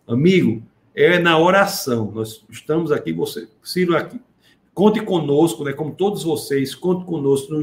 Amigo, 0.07 0.63
é 0.95 1.19
na 1.19 1.37
oração. 1.37 2.11
Nós 2.11 2.43
estamos 2.49 2.91
aqui, 2.91 3.13
você, 3.13 3.47
Ciro 3.63 3.95
aqui, 3.95 4.19
conte 4.73 4.99
conosco, 4.99 5.63
né? 5.63 5.73
Como 5.73 5.93
todos 5.93 6.23
vocês, 6.23 6.73
conte 6.73 7.05
conosco. 7.05 7.53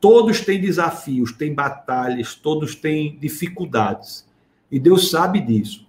Todos 0.00 0.40
têm 0.40 0.60
desafios, 0.60 1.30
têm 1.32 1.54
batalhas, 1.54 2.34
todos 2.34 2.74
têm 2.74 3.16
dificuldades. 3.20 4.26
E 4.72 4.80
Deus 4.80 5.08
sabe 5.08 5.40
disso. 5.40 5.86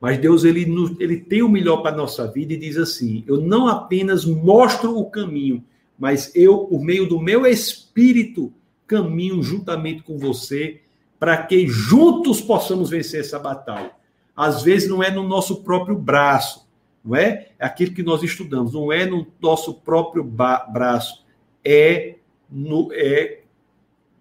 Mas 0.00 0.18
Deus 0.18 0.42
ele, 0.42 0.66
ele 0.98 1.20
tem 1.20 1.42
o 1.42 1.48
melhor 1.48 1.82
para 1.82 1.92
a 1.92 1.96
nossa 1.96 2.26
vida 2.26 2.52
e 2.52 2.56
diz 2.56 2.76
assim: 2.76 3.22
Eu 3.28 3.40
não 3.40 3.68
apenas 3.68 4.24
mostro 4.24 4.98
o 4.98 5.08
caminho, 5.08 5.62
mas 6.04 6.30
eu, 6.34 6.58
por 6.66 6.84
meio 6.84 7.08
do 7.08 7.18
meu 7.18 7.46
espírito, 7.46 8.52
caminho 8.86 9.42
juntamente 9.42 10.02
com 10.02 10.18
você 10.18 10.82
para 11.18 11.34
que 11.38 11.66
juntos 11.66 12.42
possamos 12.42 12.90
vencer 12.90 13.20
essa 13.20 13.38
batalha. 13.38 13.90
Às 14.36 14.62
vezes 14.62 14.86
não 14.86 15.02
é 15.02 15.10
no 15.10 15.26
nosso 15.26 15.62
próprio 15.62 15.96
braço, 15.96 16.68
não 17.02 17.16
é? 17.16 17.48
É 17.58 17.64
aquilo 17.64 17.94
que 17.94 18.02
nós 18.02 18.22
estudamos, 18.22 18.74
não 18.74 18.92
é 18.92 19.06
no 19.06 19.26
nosso 19.40 19.72
próprio 19.72 20.22
braço. 20.22 21.24
é, 21.64 22.16
no, 22.50 22.90
é 22.92 23.38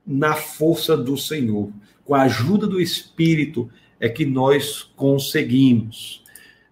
na 0.07 0.35
força 0.35 0.95
do 0.95 1.17
Senhor. 1.17 1.69
Com 2.05 2.15
a 2.15 2.21
ajuda 2.21 2.65
do 2.65 2.79
Espírito 2.79 3.69
é 3.99 4.07
que 4.07 4.25
nós 4.25 4.83
conseguimos. 4.95 6.23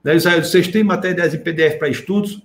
Né, 0.01 0.15
Israel, 0.15 0.41
vocês 0.41 0.69
têm 0.69 0.85
materiais 0.85 1.33
em 1.33 1.39
PDF 1.39 1.77
para 1.77 1.89
estudos? 1.89 2.41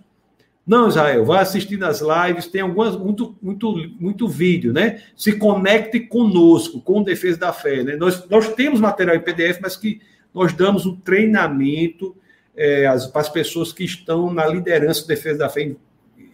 Não, 0.67 0.89
Israel, 0.89 1.25
vá 1.25 1.41
assistir 1.41 1.79
nas 1.79 2.01
lives, 2.01 2.49
tem 2.49 2.61
algumas, 2.61 2.97
muito, 2.97 3.37
muito, 3.41 3.73
muito 4.01 4.27
vídeo, 4.27 4.73
né? 4.73 5.01
Se 5.15 5.33
conecte 5.39 6.01
conosco, 6.01 6.81
com 6.81 7.05
Defesa 7.05 7.39
da 7.39 7.53
Fé, 7.53 7.85
né? 7.85 7.95
Nós, 7.95 8.29
nós 8.29 8.53
temos 8.55 8.81
material 8.81 9.15
em 9.15 9.21
PDF, 9.21 9.61
mas 9.63 9.77
que 9.77 10.01
nós 10.35 10.53
damos 10.53 10.85
um 10.85 10.97
treinamento 10.97 12.17
é, 12.57 12.87
as, 12.87 13.07
para 13.07 13.21
as 13.21 13.29
pessoas 13.29 13.73
que 13.73 13.85
estão 13.85 14.33
na 14.33 14.45
liderança 14.47 15.03
de 15.03 15.09
Defesa 15.09 15.39
da 15.39 15.49
Fé 15.49 15.77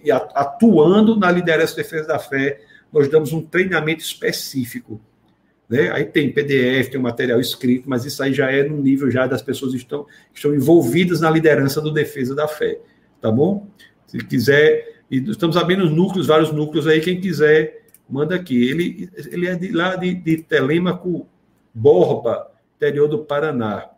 e 0.04 0.10
atuando 0.10 1.16
na 1.16 1.30
liderança 1.30 1.74
de 1.74 1.82
Defesa 1.82 2.08
da 2.08 2.18
Fé, 2.18 2.60
nós 2.92 3.08
damos 3.08 3.32
um 3.32 3.42
treinamento 3.42 4.02
específico. 4.02 5.00
Né? 5.68 5.90
Aí 5.92 6.04
tem 6.04 6.32
PDF, 6.32 6.90
tem 6.90 7.00
material 7.00 7.40
escrito, 7.40 7.88
mas 7.88 8.04
isso 8.04 8.22
aí 8.22 8.32
já 8.32 8.50
é 8.50 8.62
no 8.62 8.76
nível 8.78 9.10
já 9.10 9.26
das 9.26 9.42
pessoas 9.42 9.72
que 9.72 9.78
estão, 9.78 10.04
que 10.04 10.36
estão 10.36 10.54
envolvidas 10.54 11.20
na 11.20 11.30
liderança 11.30 11.80
do 11.80 11.90
Defesa 11.90 12.34
da 12.34 12.48
Fé, 12.48 12.78
tá 13.20 13.30
bom? 13.30 13.66
Se 14.12 14.18
quiser, 14.18 15.00
estamos 15.10 15.56
abrindo 15.56 15.88
núcleos, 15.88 16.26
vários 16.26 16.52
núcleos 16.52 16.86
aí, 16.86 17.00
quem 17.00 17.18
quiser, 17.18 17.86
manda 18.06 18.34
aqui. 18.34 18.62
Ele, 18.62 19.08
ele 19.30 19.46
é 19.46 19.54
de, 19.54 19.72
lá 19.72 19.96
de, 19.96 20.14
de 20.14 20.36
Telêmaco, 20.36 21.26
Borba, 21.72 22.52
interior 22.76 23.08
do 23.08 23.24
Paraná. 23.24 23.88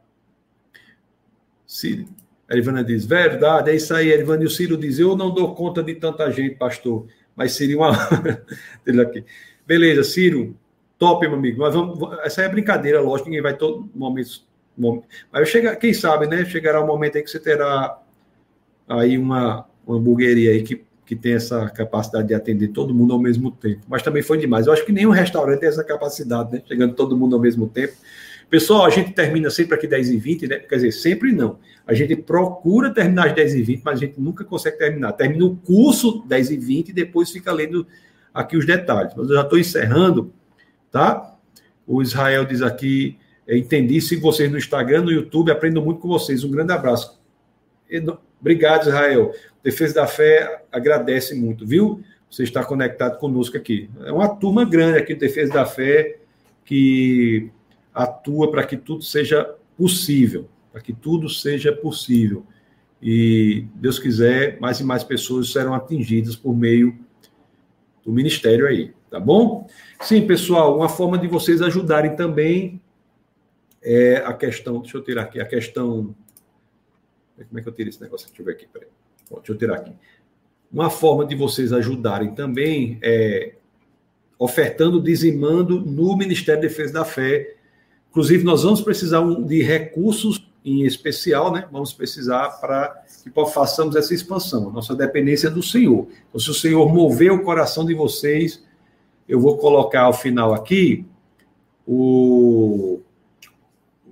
Ciro. 1.67 2.05
A 2.49 2.57
Ivana 2.57 2.85
diz, 2.85 3.05
verdade, 3.05 3.73
é 3.73 3.75
isso 3.75 3.93
aí, 3.93 4.09
Erivana. 4.09 4.45
E 4.45 4.47
o 4.47 4.51
Ciro 4.51 4.77
diz, 4.77 5.01
eu 5.01 5.17
não 5.17 5.35
dou 5.35 5.53
conta 5.53 5.83
de 5.83 5.97
tanta 5.97 6.31
gente, 6.31 6.55
pastor, 6.55 7.09
mas 7.35 7.55
seria 7.55 7.77
uma... 7.77 7.91
Aqui. 9.03 9.25
Beleza, 9.67 10.05
Ciro, 10.05 10.57
top, 10.97 11.27
meu 11.27 11.37
amigo. 11.37 11.61
Mas 11.61 11.75
vamos, 11.75 11.99
essa 12.23 12.43
é 12.43 12.49
brincadeira, 12.49 13.01
lógico, 13.01 13.29
ninguém 13.29 13.43
vai 13.43 13.57
todo 13.57 13.91
momento... 13.93 14.45
momento 14.79 15.07
mas 15.33 15.49
chega, 15.49 15.75
quem 15.75 15.93
sabe, 15.93 16.29
né? 16.29 16.45
Chegará 16.45 16.81
um 16.81 16.87
momento 16.87 17.17
aí 17.17 17.25
que 17.25 17.31
você 17.33 17.41
terá 17.41 18.01
aí 18.87 19.19
uma, 19.19 19.67
uma 19.87 19.99
hamburgueria 19.99 20.51
aí 20.51 20.63
que, 20.63 20.85
que 21.05 21.15
tem 21.15 21.35
essa 21.35 21.69
capacidade 21.71 22.29
de 22.29 22.35
atender 22.35 22.69
todo 22.69 22.95
mundo 22.95 23.13
ao 23.13 23.21
mesmo 23.21 23.51
tempo. 23.51 23.83
Mas 23.89 24.03
também 24.03 24.23
foi 24.23 24.39
demais. 24.39 24.67
Eu 24.67 24.73
acho 24.73 24.85
que 24.85 24.93
nenhum 24.93 25.11
restaurante 25.11 25.61
tem 25.61 25.69
essa 25.69 25.85
capacidade, 25.85 26.53
né? 26.53 26.63
Chegando 26.67 26.95
todo 26.95 27.17
mundo 27.17 27.37
ao 27.37 27.43
mesmo 27.43 27.69
tempo. 27.69 27.95
Pessoal, 28.49 28.85
a 28.85 28.91
gente 28.91 29.13
termina 29.13 29.51
sempre 29.51 29.75
aqui 29.75 29.87
10 29.87 30.11
e 30.11 30.17
20, 30.17 30.47
né? 30.47 30.59
Quer 30.59 30.77
dizer, 30.77 30.93
sempre 30.93 31.33
não. 31.33 31.59
A 31.87 31.95
gente 31.95 32.15
procura 32.17 32.93
terminar 32.93 33.27
às 33.27 33.35
10 33.35 33.55
e 33.55 33.63
20, 33.63 33.83
mas 33.85 33.99
a 33.99 34.07
gente 34.07 34.21
nunca 34.21 34.45
consegue 34.45 34.79
terminar. 34.79 35.13
Termina 35.13 35.45
o 35.45 35.57
curso 35.57 36.23
10 36.27 36.51
e 36.51 36.57
20 36.57 36.89
e 36.91 36.93
depois 36.93 37.31
fica 37.31 37.53
lendo 37.53 37.87
aqui 38.33 38.57
os 38.57 38.67
detalhes. 38.67 39.13
Mas 39.17 39.29
eu 39.29 39.35
já 39.35 39.43
estou 39.43 39.59
encerrando, 39.59 40.33
tá? 40.91 41.37
O 41.87 42.01
Israel 42.01 42.45
diz 42.45 42.63
aqui, 42.63 43.19
entendi 43.49 44.01
se 44.01 44.17
vocês 44.17 44.51
no 44.51 44.59
Instagram, 44.59 45.03
no 45.03 45.13
YouTube, 45.13 45.51
aprendo 45.51 45.83
muito 45.83 46.01
com 46.01 46.09
vocês. 46.09 46.45
Um 46.45 46.51
grande 46.51 46.73
abraço. 46.73 47.21
Obrigado, 48.41 48.89
Israel. 48.89 49.33
Defesa 49.63 49.95
da 49.95 50.07
Fé 50.07 50.63
agradece 50.71 51.35
muito, 51.35 51.67
viu? 51.67 52.03
Você 52.31 52.43
está 52.43 52.65
conectado 52.65 53.19
conosco 53.19 53.57
aqui. 53.57 53.89
É 54.05 54.13
uma 54.13 54.29
turma 54.29 54.65
grande 54.65 54.99
aqui, 54.99 55.15
Defesa 55.15 55.53
da 55.53 55.67
Fé, 55.67 56.19
que 56.65 57.51
atua 57.95 58.51
para 58.51 58.65
que 58.65 58.77
tudo 58.77 59.03
seja 59.03 59.55
possível, 59.77 60.49
para 60.73 60.81
que 60.81 60.93
tudo 60.93 61.29
seja 61.29 61.73
possível. 61.73 62.45
E, 63.01 63.67
Deus 63.75 63.99
quiser, 63.99 64.59
mais 64.61 64.81
e 64.81 64.85
mais 64.85 65.05
pessoas 65.05 65.53
serão 65.53 65.75
atingidas 65.75 66.35
por 66.35 66.57
meio 66.57 66.99
do 68.05 68.13
ministério 68.13 68.67
aí, 68.67 68.93
tá 69.11 69.21
bom? 69.21 69.67
Sim, 70.01 70.27
pessoal, 70.27 70.77
uma 70.77 70.89
forma 70.89 71.19
de 71.19 71.27
vocês 71.29 71.63
ajudarem 71.63 72.17
também 72.17 72.81
é 73.83 74.17
a 74.25 74.33
questão, 74.33 74.81
deixa 74.81 74.97
eu 74.97 75.03
tirar 75.03 75.23
aqui, 75.23 75.41
a 75.41 75.45
questão 75.45 76.15
como 77.37 77.59
é 77.59 77.63
que 77.63 77.69
eu 77.69 77.73
tiro 77.73 77.89
esse 77.89 78.01
negócio? 78.01 78.29
Deixa 78.29 78.43
eu 78.43 78.47
ver 78.47 78.53
aqui, 78.53 78.67
peraí. 78.73 78.89
Bom, 79.31 79.37
deixa 79.37 79.53
eu 79.53 79.59
tirar 79.59 79.77
aqui. 79.77 79.93
Uma 80.73 80.91
forma 80.91 81.25
de 81.25 81.35
vocês 81.35 81.73
ajudarem 81.73 82.35
também 82.35 82.99
é 83.03 83.55
ofertando, 84.39 85.01
dizimando 85.01 85.81
no 85.81 86.17
Ministério 86.17 86.61
da 86.61 86.69
Defesa 86.69 86.93
da 86.93 87.05
Fé. 87.05 87.57
Inclusive, 88.11 88.45
nós 88.45 88.63
vamos 88.63 88.81
precisar 88.81 89.23
de 89.23 89.63
recursos 89.63 90.47
em 90.65 90.85
especial, 90.85 91.53
né? 91.53 91.69
Vamos 91.71 91.93
precisar 91.93 92.49
para 92.61 93.03
que 93.23 93.31
façamos 93.53 93.97
essa 93.97 94.15
expansão. 94.15 94.71
Nossa 94.71 94.95
dependência 94.95 95.49
é 95.49 95.51
do 95.51 95.63
Senhor. 95.63 96.09
Então, 96.29 96.41
se 96.41 96.51
o 96.51 96.55
Senhor 96.55 96.93
mover 96.93 97.33
o 97.33 97.43
coração 97.43 97.85
de 97.85 97.95
vocês, 97.95 98.65
eu 99.29 99.41
vou 99.41 99.59
colocar 99.59 100.03
ao 100.03 100.13
final 100.13 100.55
aqui 100.55 101.07
o, 101.87 103.01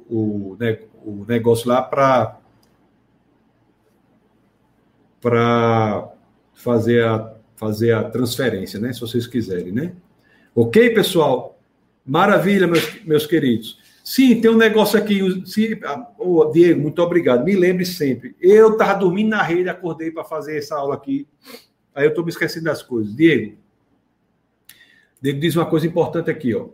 o, 0.08 0.56
né, 0.58 0.78
o 1.04 1.24
negócio 1.26 1.68
lá 1.68 1.80
para 1.80 2.38
para 5.22 6.12
fazer 6.52 7.04
a, 7.04 7.32
fazer 7.54 7.94
a 7.94 8.02
transferência, 8.02 8.78
né? 8.80 8.92
Se 8.92 9.00
vocês 9.00 9.26
quiserem, 9.26 9.72
né? 9.72 9.92
Ok, 10.54 10.90
pessoal? 10.90 11.58
Maravilha, 12.04 12.66
meus, 12.66 13.02
meus 13.04 13.24
queridos. 13.24 13.80
Sim, 14.02 14.40
tem 14.40 14.50
um 14.50 14.56
negócio 14.56 14.98
aqui. 14.98 15.20
Se, 15.46 15.80
oh, 16.18 16.46
Diego, 16.46 16.82
muito 16.82 17.00
obrigado. 17.00 17.44
Me 17.44 17.54
lembre 17.54 17.86
sempre. 17.86 18.34
Eu 18.40 18.72
estava 18.72 18.98
dormindo 18.98 19.30
na 19.30 19.42
rede, 19.42 19.68
acordei 19.68 20.10
para 20.10 20.24
fazer 20.24 20.58
essa 20.58 20.76
aula 20.76 20.96
aqui. 20.96 21.26
Aí 21.94 22.04
eu 22.04 22.08
estou 22.08 22.24
me 22.24 22.30
esquecendo 22.30 22.64
das 22.64 22.82
coisas. 22.82 23.14
Diego, 23.14 23.56
Diego 25.20 25.38
diz 25.38 25.54
uma 25.54 25.66
coisa 25.66 25.86
importante 25.86 26.30
aqui, 26.30 26.52
ó. 26.52 26.66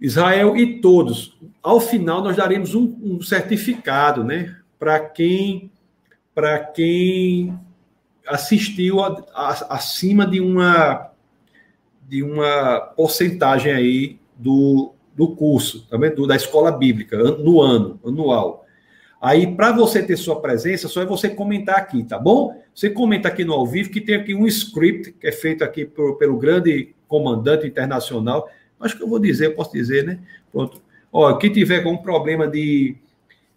Israel 0.00 0.56
e 0.56 0.80
todos. 0.80 1.38
Ao 1.62 1.80
final, 1.80 2.20
nós 2.20 2.36
daremos 2.36 2.74
um, 2.74 2.98
um 3.00 3.22
certificado, 3.22 4.24
né? 4.24 4.56
Para 4.76 4.98
quem 4.98 5.70
para 6.34 6.58
quem 6.58 7.58
assistiu 8.26 9.00
a, 9.00 9.24
a, 9.32 9.76
acima 9.76 10.26
de 10.26 10.40
uma 10.40 11.10
de 12.06 12.22
uma 12.22 12.80
porcentagem 12.96 13.72
aí 13.72 14.18
do, 14.36 14.92
do 15.16 15.28
curso, 15.28 15.86
também 15.88 16.10
tá 16.10 16.16
do, 16.16 16.26
da 16.26 16.36
escola 16.36 16.70
bíblica, 16.70 17.16
no 17.16 17.62
ano, 17.62 17.98
anual. 18.04 18.64
Aí, 19.20 19.46
para 19.46 19.72
você 19.72 20.02
ter 20.02 20.18
sua 20.18 20.38
presença, 20.38 20.86
só 20.86 21.00
é 21.00 21.06
você 21.06 21.30
comentar 21.30 21.76
aqui, 21.76 22.04
tá 22.04 22.18
bom? 22.18 22.54
Você 22.74 22.90
comenta 22.90 23.28
aqui 23.28 23.42
no 23.42 23.54
ao 23.54 23.66
vivo, 23.66 23.88
que 23.88 24.02
tem 24.02 24.16
aqui 24.16 24.34
um 24.34 24.46
script 24.46 25.12
que 25.12 25.26
é 25.26 25.32
feito 25.32 25.64
aqui 25.64 25.86
por, 25.86 26.18
pelo 26.18 26.36
grande 26.36 26.94
comandante 27.08 27.66
internacional. 27.66 28.46
Acho 28.78 28.98
que 28.98 29.02
eu 29.02 29.08
vou 29.08 29.18
dizer, 29.18 29.46
eu 29.46 29.54
posso 29.54 29.72
dizer, 29.72 30.04
né? 30.04 30.18
Pronto. 30.52 30.82
Ó, 31.10 31.32
quem 31.38 31.50
tiver 31.50 31.78
algum 31.78 31.96
problema 31.96 32.46
de 32.46 32.96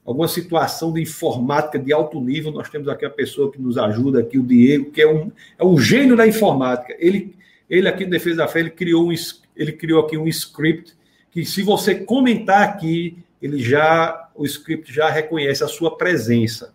alguma 0.07 0.29
situação 0.29 0.93
de 0.93 1.01
informática 1.01 1.77
de 1.77 1.91
alto 1.91 2.21
nível, 2.21 2.49
nós 2.49 2.69
temos 2.69 2.87
aqui 2.87 3.05
a 3.05 3.09
pessoa 3.09 3.51
que 3.51 3.61
nos 3.61 3.77
ajuda 3.77 4.21
aqui, 4.21 4.39
o 4.39 4.43
Diego, 4.43 4.89
que 4.89 5.01
é 5.01 5.07
um, 5.07 5.29
é 5.59 5.65
um 5.65 5.77
gênio 5.77 6.15
da 6.15 6.25
informática. 6.25 6.95
Ele, 6.97 7.35
ele 7.69 7.89
aqui 7.89 8.05
no 8.05 8.11
Defesa 8.11 8.37
da 8.37 8.47
Fé, 8.47 8.61
ele 8.61 8.69
criou, 8.69 9.11
um, 9.11 9.13
ele 9.53 9.73
criou 9.73 9.99
aqui 10.05 10.17
um 10.17 10.25
script 10.29 10.95
que 11.29 11.43
se 11.43 11.61
você 11.61 11.93
comentar 11.93 12.63
aqui, 12.63 13.17
ele 13.41 13.59
já, 13.59 14.29
o 14.33 14.45
script 14.45 14.93
já 14.93 15.09
reconhece 15.09 15.61
a 15.61 15.67
sua 15.67 15.97
presença. 15.97 16.73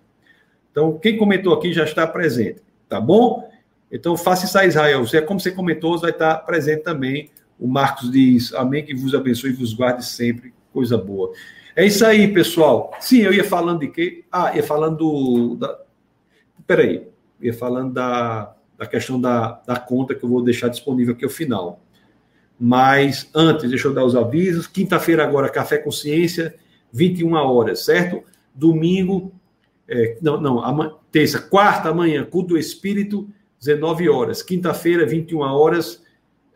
Então, 0.70 0.98
quem 0.98 1.16
comentou 1.16 1.54
aqui 1.54 1.72
já 1.72 1.84
está 1.84 2.06
presente, 2.06 2.60
tá 2.86 3.00
bom? 3.00 3.50
Então, 3.90 4.14
faça 4.14 4.44
isso 4.44 4.58
a 4.58 4.66
Israel. 4.66 5.06
Você, 5.06 5.22
como 5.22 5.40
você 5.40 5.50
comentou, 5.50 5.98
vai 5.98 6.10
estar 6.10 6.36
presente 6.40 6.82
também. 6.82 7.30
O 7.58 7.66
Marcos 7.66 8.12
diz, 8.12 8.52
amém, 8.52 8.84
que 8.84 8.94
vos 8.94 9.14
abençoe 9.14 9.50
e 9.50 9.54
vos 9.54 9.72
guarde 9.72 10.04
sempre. 10.04 10.52
Coisa 10.70 10.98
boa. 10.98 11.32
É 11.74 11.86
isso 11.86 12.04
aí, 12.04 12.32
pessoal. 12.32 12.92
Sim, 13.00 13.20
eu 13.20 13.32
ia 13.32 13.44
falando 13.44 13.80
de 13.80 13.88
quê? 13.88 14.24
Ah, 14.30 14.54
ia 14.54 14.62
falando 14.62 14.96
do. 14.96 15.56
Da... 15.56 15.78
Peraí, 16.66 17.06
ia 17.40 17.54
falando 17.54 17.92
da, 17.92 18.54
da 18.76 18.86
questão 18.86 19.20
da, 19.20 19.62
da 19.66 19.78
conta 19.78 20.14
que 20.14 20.24
eu 20.24 20.28
vou 20.28 20.42
deixar 20.42 20.68
disponível 20.68 21.14
aqui 21.14 21.24
ao 21.24 21.30
final. 21.30 21.80
Mas 22.58 23.28
antes, 23.34 23.68
deixa 23.68 23.88
eu 23.88 23.94
dar 23.94 24.04
os 24.04 24.14
avisos. 24.14 24.66
Quinta-feira, 24.66 25.24
agora, 25.24 25.48
Café 25.48 25.78
Consciência, 25.78 26.54
21 26.92 27.32
horas, 27.34 27.84
certo? 27.84 28.22
Domingo, 28.54 29.32
é, 29.88 30.18
não, 30.20 30.40
não, 30.40 30.98
terça, 31.10 31.40
quarta, 31.40 31.88
amanhã, 31.88 32.24
culto 32.24 32.50
do 32.50 32.58
Espírito, 32.58 33.28
19 33.58 34.08
horas. 34.08 34.42
Quinta-feira, 34.42 35.06
21 35.06 35.40
horas, 35.40 36.02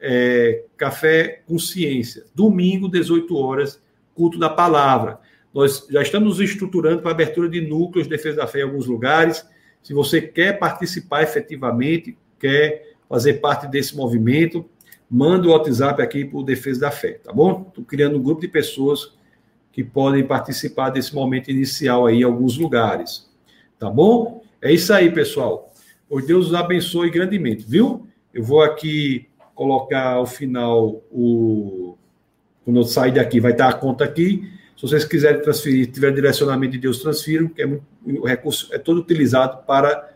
é, 0.00 0.64
Café 0.76 1.42
Consciência. 1.46 2.24
Domingo, 2.34 2.88
18 2.88 3.36
horas, 3.36 3.82
culto 4.16 4.38
da 4.38 4.48
palavra. 4.48 5.20
Nós 5.54 5.86
já 5.88 6.02
estamos 6.02 6.40
estruturando 6.40 7.02
para 7.02 7.12
abertura 7.12 7.48
de 7.48 7.60
núcleos 7.60 8.08
de 8.08 8.16
defesa 8.16 8.38
da 8.38 8.46
fé 8.46 8.60
em 8.60 8.62
alguns 8.62 8.86
lugares. 8.86 9.46
Se 9.82 9.94
você 9.94 10.20
quer 10.20 10.58
participar 10.58 11.22
efetivamente, 11.22 12.18
quer 12.38 12.94
fazer 13.08 13.34
parte 13.34 13.68
desse 13.68 13.96
movimento, 13.96 14.68
manda 15.08 15.46
o 15.46 15.52
WhatsApp 15.52 16.02
aqui 16.02 16.24
para 16.24 16.38
o 16.38 16.42
Defesa 16.42 16.80
da 16.80 16.90
Fé, 16.90 17.12
tá 17.22 17.32
bom? 17.32 17.66
Estou 17.68 17.84
criando 17.84 18.18
um 18.18 18.22
grupo 18.22 18.40
de 18.40 18.48
pessoas 18.48 19.14
que 19.70 19.84
podem 19.84 20.26
participar 20.26 20.90
desse 20.90 21.14
momento 21.14 21.50
inicial 21.50 22.06
aí 22.06 22.20
em 22.20 22.24
alguns 22.24 22.58
lugares, 22.58 23.30
tá 23.78 23.88
bom? 23.88 24.42
É 24.60 24.72
isso 24.72 24.92
aí, 24.92 25.12
pessoal. 25.12 25.72
Por 26.08 26.22
Deus 26.22 26.48
os 26.48 26.54
abençoe 26.54 27.10
grandemente, 27.10 27.64
viu? 27.68 28.06
Eu 28.32 28.42
vou 28.42 28.62
aqui 28.62 29.28
colocar 29.54 30.14
ao 30.14 30.26
final 30.26 31.02
o. 31.10 31.95
Quando 32.66 32.80
eu 32.80 32.84
sair 32.84 33.12
daqui, 33.12 33.38
vai 33.38 33.52
estar 33.52 33.68
a 33.68 33.72
conta 33.72 34.02
aqui. 34.02 34.50
Se 34.76 34.82
vocês 34.82 35.04
quiserem 35.04 35.40
transferir, 35.40 35.88
tiver 35.90 36.12
direcionamento 36.12 36.72
de 36.72 36.78
Deus, 36.78 36.98
transfiram, 36.98 37.46
que 37.46 37.62
é 37.62 37.66
muito, 37.66 37.84
o 38.04 38.26
recurso 38.26 38.68
é 38.74 38.78
todo 38.78 38.98
utilizado 38.98 39.64
para 39.64 40.12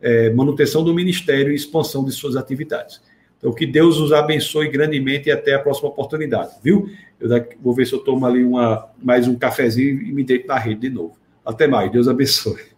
é, 0.00 0.30
manutenção 0.30 0.84
do 0.84 0.94
ministério 0.94 1.50
e 1.50 1.56
expansão 1.56 2.04
de 2.04 2.12
suas 2.12 2.36
atividades. 2.36 3.02
Então, 3.36 3.52
que 3.52 3.66
Deus 3.66 3.98
os 3.98 4.12
abençoe 4.12 4.68
grandemente 4.68 5.28
e 5.28 5.32
até 5.32 5.54
a 5.54 5.58
próxima 5.58 5.88
oportunidade, 5.88 6.52
viu? 6.62 6.88
Eu 7.20 7.28
daqui, 7.28 7.56
vou 7.60 7.74
ver 7.74 7.84
se 7.84 7.92
eu 7.92 7.98
tomo 7.98 8.24
ali 8.24 8.44
uma, 8.44 8.88
mais 9.02 9.26
um 9.26 9.36
cafezinho 9.36 10.00
e 10.00 10.12
me 10.12 10.22
deito 10.22 10.46
na 10.46 10.56
rede 10.56 10.82
de 10.82 10.90
novo. 10.90 11.18
Até 11.44 11.66
mais, 11.66 11.90
Deus 11.90 12.06
abençoe. 12.06 12.77